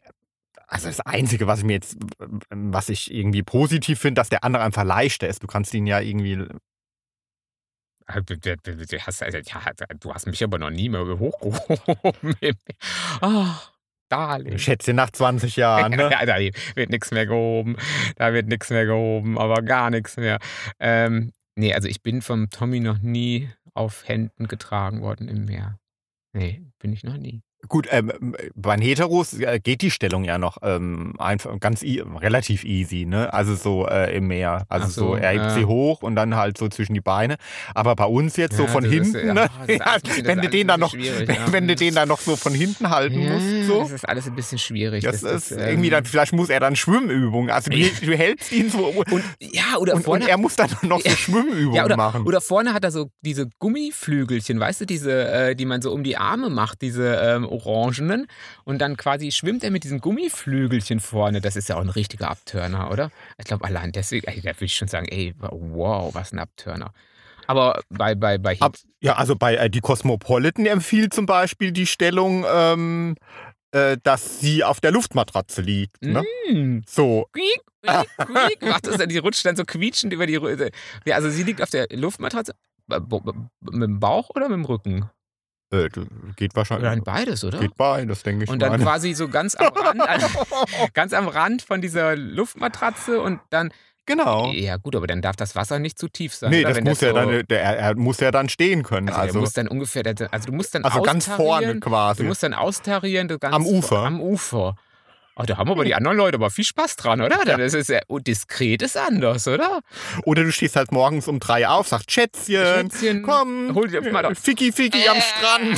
also 0.68 0.88
das 0.88 1.02
Einzige, 1.02 1.48
was 1.48 1.60
ich 1.60 1.66
mir 1.66 1.74
jetzt, 1.74 1.98
was 2.50 2.90
ich 2.90 3.14
irgendwie 3.14 3.44
positiv 3.44 4.00
finde, 4.00 4.20
dass 4.20 4.30
der 4.30 4.44
andere 4.44 4.64
einfach 4.64 4.84
leichter 4.84 5.28
ist. 5.28 5.44
Du 5.44 5.48
kannst 5.48 5.74
ihn 5.74 5.86
ja 5.88 6.00
irgendwie. 6.00 6.34
Ah, 6.40 6.48
Du, 6.48 6.48
du, 6.48 6.56
du, 6.56 7.97
du 7.97 7.97
hast, 8.08 9.22
ja, 9.22 9.62
du 10.00 10.14
hast 10.14 10.28
mich 10.28 10.44
aber 10.44 10.58
noch 10.58 10.70
nie 10.70 10.90
mehr 10.90 11.02
hochgehoben. 11.20 11.78
Oh, 13.22 13.46
Darling. 14.10 14.54
Ich 14.54 14.64
schätze 14.64 14.94
nach 14.94 15.12
20 15.12 15.56
Jahren. 15.56 15.92
Ne? 15.98 16.10
Ja, 16.12 16.26
da 16.26 16.38
wird 16.40 16.90
nichts 16.90 17.12
mehr 17.12 17.26
gehoben. 17.26 17.76
Da 18.16 18.34
wird 18.34 18.48
nichts 18.48 18.70
mehr 18.70 18.86
gehoben, 18.86 19.38
aber 19.38 19.62
gar 19.62 19.90
nichts 19.90 20.18
mehr. 20.18 20.40
Ähm, 20.80 21.34
nee, 21.56 21.74
also 21.74 21.88
ich 21.88 22.02
bin 22.02 22.22
vom 22.22 22.50
Tommy 22.50 22.80
noch 22.80 23.00
nie 23.00 23.50
auf 23.74 24.08
Händen 24.08 24.48
getragen 24.48 25.02
worden 25.02 25.28
im 25.28 25.46
Meer. 25.46 25.80
Nee, 26.34 26.62
bin 26.80 26.94
ich 26.94 27.04
noch 27.04 27.18
nie. 27.18 27.42
Gut, 27.68 27.88
ähm, 27.92 28.36
bei 28.56 28.76
den 28.76 28.84
Heteros 28.84 29.34
äh, 29.34 29.60
geht 29.60 29.82
die 29.82 29.92
Stellung 29.92 30.24
ja 30.24 30.38
noch 30.38 30.58
ähm, 30.62 31.14
einfach 31.18 31.60
ganz 31.60 31.84
e 31.84 32.04
relativ 32.20 32.64
easy, 32.64 33.06
ne? 33.06 33.34
Also 33.34 33.56
so 33.56 33.88
äh, 33.88 34.16
im 34.16 34.28
Meer. 34.28 34.66
Also 34.70 34.88
so, 34.88 35.08
so, 35.08 35.16
er 35.16 35.32
hebt 35.32 35.46
ja. 35.46 35.50
sie 35.52 35.66
hoch 35.66 36.02
und 36.04 36.16
dann 36.16 36.36
halt 36.36 36.58
so 36.58 36.68
zwischen 36.70 36.94
die 36.94 37.02
Beine. 37.02 37.36
Aber 37.74 37.96
bei 37.96 38.06
uns 38.06 38.38
jetzt 38.38 38.56
so 38.56 38.64
Ja, 38.64 38.70
von 38.70 38.84
das 38.84 38.94
ist, 38.94 39.16
hinten, 39.16 39.34
ne? 39.34 39.48
das 39.68 39.78
Ja, 39.78 39.98
das 40.00 40.24
wenn 40.24 40.42
du 40.42 40.50
den 40.50 40.68
dann 40.68 40.80
noch, 40.80 40.94
wenn 41.52 41.68
du 41.68 41.76
den 41.76 41.96
dann 41.96 42.08
noch 42.08 42.20
so 42.20 42.36
von 42.36 42.54
hinten 42.54 42.90
halten 42.90 43.28
musst, 43.28 43.68
so. 43.68 43.82
Das 43.82 43.92
ist 43.92 44.08
alles 44.08 44.28
ein 44.28 44.36
bisschen 44.36 44.58
schwierig. 44.58 45.04
Das, 45.04 45.24
ist 45.24 45.52
ähm, 45.52 45.60
irgendwie 45.60 45.90
dann, 45.90 46.06
vielleicht 46.06 46.34
muss 46.34 46.50
er 46.50 46.60
dann 46.60 46.76
Schwimmübungen. 46.76 47.50
Also 47.50 47.70
du, 47.70 47.78
du 47.78 48.16
hältst 48.16 48.52
ihn 48.52 48.70
so 48.70 48.86
und, 48.86 49.08
Und, 49.18 49.24
ja, 49.40 49.78
oder 49.80 49.96
und, 49.96 50.04
vorne. 50.04 50.30
er 50.30 50.38
muss 50.38 50.56
dann 50.56 50.70
noch 50.84 51.02
so. 51.02 51.10
Schwimmübungen 51.10 51.84
oder, 51.84 51.98
machen. 51.98 52.24
oder 52.24 52.42
vorne 52.42 52.74
hat 52.74 52.84
er 52.84 52.92
so 52.92 53.10
diese 53.22 53.50
Gummiflügelchen, 53.60 54.60
weißt 54.60 54.82
du, 54.82 54.86
diese, 54.86 55.28
äh, 55.28 55.56
die 55.56 55.66
man 55.66 55.82
so 55.82 55.92
um 55.92 56.04
die 56.04 56.18
Arme 56.18 56.50
macht, 56.50 56.82
diese 56.82 57.16
ähm, 57.16 57.46
orangenen. 57.66 58.28
Und 58.64 58.80
dann 58.80 58.98
quasi 58.98 59.32
schwimmt 59.32 59.64
er 59.64 59.72
mit 59.72 59.84
diesen 59.84 60.00
Gummiflügelchen 60.02 61.00
vorne. 61.00 61.42
Das 61.42 61.56
ist 61.56 61.70
ja 61.70 61.78
auch 61.78 61.82
ein 61.82 61.90
richtiger 61.90 62.30
Abturner, 62.30 62.92
oder? 62.92 63.12
Ich 63.38 63.46
glaube, 63.46 63.66
allein 63.66 63.92
deswegen, 63.92 64.28
ey, 64.28 64.42
da 64.42 64.50
würde 64.52 64.66
ich 64.66 64.76
schon 64.76 64.88
sagen, 64.88 65.08
ey, 65.10 65.34
wow, 65.40 66.14
was 66.14 66.32
ein 66.34 66.40
Abturner. 66.40 66.94
Aber 67.48 67.82
bei, 67.90 68.14
bei, 68.16 68.38
bei 68.38 68.58
Ab, 68.60 68.76
ja, 69.00 69.16
also 69.16 69.36
bei 69.36 69.56
äh, 69.56 69.70
die 69.70 69.80
Cosmopolitan 69.80 70.66
empfiehlt 70.66 71.14
zum 71.14 71.26
Beispiel 71.26 71.72
die 71.72 71.88
Stellung, 71.88 72.46
ähm, 72.46 73.16
äh, 73.72 73.98
dass 74.04 74.40
sie 74.42 74.64
auf 74.66 74.82
der 74.82 74.92
Luftmatratze 74.92 75.62
liegt. 75.62 76.02
Ne? 76.02 76.24
Mm. 76.52 76.82
So, 76.86 77.28
Quiek, 77.32 77.62
quiek, 77.82 78.28
quiek. 78.28 78.62
Macht 78.64 78.88
das 78.88 78.98
dann, 78.98 79.08
die 79.10 79.18
rutscht 79.18 79.46
dann 79.46 79.56
so 79.56 79.64
quietschend 79.64 80.12
über 80.12 80.28
die 80.28 80.38
Rö- 80.38 80.72
Ja, 81.06 81.16
also 81.16 81.30
sie 81.30 81.44
liegt 81.44 81.62
auf 81.62 81.70
der 81.70 81.88
Luftmatratze. 81.92 82.54
Äh, 82.92 83.00
Mit 83.62 83.84
dem 83.84 84.00
Bauch 84.00 84.30
oder 84.30 84.50
mit 84.50 84.58
dem 84.58 84.66
Rücken? 84.66 85.10
Äh, 85.72 85.90
das 85.90 86.06
geht 86.36 86.52
Oder 86.52 86.58
wahrscheinlich. 86.58 86.94
in 86.94 87.04
beides, 87.04 87.44
oder? 87.44 87.60
Geht 87.60 87.76
beides, 87.76 88.24
denke 88.24 88.46
ich 88.46 88.50
Und 88.50 88.60
dann 88.60 88.72
mal. 88.72 88.80
quasi 88.84 89.14
so 89.14 89.28
ganz 89.28 89.56
am 89.56 89.74
Rand, 89.74 90.02
ganz 90.94 91.14
am 91.14 91.28
Rand 91.28 91.62
von 91.62 91.82
dieser 91.82 92.16
Luftmatratze 92.16 93.22
und 93.22 93.40
dann. 93.50 93.72
genau. 94.06 94.52
Ja, 94.52 94.78
gut, 94.78 94.96
aber 94.96 95.08
dann 95.08 95.22
darf 95.22 95.36
das 95.36 95.56
Wasser 95.56 95.80
nicht 95.80 96.00
zu 96.00 96.08
tief 96.08 96.34
sein. 96.34 96.52
Nee, 96.52 96.66
oder? 96.66 96.74
das 96.74 96.84
muss 96.84 97.02
ja 97.02 97.10
so, 97.10 97.16
dann, 97.16 97.46
der, 97.48 97.62
er, 97.62 97.96
muss 97.96 98.20
ja 98.20 98.32
dann 98.32 98.50
stehen 98.50 98.84
können. 98.84 99.10
Also, 99.10 99.22
Also, 99.22 99.40
muss 99.40 99.54
dann 99.54 99.68
ungefähr, 99.68 100.04
also 100.32 100.46
du 100.48 100.54
musst 100.54 100.74
dann 100.74 100.84
also 100.86 101.02
ganz 101.02 101.28
vorne 101.28 101.80
quasi. 101.80 102.24
Du 102.24 102.30
musst 102.30 102.44
dann 102.44 102.54
austarieren, 102.54 103.30
Am 103.42 103.66
Ufer. 103.66 104.00
Am 104.00 104.22
Ufer. 104.22 104.76
Oh, 105.40 105.44
da 105.46 105.58
haben 105.58 105.70
aber 105.70 105.86
die 105.86 105.94
anderen 105.94 106.18
Leute 106.18 106.36
aber 106.38 106.50
viel 106.50 106.64
Spaß 106.64 106.96
dran, 106.96 107.22
oder? 107.22 107.46
Das 107.46 107.76
ist 107.76 107.90
ja, 107.90 108.00
und 108.08 108.26
diskret 108.26 108.82
ist 108.82 108.98
anders, 108.98 109.48
oder? 109.48 109.82
Oder 110.26 110.44
du 110.44 110.52
stehst 110.52 110.76
halt 110.76 110.92
morgens 110.92 111.28
um 111.28 111.40
drei 111.40 111.68
auf, 111.68 111.88
sagst 111.88 112.12
Schätzchen, 112.12 112.90
Schätzchen, 112.92 113.22
komm, 113.22 113.76
hol 113.76 113.88
dir 113.88 114.02
mal 114.12 114.26
äh, 114.26 114.30
doch- 114.30 114.36
Ficky 114.36 114.72
Ficky 114.72 115.08
am 115.08 115.18
Strand. 115.22 115.78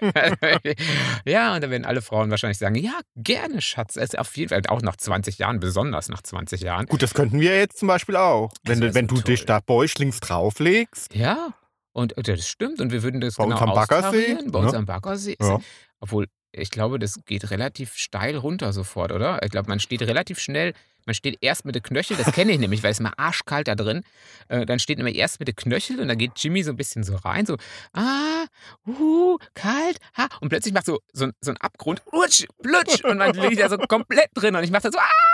ja, 1.26 1.54
und 1.54 1.62
dann 1.62 1.70
werden 1.70 1.84
alle 1.84 2.00
Frauen 2.02 2.30
wahrscheinlich 2.30 2.58
sagen, 2.58 2.76
ja, 2.76 2.98
gerne, 3.16 3.60
Schatz. 3.60 3.96
Es 3.96 4.14
ist 4.14 4.18
auf 4.18 4.34
jeden 4.36 4.48
Fall 4.48 4.62
auch 4.68 4.80
nach 4.82 4.96
20 4.96 5.38
Jahren, 5.38 5.60
besonders 5.60 6.08
nach 6.08 6.22
20 6.22 6.62
Jahren. 6.62 6.86
Gut, 6.86 7.02
das 7.02 7.14
könnten 7.14 7.40
wir 7.40 7.56
jetzt 7.58 7.78
zum 7.78 7.88
Beispiel 7.88 8.16
auch. 8.16 8.50
Wenn, 8.64 8.82
Also, 8.82 8.94
wenn 8.94 9.06
du 9.06 9.16
toll. 9.16 9.24
dich 9.24 9.44
da 9.44 9.60
bäuchlings 9.60 10.20
drauflegst. 10.20 11.14
Ja, 11.14 11.48
und 11.92 12.14
das 12.16 12.48
stimmt. 12.48 12.80
Und 12.80 12.92
wir 12.92 13.02
würden 13.02 13.20
das 13.20 13.36
Bei 13.36 13.44
uns 13.44 13.54
genau 13.58 13.68
am 13.70 13.74
Baggersee. 13.74 14.38
Bei 14.46 14.58
uns 14.60 14.72
ne? 14.72 14.78
am 14.78 14.86
Baggersee. 14.86 15.36
Ja. 15.40 15.58
Obwohl, 16.00 16.26
ich 16.52 16.70
glaube, 16.70 16.98
das 16.98 17.24
geht 17.26 17.50
relativ 17.50 17.96
steil 17.96 18.36
runter 18.36 18.72
sofort, 18.72 19.12
oder? 19.12 19.42
Ich 19.42 19.50
glaube, 19.50 19.68
man 19.68 19.80
steht 19.80 20.02
relativ 20.02 20.38
schnell, 20.38 20.74
man 21.06 21.14
steht 21.14 21.38
erst 21.40 21.64
mit 21.64 21.74
den 21.74 21.82
Knöchel, 21.82 22.16
das 22.16 22.32
kenne 22.32 22.52
ich 22.52 22.58
nämlich, 22.58 22.82
weil 22.82 22.92
es 22.92 23.00
mal 23.00 23.12
arschkalt 23.16 23.66
da 23.66 23.74
drin. 23.74 24.04
Äh, 24.48 24.66
dann 24.66 24.78
steht 24.78 24.98
immer 24.98 25.10
erst 25.10 25.40
mit 25.40 25.48
den 25.48 25.56
Knöchel 25.56 26.00
und 26.00 26.08
dann 26.08 26.18
geht 26.18 26.32
Jimmy 26.36 26.62
so 26.62 26.70
ein 26.70 26.76
bisschen 26.76 27.02
so 27.02 27.16
rein, 27.16 27.46
so, 27.46 27.56
ah, 27.94 28.44
uh, 28.86 29.38
kalt, 29.54 29.98
ha. 30.16 30.28
Und 30.40 30.50
plötzlich 30.50 30.74
macht 30.74 30.86
so, 30.86 31.00
so, 31.12 31.30
so 31.40 31.50
ein 31.50 31.56
Abgrund, 31.58 32.02
rutsch, 32.12 32.46
plutsch, 32.62 33.04
und 33.04 33.18
man 33.18 33.32
liegt 33.34 33.60
da 33.60 33.68
so 33.68 33.78
komplett 33.78 34.30
drin 34.34 34.54
und 34.54 34.64
ich 34.64 34.70
mache 34.70 34.84
da 34.84 34.92
so, 34.92 34.98
ah. 34.98 35.27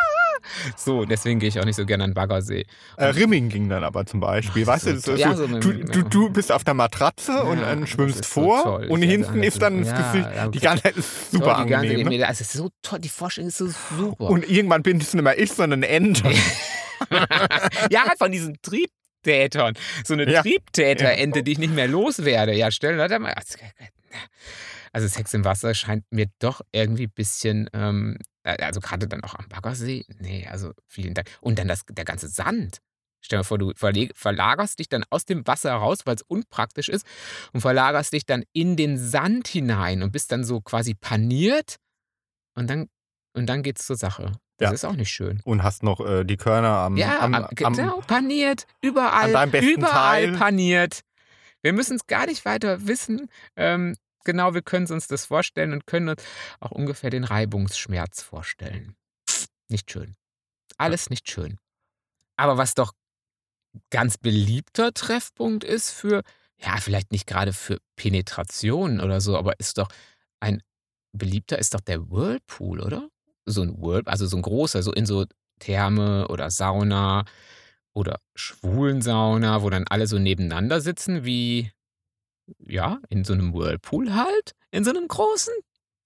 So, 0.77 1.05
deswegen 1.05 1.41
gehe 1.41 1.49
ich 1.49 1.59
auch 1.61 1.65
nicht 1.65 1.77
so 1.77 1.87
gerne 1.87 2.05
an 2.05 2.11
den 2.11 2.15
Baggersee. 2.15 2.65
Äh, 2.97 3.05
Rimming 3.07 3.49
ging 3.49 3.69
dann 3.69 3.85
aber 3.85 4.07
zum 4.07 4.21
Beispiel. 4.21 4.63
Ach, 4.65 4.69
weißt 4.69 4.87
das 4.87 5.03
du, 5.03 5.13
so- 5.13 5.17
ja, 5.17 5.35
so, 5.35 5.47
so 5.47 5.59
du, 5.59 5.73
du, 5.85 6.03
du 6.03 6.31
bist 6.31 6.53
auf 6.53 6.65
der 6.65 6.75
Matratze 6.75 7.43
und 7.45 7.59
Ja, 7.59 7.67
dann 7.67 7.81
das 7.83 7.91
schwimmst 7.91 8.25
so 8.25 8.43
vor 8.43 8.63
toll. 8.63 8.87
und 8.89 9.03
hinten 9.03 9.43
ist 9.43 9.61
dann 9.63 9.83
das 9.85 9.95
Gesicht. 9.95 10.29
ja, 10.35 10.43
Die 10.49 10.59
okay. 10.59 10.67
ganze 10.67 10.83
Zeit 10.85 10.97
ist 10.97 11.31
super 11.31 11.55
Toll, 11.55 11.65
die 11.65 11.71
ganze, 11.71 11.87
angenehm. 11.91 12.09
Ne? 12.09 12.19
Das 12.19 12.41
ist 12.41 12.53
so 12.53 12.71
toll, 12.83 12.99
die 12.99 13.09
Vorstellung 13.09 13.49
ist 13.49 13.59
so 13.59 13.69
super. 13.69 14.25
Und 14.31 14.49
irgendwann 14.49 14.83
bin 14.83 14.99
ich 15.01 15.13
nicht 15.13 15.23
mehr 15.23 15.39
ich, 15.39 15.53
sondern 15.53 15.81
ein 15.85 15.89
Ente. 15.91 16.31
ja, 17.91 18.05
von 18.19 18.31
diesen 18.33 18.57
Triebtätern. 18.63 19.75
So 20.05 20.15
eine 20.15 20.31
Ja. 20.31 20.43
Triebtäterente, 20.43 21.43
die 21.43 21.53
ich 21.53 21.59
nicht 21.59 21.75
mehr 21.75 21.89
loswerde. 21.89 22.55
Ja, 22.55 22.71
stell 22.71 22.97
dir 23.09 23.19
mal. 23.19 23.35
Also 24.93 25.09
Sex 25.09 25.35
im 25.35 25.45
Wasser 25.45 25.75
scheint 25.75 26.05
mir 26.11 26.27
doch 26.39 26.61
irgendwie 26.73 27.07
ein 27.07 27.13
bisschen 27.15 27.69
ähm, 27.73 28.17
Äh, 28.17 28.25
Also 28.45 28.81
gerade 28.81 29.09
dann 29.09 29.25
auch 29.25 29.35
am 29.35 29.49
Baggersee. 29.49 30.05
Nee, 30.19 30.47
also 30.51 30.73
vielen 30.87 31.15
Dank. 31.15 31.29
Und 31.41 31.59
dann 31.59 31.67
das, 31.69 31.85
der 31.89 32.05
ganze 32.05 32.29
Sand. 32.29 32.79
Stell 33.23 33.39
dir 33.39 33.45
vor, 33.45 33.57
du 33.57 33.73
verlagerst 34.15 34.79
dich 34.79 34.89
dann 34.91 35.03
aus 35.09 35.25
dem 35.25 35.47
Wasser 35.47 35.73
raus, 35.73 36.01
weil 36.05 36.17
es 36.17 36.23
unpraktisch 36.23 36.91
ist, 36.91 37.07
und 37.55 37.63
verlagerst 37.63 38.13
dich 38.13 38.27
dann 38.27 38.45
in 38.53 38.77
den 38.77 38.99
Sand 38.99 39.49
hinein 39.49 40.03
und 40.03 40.13
bist 40.13 40.31
dann 40.31 40.45
so 40.45 40.61
quasi 40.61 40.93
paniert. 40.95 41.77
Und 42.55 42.69
dann, 42.69 42.89
und 43.33 43.47
dann 43.47 43.63
geht's 43.63 43.87
zur 43.87 43.97
Sache. 43.97 44.33
Das 44.59 44.69
Ja. 44.69 44.75
ist 44.75 44.85
auch 44.85 44.95
nicht 44.95 45.11
schön. 45.11 45.41
Und 45.45 45.63
hast 45.63 45.83
noch 45.83 46.01
äh, 46.01 46.25
die 46.25 46.37
Körner 46.37 46.69
am, 46.69 46.97
Ja, 46.99 47.21
am, 47.21 47.35
am, 47.35 47.49
genau, 47.53 48.01
paniert, 48.03 48.67
überall, 48.83 49.25
an 49.29 49.33
deinem 49.33 49.51
besten 49.53 49.71
überall 49.71 50.27
Teil. 50.27 50.37
paniert. 50.37 51.01
Wir 51.63 51.73
müssen 51.73 51.97
es 51.97 52.07
gar 52.07 52.27
nicht 52.27 52.45
weiter 52.45 52.87
wissen. 52.87 53.31
Ähm, 53.57 53.97
genau, 54.25 54.55
wir 54.55 54.63
können 54.63 54.87
uns 54.91 55.07
das 55.07 55.27
vorstellen 55.27 55.73
und 55.73 55.87
können 55.87 56.09
uns 56.09 56.23
auch 56.61 56.71
ungefähr 56.71 57.11
den 57.11 57.25
Reibungsschmerz 57.25 58.23
vorstellen. 58.23 58.97
Nicht 59.69 59.91
schön. 59.91 60.17
Alles 60.77 61.11
nicht 61.11 61.31
schön. 61.31 61.59
Aber 62.37 62.59
was 62.59 62.75
doch 62.75 62.93
ganz 63.91 64.19
beliebter 64.19 64.93
Treffpunkt 64.93 65.65
ist 65.65 65.91
für, 65.91 66.23
ja, 66.59 66.77
vielleicht 66.79 67.13
nicht 67.13 67.27
gerade 67.27 67.53
für 67.53 67.79
Penetration 67.97 69.01
oder 69.01 69.21
so, 69.21 69.37
aber 69.37 69.59
ist 69.59 69.79
doch 69.79 69.89
ein 70.41 70.63
beliebter 71.13 71.59
ist 71.59 71.75
doch 71.75 71.81
der 71.81 72.11
Whirlpool, 72.11 72.81
oder? 72.81 73.09
So 73.47 73.63
ein 73.63 73.81
Whirlpool, 73.81 74.11
also 74.11 74.27
so 74.27 74.37
ein 74.37 74.43
großer, 74.43 74.83
so 74.83 74.93
in 74.93 75.07
so 75.07 75.27
Therme 75.61 76.29
oder 76.29 76.51
Sauna 76.51 77.25
oder 77.95 78.21
Schwulensauna, 78.35 79.63
wo 79.63 79.71
dann 79.71 79.87
alle 79.89 80.07
so 80.07 80.19
nebeneinander 80.19 80.81
sitzen, 80.81 81.25
wie, 81.25 81.71
ja, 82.59 82.99
in 83.09 83.25
so 83.25 83.33
einem 83.33 83.53
Whirlpool 83.55 84.15
halt, 84.15 84.53
in 84.71 84.85
so 84.85 84.91
einem 84.91 85.09
großen. 85.09 85.53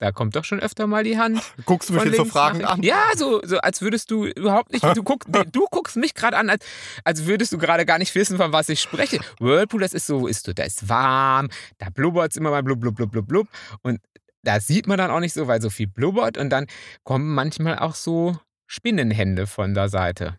Da 0.00 0.12
kommt 0.12 0.36
doch 0.36 0.44
schon 0.44 0.60
öfter 0.60 0.86
mal 0.86 1.02
die 1.02 1.18
Hand. 1.18 1.42
Guckst 1.64 1.88
du 1.88 1.94
mich 1.94 2.04
jetzt 2.04 2.16
so 2.16 2.24
Fragen 2.24 2.64
an? 2.64 2.82
Ja, 2.84 3.02
so, 3.16 3.40
so 3.44 3.58
als 3.58 3.82
würdest 3.82 4.12
du 4.12 4.26
überhaupt 4.26 4.72
nicht. 4.72 4.84
Du, 4.96 5.02
guck, 5.02 5.24
du 5.52 5.66
guckst 5.70 5.96
mich 5.96 6.14
gerade 6.14 6.36
an, 6.36 6.48
als, 6.50 6.64
als 7.02 7.26
würdest 7.26 7.52
du 7.52 7.58
gerade 7.58 7.84
gar 7.84 7.98
nicht 7.98 8.14
wissen, 8.14 8.36
von 8.36 8.52
was 8.52 8.68
ich 8.68 8.80
spreche. 8.80 9.18
Whirlpool, 9.40 9.80
das 9.80 9.92
ist 9.94 10.06
so, 10.06 10.28
ist 10.28 10.46
so, 10.46 10.52
da 10.52 10.62
ist 10.62 10.88
warm, 10.88 11.48
da 11.78 11.90
blubbert 11.90 12.30
es 12.30 12.36
immer 12.36 12.50
mal 12.50 12.62
blub, 12.62 12.78
blub, 12.80 12.94
blub, 12.94 13.10
blub, 13.10 13.26
blub. 13.26 13.48
Und 13.82 13.98
da 14.44 14.60
sieht 14.60 14.86
man 14.86 14.98
dann 14.98 15.10
auch 15.10 15.20
nicht 15.20 15.34
so, 15.34 15.48
weil 15.48 15.60
so 15.60 15.68
viel 15.68 15.88
blubbert. 15.88 16.38
Und 16.38 16.50
dann 16.50 16.66
kommen 17.02 17.34
manchmal 17.34 17.80
auch 17.80 17.96
so 17.96 18.38
Spinnenhände 18.68 19.48
von 19.48 19.74
der 19.74 19.88
Seite. 19.88 20.38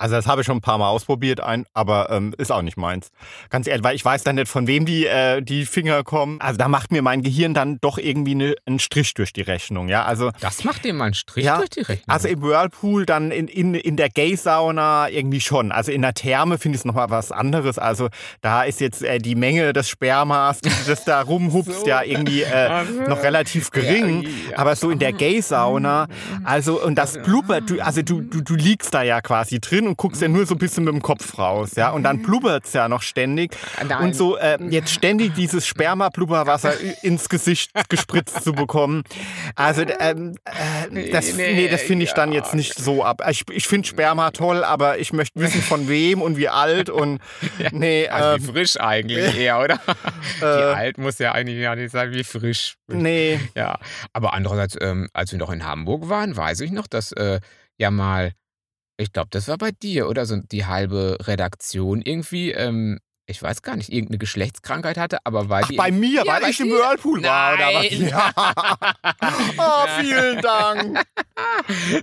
Also 0.00 0.14
das 0.16 0.26
habe 0.26 0.40
ich 0.40 0.46
schon 0.46 0.58
ein 0.58 0.60
paar 0.62 0.78
Mal 0.78 0.88
ausprobiert, 0.88 1.40
ein, 1.40 1.64
aber 1.74 2.10
ähm, 2.10 2.34
ist 2.38 2.50
auch 2.52 2.62
nicht 2.62 2.76
meins. 2.76 3.10
Ganz 3.50 3.66
ehrlich, 3.66 3.84
weil 3.84 3.94
ich 3.96 4.04
weiß 4.04 4.24
dann 4.24 4.36
nicht, 4.36 4.48
von 4.48 4.66
wem 4.66 4.86
die, 4.86 5.06
äh, 5.06 5.40
die 5.42 5.66
Finger 5.66 6.02
kommen. 6.04 6.40
Also 6.40 6.58
da 6.58 6.68
macht 6.68 6.92
mir 6.92 7.02
mein 7.02 7.22
Gehirn 7.22 7.54
dann 7.54 7.78
doch 7.80 7.98
irgendwie 7.98 8.34
ne, 8.34 8.54
einen 8.66 8.78
Strich 8.78 9.14
durch 9.14 9.32
die 9.32 9.42
Rechnung. 9.42 9.88
Ja, 9.88 10.04
also 10.04 10.30
Das 10.40 10.64
macht 10.64 10.84
dir 10.84 10.92
mal 10.94 11.04
einen 11.06 11.14
Strich 11.14 11.44
Ja, 11.44 11.58
durch 11.58 11.70
die 11.70 11.80
Rechnung. 11.80 12.08
Also 12.08 12.28
im 12.28 12.42
Whirlpool, 12.42 13.06
dann 13.06 13.30
in, 13.30 13.48
in, 13.48 13.74
in 13.74 13.96
der 13.96 14.08
Gay-Sauna 14.08 15.08
irgendwie 15.08 15.40
schon. 15.40 15.72
Also 15.72 15.92
in 15.92 16.02
der 16.02 16.14
Therme 16.14 16.58
finde 16.58 16.76
ich 16.76 16.80
es 16.80 16.84
nochmal 16.84 17.10
was 17.10 17.32
anderes. 17.32 17.78
Also 17.78 18.08
da 18.40 18.62
ist 18.62 18.80
jetzt 18.80 19.02
äh, 19.02 19.18
die 19.18 19.34
Menge 19.34 19.72
des 19.72 19.88
Spermas, 19.88 20.60
die 20.60 20.70
das 20.86 21.04
da 21.04 21.20
rumhupst, 21.32 21.80
So. 21.80 21.86
ja 21.86 22.02
irgendwie 22.02 22.42
äh, 22.42 22.84
noch 23.08 23.22
relativ 23.22 23.70
gering. 23.70 24.26
Ja. 24.50 24.58
Aber 24.58 24.76
so 24.76 24.90
in 24.90 24.98
der 24.98 25.12
Gay-Sauna, 25.12 26.06
also 26.44 26.82
und 26.82 26.96
das 26.96 27.20
blubbert, 27.22 27.70
du, 27.70 27.80
also 27.80 28.02
du, 28.02 28.20
du, 28.20 28.40
du 28.40 28.54
liegst 28.54 28.94
da 28.94 29.02
ja 29.02 29.20
quasi 29.20 29.60
drin 29.60 29.81
und 29.86 29.96
guckst 29.96 30.22
ja 30.22 30.28
nur 30.28 30.46
so 30.46 30.54
ein 30.54 30.58
bisschen 30.58 30.84
mit 30.84 30.94
dem 30.94 31.02
Kopf 31.02 31.38
raus, 31.38 31.72
ja. 31.76 31.90
Und 31.90 32.04
dann 32.04 32.22
blubbert 32.22 32.64
es 32.64 32.72
ja 32.72 32.88
noch 32.88 33.02
ständig. 33.02 33.56
Nein. 33.86 34.04
Und 34.04 34.16
so 34.16 34.36
äh, 34.36 34.58
jetzt 34.70 34.92
ständig 34.92 35.34
dieses 35.34 35.66
Sperma-Blubberwasser 35.66 36.74
ins 37.02 37.28
Gesicht 37.28 37.70
gespritzt 37.88 38.42
zu 38.42 38.52
bekommen. 38.52 39.02
Also 39.54 39.82
ähm, 40.00 40.34
äh, 40.44 41.10
das, 41.10 41.32
Nee, 41.36 41.68
das 41.68 41.82
finde 41.82 42.04
ich 42.04 42.12
dann 42.12 42.32
jetzt 42.32 42.54
nicht 42.54 42.78
so 42.78 43.04
ab. 43.04 43.22
Ich, 43.28 43.44
ich 43.50 43.66
finde 43.66 43.88
Sperma 43.88 44.30
toll, 44.30 44.64
aber 44.64 44.98
ich 44.98 45.12
möchte 45.12 45.40
wissen, 45.40 45.62
von 45.62 45.88
wem 45.88 46.22
und 46.22 46.36
wie 46.36 46.48
alt 46.48 46.90
und 46.90 47.20
nee, 47.72 48.08
also 48.08 48.36
ähm, 48.36 48.42
wie 48.42 48.52
frisch 48.52 48.80
eigentlich 48.80 49.36
eher, 49.38 49.60
oder? 49.60 49.74
Äh, 50.40 50.42
wie 50.42 50.74
alt 50.74 50.98
muss 50.98 51.18
ja 51.18 51.32
eigentlich 51.32 51.58
ja 51.58 51.74
nicht 51.74 51.90
sein, 51.90 52.12
wie 52.12 52.24
frisch. 52.24 52.76
nee. 52.88 53.40
Ja, 53.54 53.78
aber 54.12 54.34
andererseits, 54.34 54.76
ähm, 54.80 55.08
als 55.12 55.32
wir 55.32 55.38
noch 55.38 55.50
in 55.50 55.64
Hamburg 55.64 56.08
waren, 56.08 56.36
weiß 56.36 56.60
ich 56.60 56.70
noch, 56.72 56.86
dass 56.86 57.12
äh, 57.12 57.40
ja 57.78 57.90
mal, 57.90 58.32
ich 59.02 59.12
glaube, 59.12 59.28
das 59.30 59.48
war 59.48 59.58
bei 59.58 59.70
dir, 59.70 60.08
oder 60.08 60.24
so 60.26 60.36
die 60.36 60.66
halbe 60.66 61.18
Redaktion 61.22 62.00
irgendwie, 62.02 62.52
ähm, 62.52 62.98
ich 63.26 63.40
weiß 63.42 63.62
gar 63.62 63.76
nicht, 63.76 63.90
irgendeine 63.92 64.18
Geschlechtskrankheit 64.18 64.96
hatte, 64.98 65.18
aber 65.24 65.48
weil 65.48 65.62
Ach, 65.64 65.68
die. 65.68 65.76
bei 65.76 65.90
mir, 65.92 66.24
Ja, 66.24 66.40
weil 66.42 66.50
ich 66.50 66.60
im. 66.60 66.70
Whirlpool 66.70 67.22
war, 67.22 67.54
oder 67.54 67.66
was? 67.74 67.90
Nein. 67.90 68.08
Ja. 68.08 68.32
Oh, 69.58 69.86
vielen 70.00 70.40
Dank. 70.40 71.00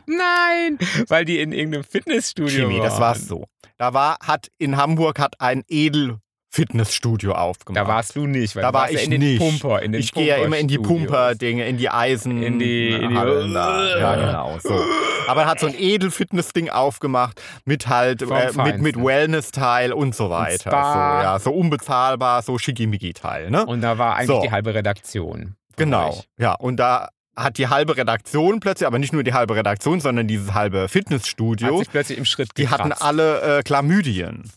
Nein, 0.05 0.77
weil 1.07 1.25
die 1.25 1.39
in 1.39 1.51
irgendeinem 1.51 1.83
Fitnessstudio 1.83 2.59
Jimmy, 2.69 2.77
das 2.79 2.93
waren. 2.93 3.01
war's 3.01 3.27
so. 3.27 3.45
Da 3.77 3.93
war, 3.93 4.17
hat 4.21 4.47
in 4.57 4.77
Hamburg 4.77 5.19
hat 5.19 5.39
ein 5.39 5.63
Edel 5.67 6.17
Fitnessstudio 6.51 7.33
aufgemacht. 7.33 7.83
Da 7.83 7.87
warst 7.87 8.15
du 8.15 8.25
nicht, 8.25 8.55
weil 8.55 8.63
Da 8.63 8.73
war 8.73 8.89
ich 8.91 9.03
in 9.03 9.11
den 9.11 9.21
nicht. 9.21 9.39
Pumper, 9.39 9.81
in 9.81 9.91
den 9.91 10.01
ich 10.01 10.11
gehe 10.11 10.25
ja 10.27 10.37
immer 10.37 10.57
in 10.57 10.67
die. 10.67 10.77
Pumper-Dinge, 10.79 11.67
in 11.67 11.77
die 11.77 11.89
Eisen. 11.89 12.41
In 12.41 12.57
die- 12.59 12.89
in 12.91 13.09
die- 13.11 13.15
Hallen 13.17 13.53
da. 13.53 13.97
Ja, 13.97 14.15
genau. 14.15 14.57
So. 14.61 14.81
Aber 15.27 15.41
er 15.43 15.47
hat 15.47 15.59
so 15.59 15.67
ein 15.67 15.75
Edel-Fitness-Ding 15.77 16.69
aufgemacht 16.69 17.41
mit 17.65 17.87
halt, 17.87 18.23
äh, 18.23 18.51
mit, 18.63 18.81
mit. 18.81 18.95
Wellness-Teil 18.97 19.93
und 19.93 20.15
so 20.15 20.29
weiter. 20.31 20.71
Spa. 20.71 20.93
So, 21.19 21.23
ja, 21.23 21.39
so 21.39 21.51
unbezahlbar, 21.51 22.41
so 22.41 22.57
schickimicki-Teil, 22.57 23.51
ne? 23.51 23.65
Und 23.65 23.81
da 23.81 23.97
war 23.97 24.15
eigentlich 24.15 24.27
So. 24.27 24.41
die 24.41 24.51
halbe 24.51 24.73
Redaktion. 24.73 25.55
Genau. 25.75 26.09
euch. 26.09 26.23
Ja, 26.39 26.53
und 26.55 26.77
da 26.77 27.09
hat 27.37 27.57
die 27.57 27.67
halbe 27.69 27.95
Redaktion 27.95 28.59
plötzlich, 28.59 28.85
aber 28.87 28.99
nicht 28.99 29.13
nur 29.13 29.23
die 29.23 29.33
halbe 29.33 29.55
Redaktion, 29.55 30.01
sondern 30.01 30.27
dieses 30.27 30.53
halbe 30.53 30.81
Hat 30.83 30.91
Fitnessstudio, 30.91 31.77
sich 31.79 31.89
plötzlich 31.89 32.17
im 32.17 32.25
Schritt 32.25 32.49
die 32.57 32.63
gekratzt. 32.63 32.81
hatten 32.81 32.91
alle 32.91 33.59
äh, 33.59 33.63
Chlamydien. 33.63 34.51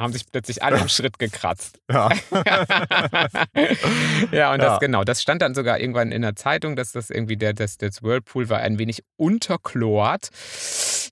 Haben 0.00 0.12
sich 0.12 0.24
plötzlich 0.30 0.62
alle 0.62 0.78
im 0.78 0.88
Schritt 0.88 1.18
gekratzt. 1.18 1.78
Ja. 1.90 2.08
ja, 4.32 4.52
und 4.52 4.58
das 4.60 4.72
Ja. 4.74 4.78
genau, 4.78 5.04
das 5.04 5.22
stand 5.22 5.42
dann 5.42 5.54
sogar 5.54 5.78
irgendwann 5.78 6.12
in 6.12 6.22
der 6.22 6.34
Zeitung, 6.36 6.76
dass 6.76 6.92
das 6.92 7.10
irgendwie 7.10 7.36
der, 7.36 7.52
das, 7.52 7.76
das 7.76 8.02
Whirlpool 8.02 8.48
war 8.48 8.58
ein 8.58 8.78
wenig 8.78 9.02
unterchlort. 9.16 10.28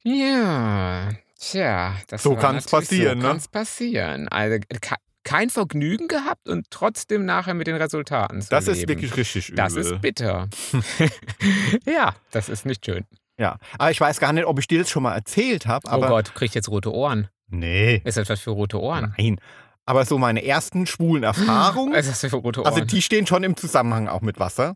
Ja, 0.03 1.11
tja, 1.38 1.94
das 2.09 2.22
So 2.22 2.35
kann's 2.37 2.64
natürlich- 2.64 2.88
passieren, 2.88 3.20
so 3.20 3.27
ne? 3.27 3.33
kann's 3.33 3.48
passieren. 3.48 4.29
Also 4.29 4.59
ke- 4.81 4.94
kein 5.24 5.51
Vergnügen 5.51 6.09
gehabt 6.09 6.48
und 6.48 6.66
trotzdem 6.70 7.24
nachher 7.27 7.53
mit 7.55 7.66
den 7.66 7.77
Resultaten 7.77 8.40
zu 8.40 8.48
Das 8.48 8.66
ist 8.68 8.79
leben. 8.79 8.88
wirklich 8.88 9.16
richtig 9.16 9.48
übel. 9.51 9.57
Das 9.57 9.74
ist 9.74 10.01
bitter. 10.01 10.48
ja, 11.87 12.14
das 12.31 12.48
ist 12.48 12.64
nicht 12.64 12.87
schön. 12.87 13.05
ja. 13.38 13.59
Aber 13.79 13.90
ich 13.90 14.01
weiß 14.01 14.20
gar 14.20 14.33
nicht, 14.33 14.46
ob 14.46 14.59
ich 14.59 14.66
dir 14.68 14.79
das 14.81 14.88
schon 14.88 15.03
mal 15.03 15.14
erzählt 15.14 15.66
habe. 15.66 15.87
oh 15.92 16.01
Gott, 16.01 16.35
krieg 16.35 16.48
ich 16.48 16.55
jetzt 16.55 16.70
rote 16.70 16.92
Ohren. 16.94 17.29
Nee. 17.49 18.01
Ist 18.05 18.17
das 18.17 18.29
was 18.29 18.41
für 18.41 18.51
rote 18.51 18.81
Ohren? 18.81 19.15
Nein. 19.19 19.41
Aber 19.87 20.05
so 20.05 20.19
meine 20.19 20.45
ersten 20.45 20.87
schwulen 20.87 21.23
Erfahrungen, 21.23 21.95
Was 21.95 22.07
ist 22.09 22.23
das 22.23 22.31
für 22.31 22.37
rote 22.37 22.61
Ohren? 22.61 22.67
also 22.69 22.85
die 22.85 23.01
stehen 23.03 23.27
schon 23.27 23.43
im 23.43 23.57
Zusammenhang 23.57 24.09
auch 24.09 24.21
mit 24.21 24.39
Wasser. 24.39 24.75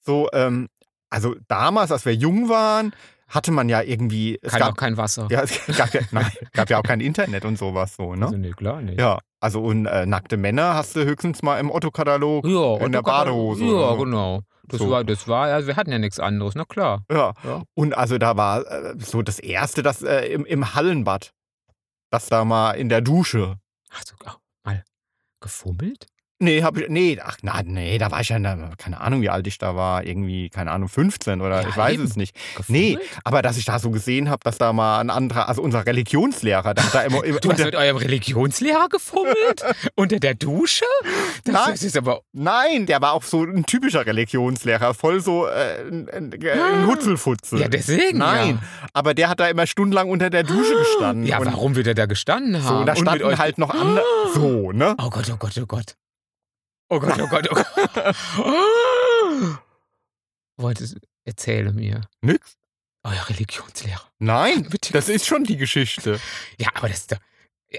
So, 0.00 0.28
ähm, 0.32 0.68
also 1.10 1.34
damals, 1.48 1.90
als 1.92 2.04
wir 2.04 2.14
jung 2.14 2.48
waren, 2.48 2.92
hatte 3.28 3.50
man 3.50 3.68
ja 3.70 3.80
irgendwie. 3.80 4.38
Es 4.42 4.50
Kann 4.52 4.60
gab, 4.60 4.72
auch 4.72 4.76
kein 4.76 4.96
Wasser. 4.98 5.26
ja, 5.30 5.42
es 5.42 5.58
gab 5.76 5.94
ja, 5.94 6.00
nein, 6.10 6.26
gab 6.52 6.68
ja 6.68 6.78
auch 6.78 6.82
kein 6.82 7.00
Internet 7.00 7.44
und 7.46 7.56
sowas 7.58 7.94
so, 7.96 8.14
ne? 8.14 8.26
Also, 8.26 8.36
nee, 8.36 8.50
klar 8.50 8.82
nicht. 8.82 9.00
Ja, 9.00 9.18
also 9.40 9.62
und 9.62 9.86
äh, 9.86 10.04
nackte 10.04 10.36
Männer 10.36 10.74
hast 10.74 10.96
du 10.96 11.04
höchstens 11.04 11.42
mal 11.42 11.58
im 11.58 11.70
Otto-Katalog. 11.70 12.46
Ja, 12.46 12.76
In 12.84 12.92
der 12.92 13.02
Badehose 13.02 13.64
Ja, 13.64 13.90
so. 13.94 13.96
genau. 14.04 14.40
Das 14.68 14.80
So. 14.80 14.90
war, 14.90 15.02
das 15.04 15.26
war, 15.28 15.46
also 15.46 15.66
wir 15.66 15.76
hatten 15.76 15.92
ja 15.92 15.98
nichts 15.98 16.20
anderes, 16.20 16.54
na 16.54 16.64
klar. 16.64 17.04
Ja. 17.10 17.32
Ja. 17.44 17.62
Und 17.74 17.96
also 17.96 18.18
da 18.18 18.36
war 18.36 18.66
äh, 18.70 18.94
so 18.98 19.22
das 19.22 19.38
erste, 19.38 19.82
das 19.82 20.02
äh, 20.02 20.26
im, 20.26 20.44
im 20.44 20.74
Hallenbad. 20.74 21.32
Das 22.12 22.26
da 22.28 22.44
mal 22.44 22.72
in 22.72 22.90
der 22.90 23.00
Dusche. 23.00 23.58
Hast 23.88 24.10
du 24.12 24.26
auch 24.26 24.38
mal 24.64 24.84
gefummelt? 25.40 26.06
Nee, 26.42 26.64
hab 26.64 26.76
ich, 26.76 26.88
nee, 26.88 27.18
ach 27.24 27.36
na, 27.42 27.62
nee, 27.64 27.98
da 27.98 28.10
war 28.10 28.20
ich 28.20 28.30
ja, 28.30 28.38
keine 28.76 29.00
Ahnung, 29.00 29.22
wie 29.22 29.30
alt 29.30 29.46
ich 29.46 29.58
da 29.58 29.76
war, 29.76 30.04
irgendwie, 30.04 30.50
keine 30.50 30.72
Ahnung, 30.72 30.88
15 30.88 31.40
oder 31.40 31.62
Ja, 31.62 31.68
ich 31.68 31.76
weiß 31.76 31.94
eben. 31.94 32.04
es 32.04 32.16
nicht. 32.16 32.36
Nee, 32.66 32.94
Gefummelt? 32.94 33.10
aber 33.22 33.42
dass 33.42 33.56
ich 33.58 33.64
da 33.64 33.78
so 33.78 33.90
gesehen 33.90 34.28
habe, 34.28 34.40
dass 34.42 34.58
da 34.58 34.72
mal 34.72 34.98
ein 34.98 35.10
anderer, 35.10 35.48
also 35.48 35.62
unser 35.62 35.86
Religionslehrer, 35.86 36.64
hat 36.64 36.80
da 36.92 37.02
immer, 37.02 37.22
immer 37.22 37.38
Du 37.38 37.48
hast 37.48 37.60
unter, 37.60 37.66
mit 37.66 37.76
eurem 37.76 37.96
Religionslehrer 37.96 38.88
gefummelt? 38.88 39.62
Unter 39.94 40.18
der 40.18 40.34
Dusche? 40.34 40.84
Das, 41.44 41.54
Nein. 41.54 41.70
das 41.70 41.82
ist 41.84 41.96
aber. 41.96 42.22
Nein, 42.32 42.86
der 42.86 43.00
war 43.00 43.12
auch 43.12 43.22
so 43.22 43.44
ein 43.44 43.64
typischer 43.64 44.04
Religionslehrer, 44.04 44.94
voll 44.94 45.20
so 45.20 45.46
äh, 45.46 45.82
ein, 45.88 46.08
ein, 46.08 46.32
ein 46.32 46.86
Hutzelfutzel. 46.88 47.60
Ja, 47.60 47.68
deswegen. 47.68 48.18
Nein, 48.18 48.58
aber 48.92 49.14
der 49.14 49.28
hat 49.28 49.38
da 49.38 49.48
immer 49.48 49.68
stundenlang 49.68 50.10
unter 50.10 50.28
der 50.28 50.42
Dusche 50.42 50.74
gestanden. 50.74 51.24
Ja, 51.24 51.38
ja 51.38 51.46
warum 51.46 51.76
wird 51.76 51.86
er 51.86 51.94
da 51.94 52.06
gestanden 52.06 52.56
haben? 52.64 52.66
So, 52.66 52.80
und 52.80 52.86
da 52.86 52.96
standen 52.96 53.38
halt 53.38 53.58
noch 53.58 53.70
andere, 53.70 54.04
so, 54.34 54.72
ne? 54.72 54.96
Oh 54.98 55.10
Gott, 55.10 55.30
oh 55.32 55.36
Gott, 55.36 55.52
oh 55.60 55.66
Gott. 55.66 55.96
Oh 56.94 57.00
Gott, 57.00 57.18
oh 57.22 57.26
Gott, 57.26 57.48
oh 57.50 57.54
Gott. 57.54 58.14
Wolltest, 60.58 60.98
erzähle 61.24 61.72
mir. 61.72 62.02
Nix. 62.20 62.58
Euer 63.02 63.30
Religionslehrer. 63.30 64.02
Nein, 64.18 64.64
Bitte. 64.70 64.92
das 64.92 65.08
ist 65.08 65.26
schon 65.26 65.44
die 65.44 65.56
Geschichte. 65.56 66.20
Ja, 66.58 66.68
aber 66.74 66.88
das 66.90 66.98
ist 66.98 67.12
doch. 67.12 67.18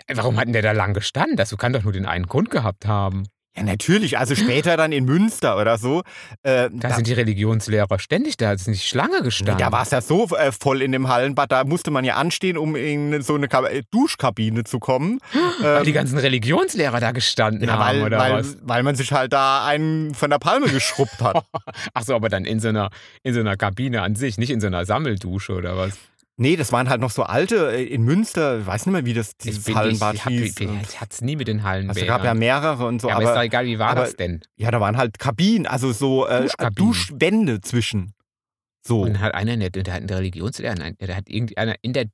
Warum 0.07 0.37
hat 0.37 0.45
denn 0.47 0.53
der 0.53 0.63
da 0.63 0.71
lang 0.71 0.95
gestanden? 0.95 1.37
Das 1.37 1.55
kann 1.55 1.73
doch 1.73 1.83
nur 1.83 1.93
den 1.93 2.07
einen 2.07 2.25
Grund 2.25 2.49
gehabt 2.49 2.87
haben. 2.87 3.27
Ja, 3.55 3.63
natürlich. 3.63 4.17
Also 4.17 4.33
später 4.35 4.77
dann 4.77 4.91
in 4.91 5.05
Münster 5.05 5.59
oder 5.59 5.77
so. 5.77 6.01
Äh, 6.41 6.69
Da 6.73 6.89
sind 6.95 7.05
die 7.07 7.13
Religionslehrer 7.13 7.99
ständig 7.99 8.35
da, 8.37 8.51
ist 8.51 8.67
nicht 8.67 8.87
Schlange 8.87 9.21
gestanden. 9.21 9.59
da 9.59 9.71
war 9.71 9.83
es 9.83 9.91
ja 9.91 10.01
so 10.01 10.27
äh, 10.35 10.51
voll 10.51 10.81
in 10.81 10.91
dem 10.91 11.07
Hallenbad, 11.07 11.51
da 11.51 11.63
musste 11.63 11.91
man 11.91 12.03
ja 12.03 12.15
anstehen, 12.15 12.57
um 12.57 12.75
in 12.75 13.21
so 13.21 13.35
eine 13.35 13.47
Ka 13.47 13.65
äh, 13.67 13.83
Duschkabine 13.91 14.63
zu 14.63 14.79
kommen. 14.79 15.19
Weil 15.61 15.77
Ähm, 15.79 15.83
die 15.83 15.93
ganzen 15.93 16.17
Religionslehrer 16.17 16.99
da 16.99 17.11
gestanden 17.11 17.67
ja, 17.67 17.77
haben, 17.77 17.97
weil, 17.99 18.03
oder 18.03 18.17
weil, 18.17 18.33
was? 18.39 18.57
weil 18.63 18.81
man 18.83 18.95
sich 18.95 19.11
halt 19.11 19.33
da 19.33 19.65
einen 19.65 20.15
von 20.15 20.31
der 20.31 20.39
Palme 20.39 20.67
geschrubbt 20.67 21.21
hat. 21.21 21.45
Achso, 21.93 22.15
aber 22.15 22.29
dann 22.29 22.45
in 22.45 22.59
so, 22.59 22.69
einer, 22.69 22.89
in 23.21 23.33
so 23.35 23.39
einer 23.39 23.55
Kabine 23.55 24.01
an 24.01 24.15
sich, 24.15 24.37
nicht 24.39 24.49
in 24.49 24.61
so 24.61 24.67
einer 24.67 24.85
Sammeldusche 24.85 25.53
oder 25.53 25.77
was? 25.77 25.91
Nee, 26.37 26.55
das 26.55 26.71
waren 26.71 26.89
halt 26.89 27.01
noch 27.01 27.11
so 27.11 27.23
alte 27.23 27.71
äh, 27.71 27.83
in 27.83 28.03
Münster, 28.03 28.59
ich 28.59 28.65
weiß 28.65 28.85
nicht 28.85 28.93
mehr, 28.93 29.05
wie 29.05 29.13
das 29.13 29.37
dieses 29.37 29.73
Hallenbad 29.73 30.15
ich, 30.15 30.23
hieß. 30.23 30.59
ich, 30.59 30.69
ich 30.81 31.01
hatte 31.01 31.11
es 31.11 31.21
nie 31.21 31.35
mit 31.35 31.47
den 31.47 31.63
Hallenbädern. 31.63 31.95
also 31.95 32.05
gab 32.05 32.23
ja 32.23 32.33
mehrere 32.33 32.85
und 32.85 33.01
so, 33.01 33.09
ja, 33.09 33.15
aber, 33.15 33.23
ist 33.23 33.29
doch 33.29 33.35
aber 33.35 33.45
egal, 33.45 33.65
wie 33.65 33.79
war 33.79 33.89
aber- 33.89 34.01
das 34.01 34.15
denn? 34.15 34.41
ja, 34.55 34.71
da 34.71 34.79
waren 34.79 34.97
halt 34.97 35.19
Kabinen, 35.19 35.67
also 35.67 35.91
so 35.91 36.27
äh. 36.27 36.47
Duschwände 36.75 37.61
zwischen. 37.61 38.13
So. 38.85 39.01
Und 39.01 39.19
hat 39.19 39.33
einer, 39.33 39.55
der, 39.55 39.69
der 39.69 39.93
hat 39.93 40.01
einen 40.01 40.09
Religionslehrer, 40.09 40.75
der 40.75 41.15
hat 41.15 41.29
irgendeiner 41.29 41.75
in 41.81 41.93
der 41.93 42.07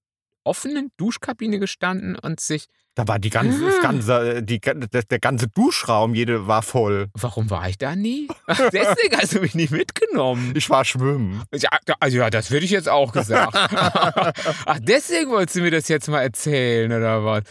offenen 0.43 0.91
Duschkabine 0.97 1.59
gestanden 1.59 2.15
und 2.15 2.39
sich, 2.39 2.67
Da 2.99 3.07
war 3.07 3.17
die 3.17 3.29
ganze, 3.29 3.63
das 3.63 3.79
ganze, 3.79 4.43
die, 4.43 4.59
der, 4.59 5.19
ganze 5.19 5.47
Duschraum, 5.47 6.13
jede 6.15 6.47
war 6.47 6.61
voll. 6.61 7.07
warum 7.13 7.49
war 7.49 7.69
ich 7.69 7.77
da 7.77 7.95
nie? 7.95 8.27
Ach, 8.45 8.59
deswegen 8.73 9.15
hast 9.15 9.35
du 9.35 9.39
mich 9.39 9.55
nie 9.55 9.69
mitgenommen. 9.71 10.51
Ich 10.53 10.69
war 10.69 10.83
schwimmen. 10.83 11.41
Ja, 11.53 11.69
also 12.01 12.17
ja, 12.17 12.29
das 12.29 12.51
würde 12.51 12.65
ich 12.65 12.71
jetzt 12.71 12.89
auch 12.89 13.13
gesagt. 13.13 13.53
Ach, 13.55 14.79
deswegen 14.81 15.31
wolltest 15.31 15.55
du 15.55 15.61
mir 15.61 15.71
das 15.71 15.87
jetzt 15.87 16.09
mal 16.09 16.23
erzählen, 16.23 16.91
oder 16.91 17.23
was? 17.23 17.43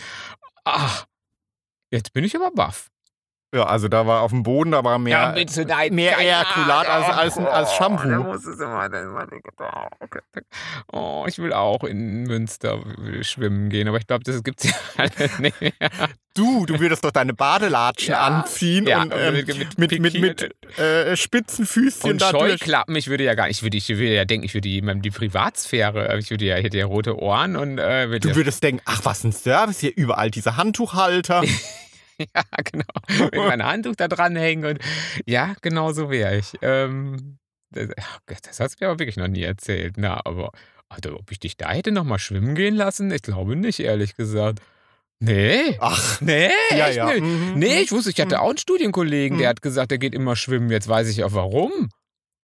Ach, 0.64 1.06
jetzt 1.90 2.12
bin 2.12 2.24
ich 2.24 2.36
aber 2.36 2.50
baff. 2.50 2.88
Ja, 3.54 3.64
also 3.64 3.88
da 3.88 4.06
war 4.06 4.20
auf 4.20 4.30
dem 4.30 4.42
Boden, 4.42 4.72
da 4.72 4.84
war 4.84 4.98
mehr, 4.98 5.34
nein, 5.66 5.94
mehr 5.94 6.18
Ejakulat 6.18 6.86
als, 6.86 7.04
Ahnung. 7.06 7.18
als, 7.18 7.38
als 7.38 7.68
Oh, 7.70 7.74
Shampoo. 7.78 8.08
da 8.10 8.18
muss 8.18 8.44
es 8.44 8.60
immer, 8.60 8.84
immer 8.92 9.26
oh, 10.92 10.92
oh, 10.92 11.24
ich 11.26 11.38
will 11.38 11.54
auch 11.54 11.82
in 11.84 12.24
Münster 12.24 12.78
schwimmen 13.22 13.70
gehen, 13.70 13.88
aber 13.88 13.96
ich 13.96 14.06
glaube, 14.06 14.22
das 14.24 14.42
gibt's 14.44 14.64
ja 14.64 14.72
alle 14.98 15.30
nicht. 15.38 15.56
Du, 16.34 16.66
du 16.66 16.78
würdest 16.78 17.02
doch 17.04 17.10
deine 17.10 17.32
Badelatschen 17.32 18.12
Ja. 18.12 18.20
anziehen 18.20 18.86
Ja, 18.86 19.00
und 19.02 19.14
ähm, 19.16 19.32
mit- 19.34 19.48
mit, 19.78 19.78
mit 19.78 20.00
mit, 20.00 20.20
mit, 20.20 20.78
äh, 20.78 21.16
spitzen 21.16 21.64
Füßchen 21.64 22.12
Und. 22.12 22.22
Scheuklappen, 22.22 22.94
ich 22.96 23.08
würde 23.08 23.24
ja 23.24 23.34
gar 23.34 23.46
nicht, 23.48 23.56
ich 23.56 23.62
würde, 23.62 23.76
ich 23.78 23.88
würde 23.88 24.14
ja 24.14 24.24
denken, 24.26 24.44
ich 24.44 24.52
würde 24.52 24.68
jemandem 24.68 25.00
die 25.02 25.10
Privatsphäre, 25.10 26.18
ich 26.18 26.28
würde 26.30 26.44
ja, 26.44 26.58
ich 26.58 26.64
hätte 26.64 26.76
ja 26.76 26.84
rote 26.84 27.18
Ohren 27.18 27.56
und 27.56 27.78
äh, 27.78 28.08
würde 28.08 28.20
Du 28.20 28.28
ja, 28.28 28.36
würdest 28.36 28.62
denken, 28.62 28.82
ach, 28.84 29.00
was 29.04 29.24
ein 29.24 29.32
Service 29.32 29.80
hier, 29.80 29.96
überall 29.96 30.30
diese 30.30 30.58
Handtuchhalter. 30.58 31.42
ja, 32.34 32.42
genau, 32.64 33.24
mit 33.24 33.34
meinem 33.36 33.66
Handtuch 33.66 33.96
da 33.96 34.08
dranhängen 34.08 34.64
und 34.64 34.78
ja, 35.26 35.54
genau 35.62 35.92
so 35.92 36.10
wäre 36.10 36.36
ich. 36.38 36.52
Ähm, 36.62 37.38
das, 37.70 37.88
Gott, 38.26 38.38
das 38.42 38.60
hast 38.60 38.80
du 38.80 38.84
mir 38.84 38.90
aber 38.90 38.98
wirklich 38.98 39.16
noch 39.16 39.28
nie 39.28 39.42
erzählt. 39.42 39.94
Na, 39.98 40.20
aber 40.24 40.50
also, 40.88 41.16
ob 41.18 41.30
ich 41.30 41.38
dich 41.38 41.56
da 41.56 41.70
hätte 41.70 41.92
noch 41.92 42.04
mal 42.04 42.18
schwimmen 42.18 42.54
gehen 42.54 42.74
lassen? 42.74 43.10
Ich 43.10 43.22
glaube 43.22 43.56
nicht, 43.56 43.78
ehrlich 43.80 44.16
gesagt. 44.16 44.60
Nee. 45.20 45.76
Ach, 45.80 46.20
Nee, 46.20 46.48
ja, 46.70 46.88
ja. 46.88 47.06
nicht. 47.12 47.22
Mhm. 47.22 47.54
Nee, 47.56 47.80
ich 47.80 47.92
wusste, 47.92 48.10
ich 48.10 48.20
hatte 48.20 48.40
auch 48.40 48.48
einen 48.50 48.58
Studienkollegen, 48.58 49.36
der 49.38 49.48
Mhm. 49.48 49.50
hat 49.50 49.62
gesagt, 49.62 49.90
der 49.90 49.98
geht 49.98 50.14
immer 50.14 50.36
schwimmen. 50.36 50.70
Jetzt 50.70 50.88
weiß 50.88 51.08
ich 51.08 51.24
auch 51.24 51.32
warum. 51.34 51.90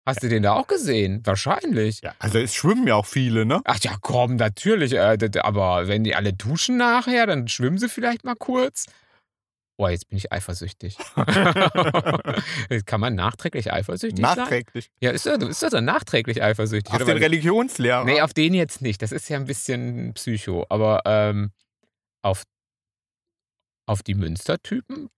Hast 0.05 0.21
du 0.23 0.27
den 0.27 0.43
da 0.43 0.53
auch 0.53 0.67
gesehen? 0.67 1.21
Wahrscheinlich. 1.23 2.01
Ja, 2.01 2.13
also 2.19 2.37
es 2.39 2.53
schwimmen 2.53 2.85
ja 2.87 2.95
auch 2.95 3.05
viele, 3.05 3.45
ne? 3.45 3.61
Ach 3.63 3.77
ja, 3.81 3.95
komm, 4.01 4.35
natürlich. 4.35 4.91
Äh, 4.93 5.17
aber 5.39 5.87
wenn 5.87 6.03
die 6.03 6.13
alle 6.15 6.33
duschen 6.33 6.75
nachher, 6.75 7.25
dann 7.27 7.47
schwimmen 7.47 7.77
sie 7.77 7.87
vielleicht 7.87 8.25
mal 8.25 8.35
kurz. 8.35 8.87
Boah, 9.75 9.89
jetzt 9.89 10.07
bin 10.07 10.17
ich 10.17 10.31
eifersüchtig. 10.31 10.97
Kann 12.85 12.99
man 12.99 13.15
nachträglich 13.15 13.73
eifersüchtig 13.73 14.23
sein? 14.23 14.37
Nachträglich. 14.37 14.91
Ja, 15.01 15.09
ist 15.11 15.25
er, 15.25 15.41
ist 15.41 15.63
er 15.63 15.71
dann 15.71 15.85
nachträglich 15.85 16.43
eifersüchtig? 16.43 16.93
Auf 16.93 17.05
den 17.05 17.17
Religionslehrer. 17.17 18.05
nee, 18.05 18.21
auf 18.21 18.33
den 18.33 18.53
jetzt 18.53 18.81
nicht. 18.81 19.01
Das 19.01 19.11
ist 19.11 19.29
ja 19.29 19.37
ein 19.37 19.45
bisschen 19.45 20.13
Psycho. 20.13 20.65
Aber 20.69 21.01
ähm, 21.05 21.51
auf, 22.21 22.43
auf 23.87 24.03
die 24.03 24.13
Münstertypen, 24.13 25.09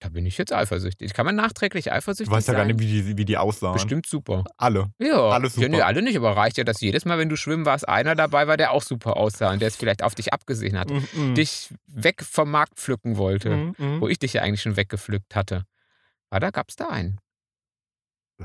da 0.00 0.08
bin 0.08 0.24
ich 0.26 0.38
jetzt 0.38 0.52
eifersüchtig. 0.52 1.12
Kann 1.12 1.26
man 1.26 1.34
nachträglich 1.36 1.92
eifersüchtig 1.92 2.28
du 2.30 2.34
weißt 2.34 2.48
ja 2.48 2.54
sein? 2.54 2.68
gar 2.68 2.74
nicht, 2.74 2.80
wie 2.80 2.86
die, 2.86 3.16
wie 3.18 3.24
die 3.26 3.36
aussahen. 3.36 3.74
Bestimmt 3.74 4.06
super. 4.06 4.44
Alle. 4.56 4.90
Ja, 4.98 5.28
Alles 5.28 5.56
ja 5.56 5.68
nee, 5.68 5.76
super. 5.76 5.86
alle 5.86 6.00
nicht, 6.02 6.16
aber 6.16 6.36
reicht 6.36 6.56
ja, 6.56 6.64
dass 6.64 6.80
jedes 6.80 7.04
Mal, 7.04 7.18
wenn 7.18 7.28
du 7.28 7.36
schwimmen 7.36 7.66
warst, 7.66 7.86
einer 7.88 8.14
dabei 8.14 8.46
war, 8.46 8.56
der 8.56 8.72
auch 8.72 8.82
super 8.82 9.16
aussah 9.18 9.52
und 9.52 9.60
der 9.60 9.68
es 9.68 9.76
vielleicht 9.76 10.02
auf 10.02 10.14
dich 10.14 10.32
abgesehen 10.32 10.78
hat. 10.78 10.90
Mhm, 10.90 11.06
mhm. 11.12 11.34
Dich 11.34 11.68
weg 11.86 12.22
vom 12.24 12.50
Markt 12.50 12.78
pflücken 12.78 13.18
wollte, 13.18 13.50
Mhm, 13.50 13.74
mhm. 13.76 14.00
wo 14.00 14.08
ich 14.08 14.18
dich 14.18 14.32
ja 14.32 14.42
eigentlich 14.42 14.62
schon 14.62 14.76
weggepflückt 14.76 15.36
hatte. 15.36 15.64
Ah, 16.30 16.40
da 16.40 16.50
gab 16.50 16.70
es 16.70 16.76
da 16.76 16.88
einen. 16.88 17.18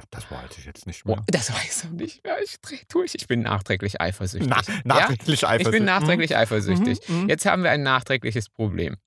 Das 0.10 0.30
weiß 0.30 0.58
ich 0.58 0.66
jetzt 0.66 0.88
nicht 0.88 1.06
mehr. 1.06 1.24
das 1.28 1.54
weiß 1.54 1.86
ich 1.86 1.90
nicht 1.92 2.24
mehr. 2.26 2.36
Ich 2.44 2.58
durch. 2.90 3.16
Ich 3.16 3.28
bin 3.28 3.44
nachträglich 3.44 4.02
eifersüchtig. 4.02 4.50
Na, 4.50 4.62
nachträglich 4.84 5.28
ja? 5.42 5.48
Ich 5.48 5.48
eifersüchtig. 5.48 5.72
bin 5.72 5.86
nachträglich 5.86 6.36
eifersüchtig. 6.36 7.00
Mhm, 7.08 7.22
mhm. 7.22 7.30
Jetzt 7.30 7.46
haben 7.46 7.64
wir 7.64 7.72
ein 7.72 7.82
nachträgliches 7.84 8.50
Problem. 8.50 8.98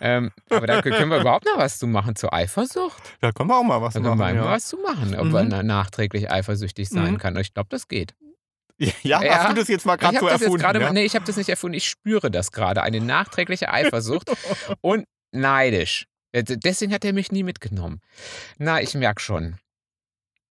Ähm, 0.00 0.30
aber 0.50 0.66
da 0.66 0.82
können 0.82 1.08
wir 1.10 1.20
überhaupt 1.20 1.44
noch 1.46 1.56
was 1.58 1.78
zu 1.78 1.86
machen 1.86 2.16
zur 2.16 2.32
Eifersucht. 2.34 3.02
Da 3.20 3.32
können 3.32 3.48
wir 3.50 3.56
auch 3.58 3.62
mal 3.64 3.80
was 3.82 3.94
Da 3.94 4.00
können 4.00 4.12
wir 4.12 4.16
machen. 4.16 4.36
mal 4.36 4.44
Ja. 4.44 4.50
was 4.50 4.66
zu 4.68 4.76
machen, 4.78 5.14
ob 5.16 5.24
Mhm. 5.26 5.30
man 5.32 5.48
na- 5.48 5.62
nachträglich 5.62 6.30
eifersüchtig 6.30 6.88
sein 6.88 7.12
Mhm. 7.14 7.18
kann. 7.18 7.36
Ich 7.36 7.54
glaube, 7.54 7.68
das 7.70 7.88
geht. 7.88 8.14
Ja, 8.78 8.92
ja, 9.22 9.38
hast 9.38 9.50
du 9.50 9.54
das 9.54 9.68
jetzt 9.68 9.86
mal 9.86 9.96
gerade 9.96 10.18
so 10.18 10.26
erfunden? 10.26 10.58
gerade 10.58 10.80
ja? 10.80 10.92
nee, 10.92 11.04
ich 11.04 11.14
habe 11.14 11.24
das 11.24 11.36
nicht 11.36 11.48
erfunden. 11.48 11.76
Ich 11.76 11.88
spüre 11.88 12.30
das 12.30 12.50
gerade. 12.50 12.82
Eine 12.82 13.00
nachträgliche 13.00 13.72
Eifersucht 13.72 14.30
und 14.80 15.06
neidisch. 15.32 16.06
Äh, 16.32 16.42
Deswegen 16.42 16.92
hat 16.92 17.04
er 17.04 17.12
mich 17.12 17.30
nie 17.30 17.44
mitgenommen. 17.44 18.00
Na, 18.58 18.80
ich 18.82 18.94
merke 18.94 19.20
schon. 19.22 19.58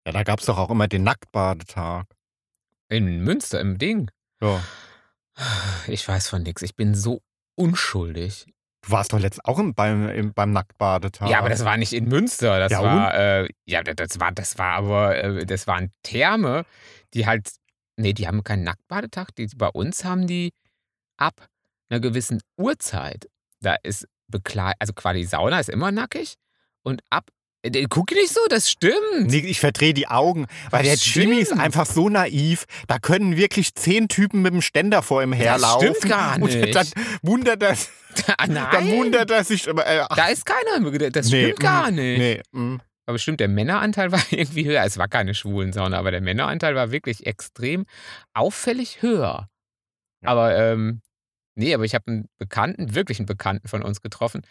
ja, 0.05 0.13
da 0.13 0.23
gab 0.23 0.39
es 0.39 0.45
doch 0.45 0.57
auch 0.57 0.69
immer 0.69 0.87
den 0.87 1.03
Nacktbadetag. 1.03 2.05
In 2.89 3.21
Münster, 3.23 3.59
im 3.59 3.77
Ding. 3.77 4.09
Ja. 4.41 4.63
Ich 5.87 6.07
weiß 6.07 6.29
von 6.29 6.43
nichts. 6.43 6.61
Ich 6.61 6.75
bin 6.75 6.95
so 6.95 7.21
unschuldig. 7.55 8.45
Du 8.83 8.91
warst 8.91 9.13
doch 9.13 9.19
letzt 9.19 9.43
auch 9.45 9.59
im, 9.59 9.73
beim, 9.73 10.09
im, 10.09 10.33
beim 10.33 10.51
Nacktbadetag. 10.51 11.29
Ja, 11.29 11.39
aber 11.39 11.49
das 11.49 11.63
war 11.63 11.77
nicht 11.77 11.93
in 11.93 12.05
Münster. 12.05 12.59
Das 12.59 12.71
Ja, 12.71 12.83
war, 12.83 13.15
äh, 13.15 13.47
ja, 13.65 13.81
das 13.81 14.19
war, 14.19 14.31
das 14.33 14.57
war 14.57 14.73
aber, 14.73 15.15
äh, 15.15 15.45
das 15.45 15.67
waren 15.67 15.91
Therme, 16.03 16.65
die 17.13 17.25
halt, 17.25 17.49
nee, 17.95 18.11
die 18.11 18.27
haben 18.27 18.43
keinen 18.43 18.63
Nacktbadetag. 18.63 19.27
Die, 19.37 19.47
bei 19.55 19.69
uns 19.69 20.03
haben 20.03 20.27
die 20.27 20.51
ab 21.15 21.47
einer 21.89 22.01
gewissen 22.01 22.41
Uhrzeit, 22.57 23.29
da 23.61 23.75
ist 23.83 24.05
bekleidet, 24.27 24.75
also 24.79 24.93
quasi 24.93 25.23
Sauna 25.23 25.59
ist 25.59 25.69
immer 25.69 25.91
nackig 25.91 26.35
und 26.81 27.01
ab, 27.09 27.29
guck 27.89 28.11
nicht 28.11 28.33
so, 28.33 28.41
das 28.49 28.69
stimmt. 28.69 28.95
Nee, 29.27 29.39
ich 29.39 29.59
verdrehe 29.59 29.93
die 29.93 30.07
Augen, 30.07 30.47
weil 30.69 30.83
der 30.83 30.97
Stimmt. 30.97 31.15
Jimmy 31.15 31.37
ist 31.41 31.53
einfach 31.53 31.85
so 31.85 32.09
naiv. 32.09 32.65
Da 32.87 32.99
können 32.99 33.37
wirklich 33.37 33.73
zehn 33.75 34.07
Typen 34.07 34.41
mit 34.41 34.53
dem 34.53 34.61
Ständer 34.61 35.01
vor 35.01 35.23
ihm 35.23 35.33
herlaufen. 35.33 35.95
stimmt 35.95 36.09
gar 36.11 36.35
Und 36.41 36.53
nicht. 36.53 36.75
dann 36.75 36.87
wundert 37.21 37.63
er, 37.63 37.77
Ah, 38.37 38.45
Nein, 38.47 38.67
dann 38.71 38.91
wundert 38.91 39.31
er 39.31 39.43
sich. 39.43 39.69
aber, 39.69 39.85
Äh, 39.87 40.05
da 40.15 40.27
ist 40.27 40.45
keiner, 40.45 41.09
das 41.09 41.29
nee, 41.31 41.45
stimmt 41.45 41.59
gar 41.59 41.89
mm, 41.91 41.95
nicht. 41.95 42.17
Nee, 42.19 42.41
mm. 42.51 42.77
Aber 43.05 43.17
stimmt, 43.17 43.39
der 43.39 43.47
Männeranteil 43.47 44.11
war 44.11 44.21
irgendwie 44.29 44.65
höher. 44.65 44.83
Es 44.83 44.97
war 44.97 45.07
keine 45.07 45.33
Schwulensauna, 45.33 45.97
aber 45.97 46.11
der 46.11 46.21
Männeranteil 46.21 46.75
war 46.75 46.91
wirklich 46.91 47.25
extrem 47.25 47.85
auffällig 48.33 49.01
höher. 49.01 49.49
Aber, 50.23 50.55
ähm, 50.57 51.01
nee, 51.55 51.73
aber 51.73 51.83
ich 51.85 51.95
habe 51.95 52.05
einen 52.07 52.29
Bekannten, 52.37 52.95
wirklich 52.95 53.19
einen 53.19 53.25
Bekannten 53.25 53.67
von 53.67 53.81
uns 53.83 54.01
getroffen. 54.01 54.41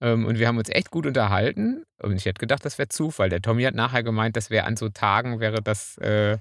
Ähm, 0.00 0.26
und 0.26 0.38
wir 0.38 0.48
haben 0.48 0.58
uns 0.58 0.68
echt 0.68 0.90
gut 0.90 1.06
unterhalten. 1.06 1.84
Und 2.02 2.16
ich 2.16 2.24
hätte 2.24 2.38
gedacht, 2.40 2.64
das 2.64 2.78
wäre 2.78 2.88
Zufall. 2.88 3.28
Der 3.28 3.42
Tommy 3.42 3.62
hat 3.64 3.74
nachher 3.74 4.02
gemeint, 4.02 4.36
das 4.36 4.50
wäre 4.50 4.66
an 4.66 4.76
so 4.76 4.88
Tagen, 4.88 5.40
wäre 5.40 5.62
das, 5.62 5.96
äh, 5.98 6.38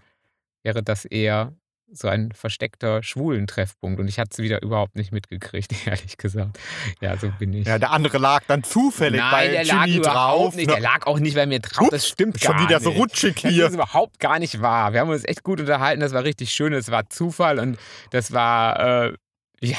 wäre 0.64 0.84
das 0.84 1.06
eher 1.06 1.54
so 1.92 2.08
ein 2.08 2.32
versteckter 2.32 3.04
Schwulentreffpunkt. 3.04 4.00
Und 4.00 4.08
ich 4.08 4.18
hatte 4.18 4.32
es 4.34 4.40
wieder 4.40 4.64
überhaupt 4.64 4.96
nicht 4.96 5.12
mitgekriegt, 5.12 5.72
ehrlich 5.88 6.18
gesagt. 6.18 6.58
Ja, 7.00 7.16
so 7.16 7.32
bin 7.38 7.54
ich. 7.54 7.68
Ja, 7.68 7.78
der 7.78 7.92
andere 7.92 8.18
lag 8.18 8.44
dann 8.48 8.64
zufällig 8.64 9.20
Nein, 9.22 9.32
bei 9.32 9.48
der 9.50 9.66
lag 9.66 9.86
Jimmy 9.86 9.98
überhaupt 9.98 10.16
drauf. 10.48 10.56
nicht. 10.56 10.68
ne? 10.68 10.74
Der 10.74 10.82
lag 10.82 11.06
auch 11.06 11.20
nicht 11.20 11.36
bei 11.36 11.46
mir 11.46 11.60
drauf. 11.60 11.84
Ups, 11.84 11.92
das 11.92 12.08
stimmt 12.08 12.42
Schon 12.42 12.56
gar 12.58 12.64
wieder 12.68 12.80
so 12.80 12.90
nicht. 12.90 13.00
rutschig 13.00 13.36
Das 13.42 13.52
hier. 13.52 13.68
ist 13.68 13.76
überhaupt 13.76 14.20
gar 14.20 14.40
nicht 14.40 14.62
wahr. 14.62 14.94
Wir 14.94 15.02
haben 15.02 15.10
uns 15.10 15.24
echt 15.26 15.44
gut 15.44 15.60
unterhalten. 15.60 16.02
Das 16.02 16.12
war 16.14 16.24
richtig 16.24 16.52
schön. 16.52 16.74
Das 16.74 16.90
war 16.90 17.08
Zufall 17.10 17.60
und 17.60 17.78
das 18.10 18.32
war, 18.34 19.06
äh, 19.06 19.14
ja, 19.62 19.78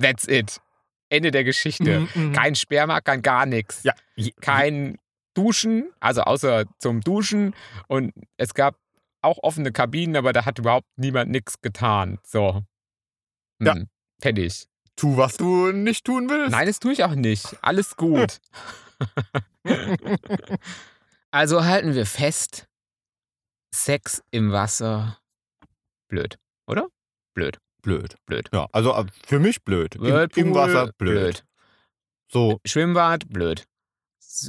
that's 0.00 0.26
it. 0.28 0.60
Ende 1.08 1.30
der 1.30 1.44
Geschichte. 1.44 2.00
Mm, 2.14 2.28
mm. 2.30 2.32
Kein 2.32 2.54
Sperma, 2.54 3.00
kein 3.00 3.22
gar 3.22 3.44
nichts. 3.46 3.82
Ja, 3.82 3.94
Kein 4.40 4.98
Duschen, 5.34 5.90
also 6.00 6.22
außer 6.22 6.64
zum 6.78 7.00
Duschen. 7.00 7.54
Und 7.88 8.12
es 8.36 8.54
gab 8.54 8.76
auch 9.22 9.38
offene 9.42 9.72
Kabinen, 9.72 10.16
aber 10.16 10.32
da 10.32 10.44
hat 10.44 10.58
überhaupt 10.58 10.86
niemand 10.96 11.30
nichts 11.30 11.60
getan. 11.60 12.18
So. 12.22 12.62
Ja. 13.60 13.74
Hm, 13.74 13.88
Kenn 14.20 14.36
ich. 14.36 14.66
tu, 14.96 15.16
was 15.16 15.36
du 15.36 15.72
nicht 15.72 16.04
tun 16.04 16.28
willst. 16.30 16.52
Nein, 16.52 16.66
das 16.66 16.78
tue 16.78 16.92
ich 16.92 17.02
auch 17.04 17.14
nicht. 17.14 17.56
Alles 17.62 17.96
gut. 17.96 18.40
also 21.30 21.64
halten 21.64 21.94
wir 21.94 22.06
fest, 22.06 22.66
Sex 23.74 24.22
im 24.30 24.52
Wasser, 24.52 25.18
blöd, 26.08 26.38
oder? 26.66 26.88
Blöd, 27.34 27.58
Blöd. 27.82 28.14
blöd. 28.26 28.48
Ja, 28.52 28.68
also 28.72 28.94
äh, 28.94 29.06
für 29.26 29.38
mich 29.38 29.62
blöd. 29.62 29.96
Im, 29.96 30.02
Whirlpool, 30.02 30.42
Im 30.42 30.54
Wasser 30.54 30.92
blöd. 30.98 31.44
So, 32.28 32.60
Schwimmbad, 32.64 33.28
blöd. 33.28 33.64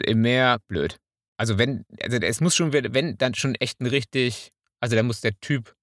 Im 0.03 0.21
Meer 0.21 0.59
blöd. 0.67 0.99
Also 1.37 1.57
wenn, 1.57 1.85
also 2.01 2.17
es 2.17 2.39
muss 2.39 2.55
schon, 2.55 2.71
wenn, 2.71 3.17
dann 3.17 3.33
schon 3.33 3.55
echt 3.55 3.81
ein 3.81 3.87
richtig, 3.87 4.51
also 4.79 4.95
da 4.95 5.01
muss 5.01 5.21
der 5.21 5.39
Typ 5.39 5.75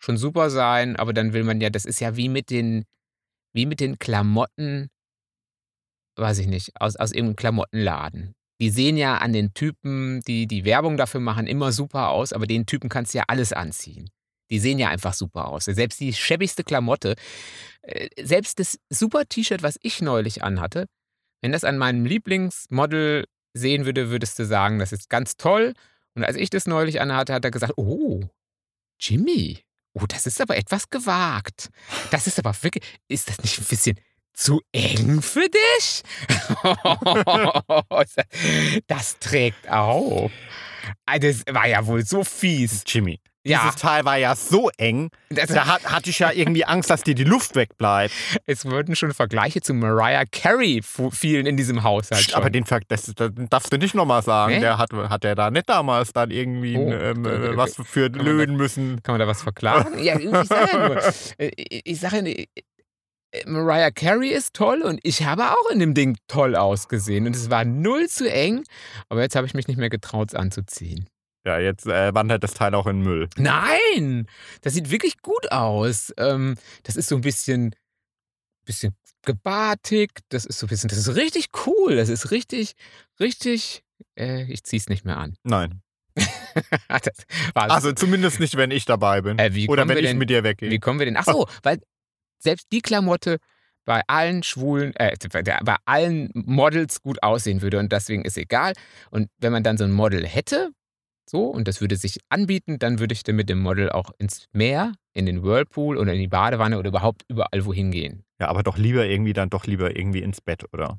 schon 0.00 0.16
super 0.16 0.50
sein, 0.50 0.96
aber 0.96 1.12
dann 1.12 1.32
will 1.32 1.44
man 1.44 1.60
ja, 1.60 1.70
das 1.70 1.84
ist 1.84 2.00
ja 2.00 2.16
wie 2.16 2.28
mit 2.28 2.50
den, 2.50 2.84
wie 3.52 3.66
mit 3.66 3.78
den 3.78 3.98
Klamotten, 4.00 4.90
weiß 6.16 6.38
ich 6.38 6.48
nicht, 6.48 6.72
aus, 6.80 6.96
aus 6.96 7.12
irgendeinem 7.12 7.36
Klamottenladen. 7.36 8.34
Die 8.60 8.70
sehen 8.70 8.96
ja 8.96 9.18
an 9.18 9.32
den 9.32 9.54
Typen, 9.54 10.20
die 10.22 10.46
die 10.46 10.64
Werbung 10.64 10.96
dafür 10.96 11.20
machen, 11.20 11.46
immer 11.46 11.70
super 11.70 12.08
aus, 12.08 12.32
aber 12.32 12.46
den 12.46 12.66
Typen 12.66 12.88
kannst 12.88 13.14
du 13.14 13.18
ja 13.18 13.24
alles 13.28 13.52
anziehen. 13.52 14.10
Die 14.50 14.58
sehen 14.58 14.78
ja 14.78 14.88
einfach 14.88 15.14
super 15.14 15.48
aus. 15.48 15.64
Selbst 15.64 16.00
die 16.00 16.12
schäbigste 16.12 16.64
Klamotte, 16.64 17.14
äh, 17.82 18.08
selbst 18.22 18.58
das 18.58 18.78
super 18.90 19.24
T-Shirt, 19.26 19.62
was 19.62 19.78
ich 19.82 20.02
neulich 20.02 20.42
anhatte, 20.42 20.86
wenn 21.42 21.52
das 21.52 21.64
an 21.64 21.78
meinem 21.78 22.04
Lieblingsmodel 22.04 23.26
sehen 23.54 23.84
würde, 23.84 24.10
würdest 24.10 24.38
du 24.38 24.46
sagen, 24.46 24.78
das 24.78 24.92
ist 24.92 25.08
ganz 25.08 25.36
toll. 25.36 25.74
Und 26.14 26.24
als 26.24 26.36
ich 26.36 26.50
das 26.50 26.66
neulich 26.66 27.00
anhatte, 27.00 27.34
hat 27.34 27.44
er 27.44 27.50
gesagt, 27.50 27.74
oh, 27.76 28.22
Jimmy, 29.00 29.60
oh, 29.94 30.06
das 30.06 30.26
ist 30.26 30.40
aber 30.40 30.56
etwas 30.56 30.90
gewagt. 30.90 31.70
Das 32.10 32.26
ist 32.26 32.38
aber 32.38 32.54
wirklich, 32.62 32.84
ist 33.08 33.28
das 33.28 33.42
nicht 33.42 33.58
ein 33.58 33.64
bisschen 33.64 33.98
zu 34.32 34.60
eng 34.72 35.22
für 35.22 35.48
dich? 35.48 36.02
das 38.86 39.18
trägt 39.18 39.68
auf. 39.68 40.32
Das 41.20 41.44
war 41.50 41.66
ja 41.66 41.86
wohl 41.86 42.04
so 42.04 42.24
fies. 42.24 42.82
Jimmy. 42.86 43.20
Ja. 43.46 43.60
Dieses 43.64 43.76
Teil 43.76 44.04
war 44.06 44.16
ja 44.16 44.34
so 44.34 44.70
eng, 44.78 45.10
da 45.28 45.66
hat, 45.66 45.84
hatte 45.84 46.08
ich 46.08 46.18
ja 46.18 46.32
irgendwie 46.32 46.64
Angst, 46.64 46.88
dass 46.88 47.02
dir 47.02 47.14
die 47.14 47.24
Luft 47.24 47.56
wegbleibt. 47.56 48.12
es 48.46 48.64
wurden 48.64 48.96
schon 48.96 49.12
Vergleiche 49.12 49.60
zu 49.60 49.74
Mariah 49.74 50.24
Carey 50.32 50.80
fielen 51.10 51.44
in 51.44 51.56
diesem 51.58 51.82
Haushalt. 51.82 52.22
Schon. 52.30 52.34
Aber 52.36 52.48
den 52.48 52.64
Ver- 52.64 52.80
das, 52.88 53.12
das 53.14 53.30
darfst 53.50 53.70
du 53.72 53.76
nicht 53.76 53.94
nochmal 53.94 54.22
sagen. 54.22 54.54
Nee? 54.54 54.60
Der 54.60 54.78
hat, 54.78 54.92
hat 54.94 55.24
der 55.24 55.34
da 55.34 55.50
nicht 55.50 55.68
damals 55.68 56.12
dann 56.14 56.30
irgendwie 56.30 56.76
Oh, 56.78 56.90
ähm, 56.90 57.24
okay, 57.26 57.46
äh, 57.48 57.56
was 57.56 57.76
für 57.84 58.08
man 58.08 58.20
löhnen 58.24 58.56
müssen. 58.56 59.02
Kann 59.02 59.12
man 59.12 59.20
da 59.20 59.26
was 59.26 59.42
verklagen? 59.42 60.02
ja, 60.02 60.18
ich 60.18 60.30
sage 60.48 60.68
ja 60.72 60.88
nur. 60.88 61.02
äh, 61.38 61.50
Ich 61.84 62.00
sage 62.00 62.16
ja, 62.16 62.24
äh, 62.24 62.46
Mariah 63.46 63.90
Carey 63.90 64.30
ist 64.30 64.54
toll 64.54 64.80
und 64.82 65.00
ich 65.02 65.24
habe 65.24 65.50
auch 65.50 65.70
in 65.70 65.80
dem 65.80 65.92
Ding 65.92 66.16
toll 66.28 66.56
ausgesehen. 66.56 67.26
Und 67.26 67.36
es 67.36 67.50
war 67.50 67.64
null 67.64 68.08
zu 68.08 68.30
eng, 68.32 68.64
aber 69.08 69.22
jetzt 69.22 69.36
habe 69.36 69.46
ich 69.46 69.54
mich 69.54 69.66
nicht 69.68 69.76
mehr 69.76 69.90
getraut, 69.90 70.28
es 70.30 70.34
anzuziehen. 70.34 71.08
Ja, 71.46 71.58
jetzt 71.58 71.86
äh, 71.86 72.14
wandert 72.14 72.42
das 72.42 72.54
Teil 72.54 72.74
auch 72.74 72.86
in 72.86 73.00
den 73.00 73.04
Müll. 73.04 73.28
Nein, 73.36 74.26
das 74.62 74.72
sieht 74.74 74.90
wirklich 74.90 75.18
gut 75.20 75.52
aus. 75.52 76.12
Ähm, 76.16 76.56
das 76.84 76.96
ist 76.96 77.08
so 77.08 77.16
ein 77.16 77.20
bisschen, 77.20 77.74
bisschen 78.64 78.96
gebartig. 79.22 80.10
Das 80.30 80.46
ist 80.46 80.58
so 80.58 80.66
ein 80.66 80.70
bisschen, 80.70 80.88
das 80.88 80.98
ist 80.98 81.14
richtig 81.16 81.48
cool. 81.66 81.96
Das 81.96 82.08
ist 82.08 82.30
richtig, 82.30 82.74
richtig. 83.20 83.82
Äh, 84.18 84.44
ich 84.50 84.64
zieh's 84.64 84.88
nicht 84.88 85.04
mehr 85.04 85.18
an. 85.18 85.36
Nein. 85.42 85.82
Also 87.54 87.90
zumindest 87.92 88.38
nicht, 88.38 88.56
wenn 88.56 88.70
ich 88.70 88.84
dabei 88.84 89.20
bin. 89.20 89.38
Äh, 89.40 89.66
Oder 89.68 89.88
wenn 89.88 89.98
ich 89.98 90.04
denn- 90.04 90.18
mit 90.18 90.30
dir 90.30 90.44
weggehe. 90.44 90.70
Wie 90.70 90.78
kommen 90.78 91.00
wir 91.00 91.06
denn? 91.06 91.16
Ach 91.16 91.24
so, 91.24 91.48
weil 91.64 91.80
selbst 92.38 92.68
die 92.72 92.80
Klamotte 92.80 93.38
bei 93.84 94.02
allen 94.06 94.42
Schwulen, 94.44 94.94
äh, 94.94 95.16
bei 95.64 95.76
allen 95.84 96.30
Models 96.34 97.02
gut 97.02 97.22
aussehen 97.24 97.60
würde 97.60 97.78
und 97.80 97.90
deswegen 97.90 98.24
ist 98.24 98.38
egal. 98.38 98.72
Und 99.10 99.28
wenn 99.38 99.50
man 99.52 99.62
dann 99.64 99.76
so 99.76 99.84
ein 99.84 99.90
Model 99.90 100.24
hätte, 100.26 100.70
so, 101.28 101.46
und 101.46 101.66
das 101.68 101.80
würde 101.80 101.96
sich 101.96 102.18
anbieten, 102.28 102.78
dann 102.78 102.98
würde 102.98 103.12
ich 103.12 103.22
dann 103.22 103.36
mit 103.36 103.48
dem 103.48 103.60
Model 103.60 103.90
auch 103.90 104.10
ins 104.18 104.46
Meer, 104.52 104.92
in 105.14 105.26
den 105.26 105.42
Whirlpool 105.42 105.96
oder 105.96 106.12
in 106.12 106.18
die 106.20 106.28
Badewanne 106.28 106.78
oder 106.78 106.88
überhaupt 106.88 107.22
überall 107.28 107.64
wohin 107.64 107.90
gehen. 107.90 108.24
Ja, 108.40 108.48
aber 108.48 108.62
doch 108.62 108.76
lieber 108.76 109.06
irgendwie 109.06 109.32
dann 109.32 109.50
doch 109.50 109.66
lieber 109.66 109.96
irgendwie 109.96 110.22
ins 110.22 110.40
Bett, 110.40 110.64
oder? 110.72 110.98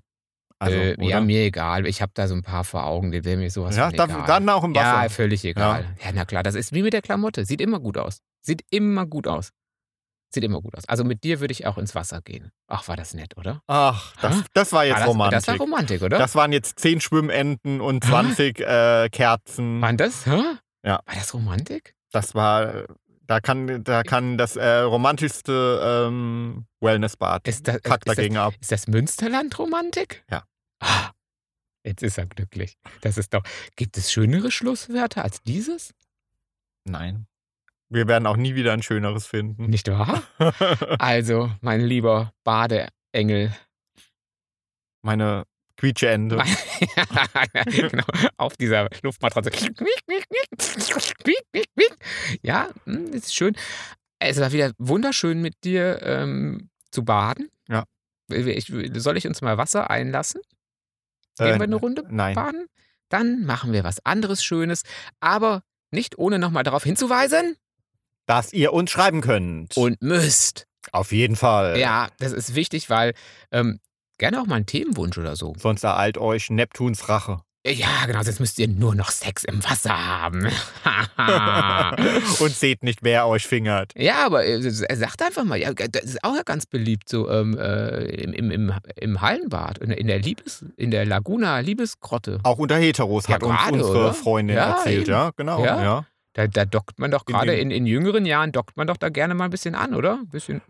Also, 0.57 0.77
äh, 0.77 0.95
ja, 1.05 1.19
mir 1.21 1.43
egal. 1.43 1.85
Ich 1.85 2.01
habe 2.01 2.11
da 2.15 2.27
so 2.27 2.33
ein 2.33 2.41
paar 2.41 2.63
vor 2.63 2.85
Augen, 2.85 3.11
die 3.11 3.25
wäre 3.25 3.37
mir 3.37 3.49
sowas 3.51 3.75
Ja, 3.75 3.89
egal. 3.89 4.23
dann 4.25 4.47
auch 4.49 4.63
im 4.63 4.73
Wasser. 4.73 5.03
Ja, 5.03 5.09
völlig 5.09 5.43
egal. 5.43 5.85
Ja. 6.03 6.11
na 6.13 6.25
klar, 6.25 6.43
das 6.43 6.55
ist 6.55 6.73
wie 6.73 6.81
mit 6.81 6.93
der 6.93 7.01
Klamotte. 7.01 7.45
Sieht 7.45 7.61
immer 7.61 7.79
gut 7.79 7.97
aus. 7.97 8.19
Sieht 8.41 8.63
immer 8.71 9.05
gut 9.05 9.27
aus. 9.27 9.49
Sieht 10.33 10.43
immer 10.43 10.61
gut 10.61 10.75
aus. 10.75 10.83
Also 10.87 11.03
mit 11.03 11.23
dir 11.23 11.39
würde 11.39 11.51
ich 11.53 11.65
auch 11.65 11.77
ins 11.77 11.95
Wasser 11.95 12.21
gehen. 12.21 12.51
Ach, 12.67 12.87
war 12.87 12.97
das 12.97 13.13
nett, 13.13 13.37
oder? 13.37 13.61
Ach, 13.67 14.13
das, 14.21 14.43
das 14.53 14.73
war 14.73 14.83
jetzt 14.85 14.95
War 14.95 14.99
das, 15.01 15.07
Romantik. 15.09 15.37
das 15.39 15.47
war 15.47 15.57
Romantik, 15.57 16.01
oder? 16.01 16.17
Das 16.17 16.35
waren 16.35 16.51
jetzt 16.51 16.79
zehn 16.79 16.99
Schwimmenten 16.99 17.79
und 17.79 18.03
20 18.03 18.59
äh, 18.59 19.09
Kerzen. 19.09 19.81
Waren 19.81 19.97
das? 19.97 20.25
Hä? 20.25 20.41
Ja. 20.83 20.99
War 21.05 21.15
das 21.15 21.33
Romantik? 21.33 21.95
Das 22.11 22.35
war, 22.35 22.85
da 23.27 23.39
kann, 23.39 23.83
da 23.83 24.03
kann 24.03 24.37
das 24.37 24.55
äh, 24.57 24.79
romantischste 24.79 26.05
ähm, 26.07 26.65
Wellnessbad 26.81 27.47
Ist 27.47 27.67
das, 27.67 27.81
kackt 27.81 28.03
ist 28.03 28.09
das, 28.09 28.15
dagegen 28.17 28.37
ab. 28.37 28.53
ist 28.59 28.71
das 28.71 28.87
Münsterland 28.87 29.57
Romantik? 29.57 30.25
Ja. 30.29 30.43
Ah, 30.81 31.11
jetzt 31.85 32.03
ist 32.03 32.17
er 32.17 32.25
glücklich. 32.25 32.77
Das 33.01 33.17
ist 33.17 33.33
doch. 33.33 33.43
Gibt 33.77 33.97
es 33.97 34.11
schönere 34.11 34.51
Schlusswörter 34.51 35.23
als 35.23 35.41
dieses? 35.43 35.93
Nein. 36.83 37.25
Wir 37.89 38.07
werden 38.07 38.25
auch 38.25 38.37
nie 38.37 38.55
wieder 38.55 38.73
ein 38.73 38.81
schöneres 38.83 39.27
finden. 39.27 39.67
Nicht 39.67 39.89
wahr? 39.89 40.23
Also, 40.99 41.51
mein 41.61 41.81
lieber 41.81 42.33
Badeengel. 42.43 43.55
Meine 45.01 45.43
Quietscheende. 45.77 46.41
genau, 47.65 48.05
auf 48.37 48.57
dieser 48.57 48.89
Luftmatratze. 49.03 49.51
Ja, 52.41 52.69
hm, 52.85 53.13
ist 53.13 53.35
schön. 53.35 53.55
Es 54.19 54.39
war 54.39 54.51
wieder 54.51 54.71
wunderschön 54.77 55.41
mit 55.41 55.63
dir 55.63 56.01
ähm, 56.01 56.69
zu 56.91 57.03
baden. 57.03 57.49
Ja. 57.67 57.83
Ich, 58.29 58.71
soll 58.95 59.17
ich 59.17 59.27
uns 59.27 59.41
mal 59.41 59.57
Wasser 59.57 59.89
einlassen? 59.89 60.41
Gehen 61.37 61.47
Äh, 61.47 61.59
wir 61.59 61.63
eine 61.63 61.75
Runde 61.75 62.03
Nein. 62.09 62.33
baden? 62.35 62.65
Dann 63.09 63.45
machen 63.45 63.73
wir 63.73 63.83
was 63.83 64.03
anderes 64.05 64.43
Schönes, 64.43 64.83
aber 65.19 65.61
nicht 65.91 66.17
ohne 66.17 66.39
nochmal 66.39 66.63
darauf 66.63 66.83
hinzuweisen. 66.83 67.55
Dass 68.27 68.53
ihr 68.53 68.73
uns 68.73 68.91
schreiben 68.91 69.21
könnt. 69.21 69.77
Und 69.77 70.01
müsst. 70.01 70.65
Auf 70.91 71.11
jeden 71.11 71.35
Fall. 71.35 71.77
Ja, 71.79 72.07
das 72.19 72.31
ist 72.31 72.55
wichtig, 72.55 72.89
weil 72.89 73.13
ähm, 73.51 73.79
gerne 74.17 74.41
auch 74.41 74.45
mal 74.47 74.55
einen 74.55 74.65
Themenwunsch 74.65 75.17
oder 75.17 75.35
so. 75.35 75.53
Sonst 75.59 75.83
ereilt 75.83 76.17
euch 76.17 76.49
Neptuns 76.49 77.09
Rache. 77.09 77.39
Ja, 77.67 78.05
genau, 78.05 78.21
jetzt 78.21 78.39
müsst 78.39 78.59
ihr 78.59 78.67
nur 78.67 78.93
noch 78.93 79.09
Sex 79.09 79.43
im 79.43 79.63
Wasser 79.63 79.89
haben. 79.97 80.47
Und 82.39 82.51
seht 82.55 82.83
nicht, 82.83 82.99
wer 83.01 83.25
euch 83.27 83.47
fingert. 83.47 83.91
ja, 83.97 84.25
aber 84.25 84.45
äh, 84.45 84.61
er 84.87 84.95
sagt 84.97 85.21
einfach 85.23 85.43
mal, 85.43 85.55
ja, 85.57 85.73
das 85.73 86.03
ist 86.03 86.23
auch 86.23 86.35
ja 86.35 86.43
ganz 86.43 86.65
beliebt, 86.67 87.09
so 87.09 87.29
ähm, 87.29 87.57
äh, 87.57 88.03
im, 88.05 88.51
im, 88.51 88.73
im, 88.97 89.21
Hallenbad, 89.21 89.79
in, 89.79 89.89
der- 89.89 89.97
in 89.97 90.07
der 90.07 90.19
Liebes, 90.19 90.63
in 90.77 90.91
der 90.91 91.05
Laguna 91.05 91.59
Liebesgrotte. 91.59 92.39
Auch 92.43 92.57
unter 92.59 92.77
Heteros 92.77 93.27
Ja, 93.27 93.35
hat 93.35 93.43
uns 93.43 93.59
unsere 93.71 93.89
oder? 93.99 94.13
Freundin 94.13 94.57
Ja, 94.57 94.77
erzählt, 94.77 95.01
eben. 95.03 95.11
ja, 95.11 95.31
genau. 95.35 95.63
Ja. 95.65 96.05
Da, 96.35 96.47
da 96.47 96.65
dockt 96.65 96.99
man 96.99 97.11
doch 97.11 97.23
In 97.27 97.33
gerade 97.33 97.51
den- 97.51 97.71
in, 97.71 97.71
in 97.71 97.85
jüngeren 97.87 98.25
Jahren, 98.25 98.51
dockt 98.51 98.75
man 98.75 98.87
doch 98.87 98.97
da 98.97 99.07
gerne 99.09 99.33
mal 99.35 99.45
ein 99.45 99.51
bisschen 99.51 99.73
an, 99.73 99.93
oder? 99.95 100.15
Ein 100.19 100.27
bisschen. 100.27 100.61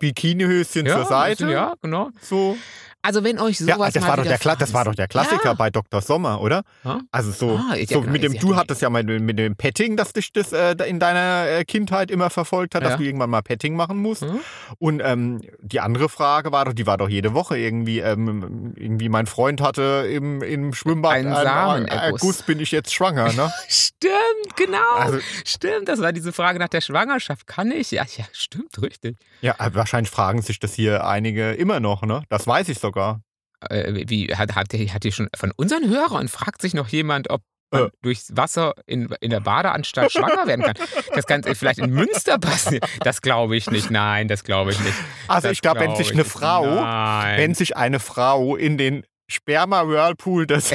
Bikinihöschen 0.00 0.86
ja, 0.86 0.96
zur 0.96 1.04
Seite. 1.04 1.44
bisschen, 1.44 1.50
ja, 1.50 1.74
genau. 1.82 2.10
So. 2.22 2.56
Also, 3.02 3.24
wenn 3.24 3.38
euch 3.38 3.58
sowas 3.58 3.68
Ja, 3.78 3.90
das 3.90 4.02
mal 4.02 4.08
war, 4.08 4.16
doch 4.18 4.24
der, 4.24 4.38
Kla- 4.38 4.58
das 4.58 4.74
war 4.74 4.84
doch 4.84 4.94
der 4.94 5.08
Klassiker 5.08 5.40
Ja. 5.46 5.54
bei 5.54 5.70
Dr. 5.70 6.02
Sommer, 6.02 6.40
oder? 6.42 6.62
Ja. 6.84 7.00
Also 7.10 7.30
so, 7.30 7.56
Ah, 7.70 7.74
ja, 7.74 7.86
so 7.86 8.00
genau, 8.02 8.12
mit 8.12 8.22
dem, 8.22 8.34
du 8.34 8.50
hat- 8.54 8.60
hattest 8.62 8.82
ja 8.82 8.90
mal 8.90 9.02
mit 9.02 9.38
dem 9.38 9.56
Petting, 9.56 9.96
dass 9.96 10.12
dich 10.12 10.32
das 10.32 10.52
äh, 10.52 10.74
in 10.86 11.00
deiner 11.00 11.48
äh, 11.48 11.64
Kindheit 11.64 12.10
immer 12.10 12.28
verfolgt 12.28 12.74
hat, 12.74 12.82
Ja. 12.82 12.90
dass 12.90 12.98
du 12.98 13.04
irgendwann 13.04 13.30
mal 13.30 13.40
Petting 13.42 13.74
machen 13.74 13.96
musst. 13.98 14.20
Hm? 14.22 14.40
Und 14.78 15.00
ähm, 15.02 15.40
die 15.62 15.80
andere 15.80 16.08
Frage 16.10 16.52
war 16.52 16.66
doch, 16.66 16.74
die 16.74 16.86
war 16.86 16.98
doch 16.98 17.08
jede 17.08 17.32
Woche 17.32 17.56
irgendwie, 17.58 18.00
ähm, 18.00 18.74
irgendwie 18.76 19.08
mein 19.08 19.26
Freund 19.26 19.62
hatte 19.62 20.06
im, 20.12 20.42
im 20.42 20.74
Schwimmbad 20.74 21.12
Einen 21.12 21.34
Samenerguss. 21.34 22.02
Erguss, 22.22 22.42
bin 22.42 22.60
ich 22.60 22.70
jetzt 22.70 22.92
schwanger, 22.92 23.32
ne? 23.32 23.50
Stimmt, 23.68 24.56
genau. 24.56 24.78
Also, 24.98 25.18
Stimmt, 25.46 25.88
das 25.88 26.00
war 26.00 26.12
diese 26.12 26.32
Frage 26.32 26.58
nach 26.58 26.68
der 26.68 26.80
Schwangerschaft. 26.82 27.46
Kann 27.46 27.70
ich? 27.70 27.90
Ja, 27.92 28.04
ja, 28.16 28.24
stimmt, 28.32 28.80
richtig. 28.82 29.16
ja, 29.40 29.54
äh, 29.58 29.70
wahrscheinlich 29.74 30.10
fragen 30.10 30.42
sich 30.42 30.58
das 30.58 30.74
hier 30.74 31.06
einige 31.06 31.52
immer 31.52 31.80
noch, 31.80 32.02
ne? 32.02 32.22
Das 32.28 32.46
weiß 32.46 32.68
ich 32.68 32.78
sogar. 32.78 32.89
Äh, 33.68 34.04
wie 34.08 34.34
hat, 34.34 34.54
hat, 34.54 34.72
hat 34.72 35.04
die 35.04 35.12
schon 35.12 35.28
von 35.36 35.52
unseren 35.56 35.88
Hörern 35.88 36.28
fragt 36.28 36.62
sich 36.62 36.72
noch 36.74 36.88
jemand, 36.88 37.28
ob 37.30 37.42
man 37.72 37.84
Äh. 37.84 37.90
durchs 38.02 38.28
Wasser 38.34 38.72
in, 38.86 39.14
in 39.20 39.30
der 39.30 39.40
Badeanstalt 39.40 40.10
schwanger 40.12 40.46
werden 40.46 40.64
kann? 40.64 40.74
Das 41.14 41.26
kann 41.26 41.42
vielleicht 41.42 41.78
in 41.78 41.90
Münster 41.90 42.38
passieren. 42.38 42.88
Das 43.00 43.20
glaube 43.22 43.56
ich 43.56 43.70
nicht. 43.70 43.90
Nein, 43.90 44.28
das 44.28 44.44
glaube 44.44 44.72
ich 44.72 44.80
nicht. 44.80 44.94
Also 45.28 45.48
Das 45.48 45.52
ich 45.52 45.62
glaube, 45.62 45.80
wenn 45.80 45.86
glaub 45.88 45.98
sich 45.98 46.08
ich 46.08 46.14
eine. 46.14 46.24
Frau, 46.24 46.64
Nein. 46.66 47.38
wenn 47.38 47.54
sich 47.54 47.76
eine 47.76 48.00
Frau 48.00 48.56
in 48.56 48.78
den 48.78 49.04
Sperma-Whirlpool 49.30 50.46
des 50.46 50.72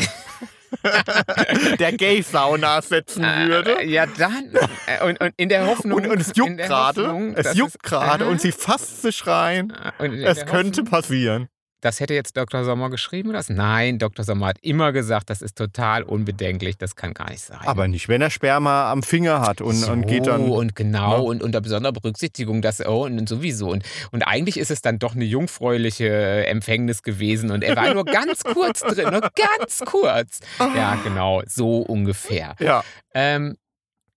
der 1.80 1.92
Gay-Sauna 1.94 2.82
setzen 2.82 3.24
würde. 3.24 3.80
Äh, 3.82 3.90
ja, 3.90 4.06
dann. 4.06 4.52
äh, 4.88 5.04
Und, 5.06 5.20
und 5.22 5.34
in 5.38 5.50
der 5.50 5.68
Hoffnung. 5.68 5.98
Und, 5.98 6.08
und 6.08 6.22
es 6.22 6.32
juckt 6.36 6.58
gerade, 6.58 7.34
es 7.36 7.56
juckt 7.56 7.82
gerade 7.84 8.26
Äh, 8.26 8.28
und 8.28 8.42
sie 8.42 8.52
fasst 8.52 9.02
sich 9.02 9.26
rein. 9.28 9.74
in 10.00 10.14
Es 10.24 10.46
könnte 10.46 10.82
Hoffnung, 10.82 10.86
passieren. 10.86 11.48
Das 11.86 12.00
hätte 12.00 12.16
jetzt 12.16 12.36
Dr. 12.36 12.64
Sommer 12.64 12.90
geschrieben 12.90 13.30
oder? 13.30 13.44
Nein, 13.48 14.00
Dr. 14.00 14.26
Sommer 14.26 14.48
hat 14.48 14.58
immer 14.62 14.92
gesagt, 14.92 15.30
das 15.30 15.44
ist 15.44 15.56
total 15.56 16.02
unbedenklich, 16.02 16.78
das 16.78 16.96
kann 16.96 17.14
gar 17.14 17.30
nicht 17.30 17.42
sein. 17.42 17.60
Aber 17.64 17.88
nicht, 17.88 18.10
wenn 18.10 18.24
er 18.24 18.32
Sperma 18.32 18.92
am 18.92 19.04
Finger 19.04 19.40
hat 19.42 19.62
und, 19.62 19.76
so, 19.76 19.92
und 19.92 20.08
geht 20.08 20.26
dann. 20.26 20.50
und 20.50 20.76
genau 20.76 21.18
ne? 21.18 21.24
und 21.24 21.44
unter 21.44 21.62
besonderer 21.62 21.94
Berücksichtigung, 21.94 22.64
dass 22.64 22.84
oh, 22.84 23.06
und 23.06 23.30
sowieso 23.30 23.70
und, 23.70 23.84
und 24.12 24.24
eigentlich 24.24 24.58
ist 24.58 24.72
es 24.72 24.82
dann 24.82 24.98
doch 24.98 25.14
eine 25.14 25.26
jungfräuliche 25.26 26.48
Empfängnis 26.48 27.04
gewesen 27.04 27.52
und 27.52 27.64
er 27.64 27.76
war 27.76 27.94
nur 27.94 28.06
ganz 28.06 28.44
kurz 28.44 28.80
drin, 28.80 29.12
nur 29.12 29.22
ganz 29.22 29.84
kurz. 29.86 30.40
Ja, 30.60 30.96
genau, 31.04 31.44
so 31.46 31.82
ungefähr. 31.82 32.56
Ja. 32.60 32.84
Ähm, 33.14 33.58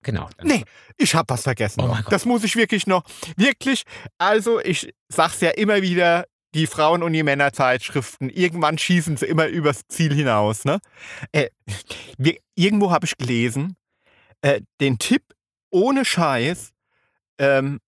genau. 0.02 0.30
Nee, 0.42 0.64
ich 0.96 1.14
habe 1.14 1.28
was 1.28 1.42
vergessen. 1.42 1.82
Oh 1.82 1.86
noch. 1.86 1.94
mein 1.94 2.02
Gott. 2.04 2.12
das 2.12 2.24
muss 2.24 2.44
ich 2.44 2.56
wirklich 2.56 2.86
noch. 2.86 3.04
Wirklich, 3.36 3.82
also 4.16 4.58
ich 4.58 4.94
sag's 5.08 5.42
ja 5.42 5.50
immer 5.50 5.82
wieder, 5.82 6.24
die 6.54 6.66
Frauen- 6.66 7.02
und 7.02 7.12
die 7.12 7.22
Männerzeitschriften, 7.22 8.30
irgendwann 8.30 8.78
schießen 8.78 9.16
sie 9.16 9.26
immer 9.26 9.46
übers 9.48 9.86
Ziel 9.88 10.14
hinaus. 10.14 10.64
Ne? 10.64 10.78
Äh, 11.32 11.50
wir, 12.16 12.38
irgendwo 12.54 12.90
habe 12.90 13.06
ich 13.06 13.16
gelesen, 13.16 13.76
äh, 14.42 14.60
den 14.80 14.98
Tipp 14.98 15.22
ohne 15.70 16.04
Scheiß 16.04 16.70
ähm, 17.38 17.80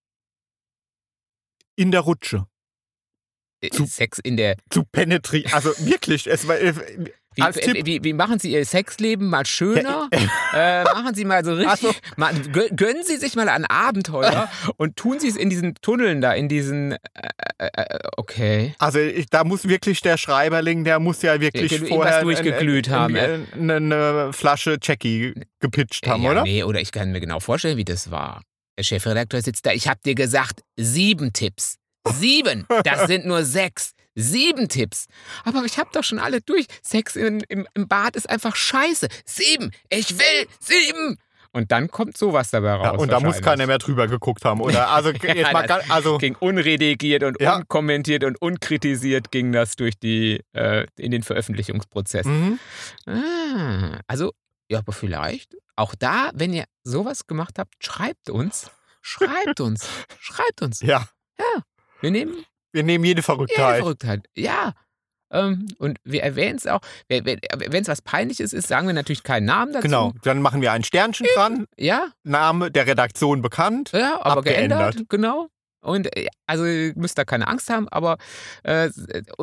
in 1.77 1.91
der 1.91 2.01
Rutsche 2.01 2.47
Äh, 3.63 3.71
zu- 3.71 3.87
Sex 3.87 4.19
in 4.19 4.37
der. 4.37 4.57
zu 4.69 4.85
penetrieren. 4.85 5.53
Also 5.53 5.71
wirklich, 5.87 6.27
es 6.27 6.47
war 6.47 6.59
äh, 6.59 6.75
Wie, 7.37 7.43
wie, 7.87 8.03
wie, 8.05 8.13
machen 8.13 8.41
Sie 8.41 8.51
Ihr 8.53 8.65
Sexleben 8.67 9.29
mal 9.29 9.47
schöner? 9.47 10.09
äh, 10.53 10.83
machen 10.83 11.15
Sie 11.15 11.25
mal 11.25 11.45
so 11.45 11.53
richtig. 11.55 11.71
Also- 11.71 11.93
mal, 12.17 12.33
gö- 12.35 12.75
gönnen 12.75 13.05
Sie 13.05 13.17
sich 13.19 13.37
mal 13.37 13.49
ein 13.49 13.65
Abenteuer 13.67 14.51
und 14.77 14.97
tun 14.97 15.21
Sie 15.21 15.29
es 15.29 15.37
in 15.37 15.49
diesen 15.49 15.75
Tunneln 15.77 16.21
da, 16.21 16.33
in 16.33 16.49
diesen. 16.49 16.93
Äh, 16.93 16.99
äh, 17.59 17.69
äh, 17.77 17.99
okay. 18.17 18.75
Also 18.81 18.99
ich, 18.99 19.27
da 19.31 19.45
muss 19.45 19.69
wirklich 19.69 20.01
der 20.01 20.17
Schreiberling, 20.17 20.83
der 20.83 20.99
muss 20.99 21.23
ja 21.23 21.41
wirklich 21.41 21.71
Irgendwas 21.71 21.89
vorher 21.97 22.23
durchgeglüht 22.23 22.89
haben, 22.91 23.15
ein- 23.17 23.47
Eine, 23.55 23.77
eine 23.77 24.33
Flasche 24.33 24.79
Jackie 24.83 25.33
gepitcht 25.61 26.09
haben, 26.09 26.25
ja, 26.25 26.31
oder? 26.33 26.43
Nee, 26.43 26.65
oder 26.65 26.81
ich 26.81 26.91
kann 26.91 27.13
mir 27.13 27.21
genau 27.21 27.39
vorstellen, 27.39 27.77
wie 27.77 27.85
das 27.85 28.11
war. 28.11 28.43
Der 28.77 28.83
Chefredakteur 28.83 29.41
sitzt 29.41 29.65
da. 29.67 29.73
Ich 29.73 29.87
habe 29.89 30.01
dir 30.05 30.15
gesagt, 30.17 30.63
sieben 30.77 31.33
Tipps. 31.33 31.77
Sieben. 32.09 32.67
Das 32.83 33.07
sind 33.07 33.25
nur 33.27 33.45
sechs. 33.45 33.93
Sieben 34.21 34.69
Tipps. 34.69 35.07
Aber 35.45 35.65
ich 35.65 35.79
habe 35.79 35.91
doch 35.93 36.05
schon 36.05 36.19
alle 36.19 36.41
durch. 36.41 36.67
Sex 36.83 37.17
in, 37.17 37.41
im, 37.49 37.67
im 37.75 37.89
Bad 37.89 38.17
ist 38.17 38.29
einfach 38.29 38.57
scheiße. 38.57 39.09
Sieben. 39.25 39.71
Ich 39.89 40.19
will 40.19 40.47
sieben. 40.61 41.19
Und 41.53 41.73
dann 41.73 41.91
kommt 41.91 42.17
sowas 42.17 42.51
dabei 42.51 42.75
raus. 42.75 42.85
Ja, 42.85 42.91
und 42.93 43.09
da 43.11 43.19
muss 43.19 43.41
keiner 43.43 43.67
mehr 43.67 43.79
drüber 43.79 44.07
geguckt 44.07 44.45
haben, 44.45 44.61
oder? 44.61 44.89
Also 44.93 45.11
jetzt 45.11 45.53
mal 45.53 45.67
ganz, 45.67 45.91
also 45.91 46.19
ging 46.19 46.37
unredigiert 46.39 47.25
und 47.25 47.41
Ja. 47.41 47.57
unkommentiert 47.57 48.23
und 48.23 48.41
unkritisiert 48.41 49.33
ging 49.33 49.51
das 49.51 49.75
durch 49.75 49.99
die 49.99 50.45
äh, 50.53 50.87
in 50.97 51.11
den 51.11 51.25
Veröffentlichungsprozess. 51.25 52.25
mhm. 52.27 52.61
Ah, 53.07 53.99
also 54.07 54.33
ja, 54.69 54.79
aber 54.79 54.93
vielleicht 54.93 55.57
auch 55.75 55.97
da, 55.97 56.31
wenn 56.35 56.53
ihr 56.53 56.65
sowas 56.85 57.27
gemacht 57.27 57.59
habt, 57.59 57.75
schreibt 57.85 58.31
uns, 58.31 58.71
schreibt 59.03 59.61
uns, 59.61 59.89
schreibt 60.21 60.63
uns. 60.63 60.81
ja, 60.81 61.09
Wir 62.01 62.11
nehmen 62.13 62.45
wir 62.73 62.83
nehmen 62.83 63.05
jede 63.05 63.19
ja, 63.19 63.23
die 63.23 63.25
Verrücktheit. 63.25 63.79
Verrücktheit. 63.79 64.27
Ja. 64.37 64.73
Ähm, 65.33 65.69
und 65.79 65.99
wir 66.05 66.23
erwähnen 66.23 66.57
es 66.57 66.67
auch. 66.67 66.81
Wenn 67.09 67.83
es 67.83 67.89
was 67.89 68.03
Peinliches 68.03 68.53
ist, 68.53 68.67
sagen 68.67 68.87
wir 68.87 68.95
natürlich 68.95 69.23
keinen 69.23 69.45
Namen 69.45 69.73
dazu. 69.73 69.83
Genau, 69.83 70.13
dann 70.23 70.43
machen 70.43 70.61
wir 70.61 70.73
ein 70.73 70.83
Sternchen 70.83 71.27
dran, 71.35 71.67
Ja, 71.77 72.09
Name 72.25 72.71
der 72.71 72.87
Redaktion 72.87 73.41
bekannt. 73.43 73.93
ja, 73.93 74.19
aber 74.21 74.39
Abgeändert. 74.39 74.95
geändert. 74.95 75.09
Genau. 75.09 75.49
Und 75.83 76.15
äh, 76.17 76.27
also 76.47 76.65
ihr 76.67 76.93
müsst 76.97 77.17
da 77.17 77.25
keine 77.25 77.47
Angst 77.49 77.71
haben, 77.71 77.89
aber, 77.89 78.19
äh, 78.65 78.91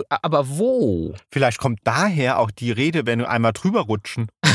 aber 0.10 0.50
wo? 0.50 1.16
Vielleicht 1.32 1.58
kommt 1.58 1.80
daher 1.84 2.38
auch 2.40 2.52
die 2.52 2.72
Rede, 2.72 3.06
wenn 3.06 3.20
wir 3.20 3.30
einmal 3.30 3.54
drüber 3.54 3.82
rutschen. 3.82 4.28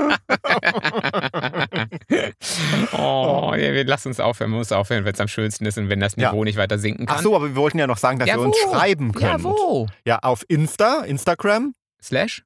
oh, 2.92 3.54
ja, 3.56 3.72
wir 3.72 3.84
lassen 3.84 4.08
uns 4.08 4.20
aufhören. 4.20 4.50
Man 4.50 4.58
muss 4.58 4.72
aufhören, 4.72 5.04
wenn 5.04 5.14
es 5.14 5.20
am 5.20 5.28
schönsten 5.28 5.66
ist 5.66 5.78
und 5.78 5.88
wenn 5.88 6.00
das 6.00 6.16
Ja. 6.16 6.30
Niveau 6.30 6.44
nicht 6.44 6.56
weiter 6.56 6.78
sinken 6.78 7.06
kann. 7.06 7.16
Ach 7.18 7.22
so, 7.22 7.34
aber 7.36 7.48
wir 7.48 7.56
wollten 7.56 7.78
ja 7.78 7.86
noch 7.86 7.98
sagen, 7.98 8.18
dass 8.18 8.28
Ja, 8.28 8.36
ihr 8.36 8.40
uns 8.42 8.56
schreiben 8.58 9.12
Ja, 9.18 9.32
könnt. 9.32 9.44
wo? 9.44 9.86
Ja, 10.04 10.18
auf 10.20 10.44
Insta, 10.48 11.02
Instagram. 11.02 11.74
Slash? 12.02 12.42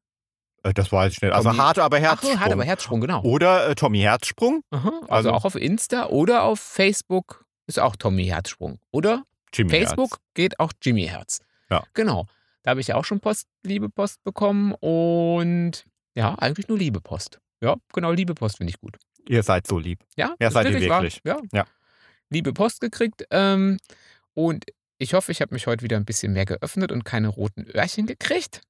Äh, 0.63 0.73
Das 0.75 0.91
weiß 0.93 1.13
ich 1.15 1.23
nicht. 1.23 1.33
Also 1.33 1.49
Tommy- 1.51 1.61
hart, 1.63 1.79
aber 1.79 1.97
Ach 1.99 2.01
Herzsprung. 2.01 2.33
so, 2.33 2.41
hart, 2.41 2.53
aber 2.53 2.65
Herzsprung, 2.65 3.01
genau. 3.01 3.23
Oder 3.23 3.69
äh, 3.71 3.75
Tommy 3.75 4.01
Herzsprung. 4.01 4.63
Aha, 4.71 4.89
also, 5.03 5.07
Also- 5.13 5.33
auch 5.33 5.45
auf 5.45 5.55
Insta 5.55 6.07
oder 6.07 6.43
auf 6.43 6.61
Facebook 6.61 7.45
ist 7.67 7.79
auch 7.81 7.97
Tommy 7.97 8.27
Herzsprung. 8.27 8.79
Oder 8.91 9.23
Jimmy 9.53 9.71
Facebook 9.71 10.11
Herz. 10.13 10.21
geht 10.35 10.61
auch 10.61 10.73
Jimmy 10.83 11.07
Herz. 11.07 11.41
Ja. 11.71 11.85
Genau. 11.95 12.27
Da 12.63 12.71
habe 12.71 12.81
ich 12.81 12.89
ja 12.89 12.97
auch 12.97 13.05
schon 13.05 13.21
Post, 13.21 13.47
liebe 13.63 13.89
Post 13.89 14.25
bekommen 14.25 14.73
und 14.81 15.85
ja, 16.15 16.35
eigentlich 16.39 16.69
nur 16.69 16.79
liebe 16.79 17.01
Post. 17.01 17.41
Ja, 17.61 17.77
genau, 17.93 18.11
liebe 18.13 18.35
Post 18.35 18.57
finde 18.59 18.71
ich 18.71 18.81
gut. 18.81 18.97
Ihr 19.29 19.43
seid 19.43 19.67
so 19.67 19.79
lieb. 19.79 20.01
Ja, 20.17 20.35
Ja, 20.41 20.51
seid 20.51 20.69
ihr 20.71 20.81
wirklich. 20.81 21.21
Ja. 21.25 21.39
Ja. 21.53 21.65
Liebe 22.31 22.53
Post 22.53 22.81
gekriegt. 22.81 23.25
Ähm, 23.31 23.79
und 24.35 24.65
ich 24.99 25.15
hoffe, 25.15 25.33
ich 25.33 25.41
habe 25.41 25.55
mich 25.55 25.67
heute 25.67 25.83
wieder 25.83 25.97
ein 25.97 26.05
bisschen 26.05 26.33
mehr 26.33 26.45
geöffnet 26.47 26.93
und 26.93 27.05
keine 27.05 27.29
roten 27.29 27.67
Öhrchen 27.75 28.07
gekriegt. 28.07 28.61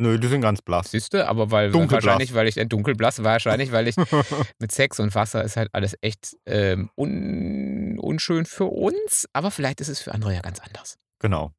Nö, 0.00 0.16
die 0.18 0.28
sind 0.28 0.42
ganz 0.42 0.62
blass. 0.62 0.92
Siehst 0.92 1.12
du, 1.12 1.26
aber 1.26 1.50
weil 1.50 1.72
Dunkelblass. 1.72 2.04
wahrscheinlich, 2.04 2.32
weil 2.34 2.46
ich 2.46 2.56
äh, 2.56 2.66
dunkelblass, 2.66 3.24
wahrscheinlich, 3.24 3.72
weil 3.72 3.88
ich 3.88 3.96
mit 4.60 4.70
Sex 4.70 5.00
und 5.00 5.12
Wasser 5.16 5.42
ist 5.42 5.56
halt 5.56 5.70
alles 5.72 5.96
echt 6.02 6.36
ähm, 6.46 6.88
un, 6.96 7.98
unschön 7.98 8.46
für 8.46 8.66
uns, 8.66 9.26
aber 9.32 9.50
vielleicht 9.50 9.80
ist 9.80 9.88
es 9.88 10.00
für 10.00 10.12
andere 10.14 10.34
ja 10.34 10.40
ganz 10.40 10.60
anders. 10.60 10.98
genau. 11.18 11.50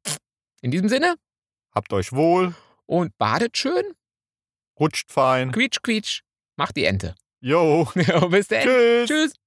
In 0.62 0.70
diesem 0.70 0.88
Sinne 0.88 1.16
Habt 1.74 1.92
euch 1.92 2.12
wohl, 2.12 2.54
und 2.86 3.16
badet 3.18 3.56
schön, 3.58 3.84
rutscht 4.78 5.12
fein. 5.12 5.52
quietsch, 5.52 5.82
quietsch, 5.82 6.22
macht 6.56 6.76
die 6.76 6.84
Ente. 6.86 7.14
Jo. 7.42 7.84
Bis 8.30 8.48
dann. 8.48 8.62
Tschüss. 8.62 9.08
Tschüss. 9.08 9.39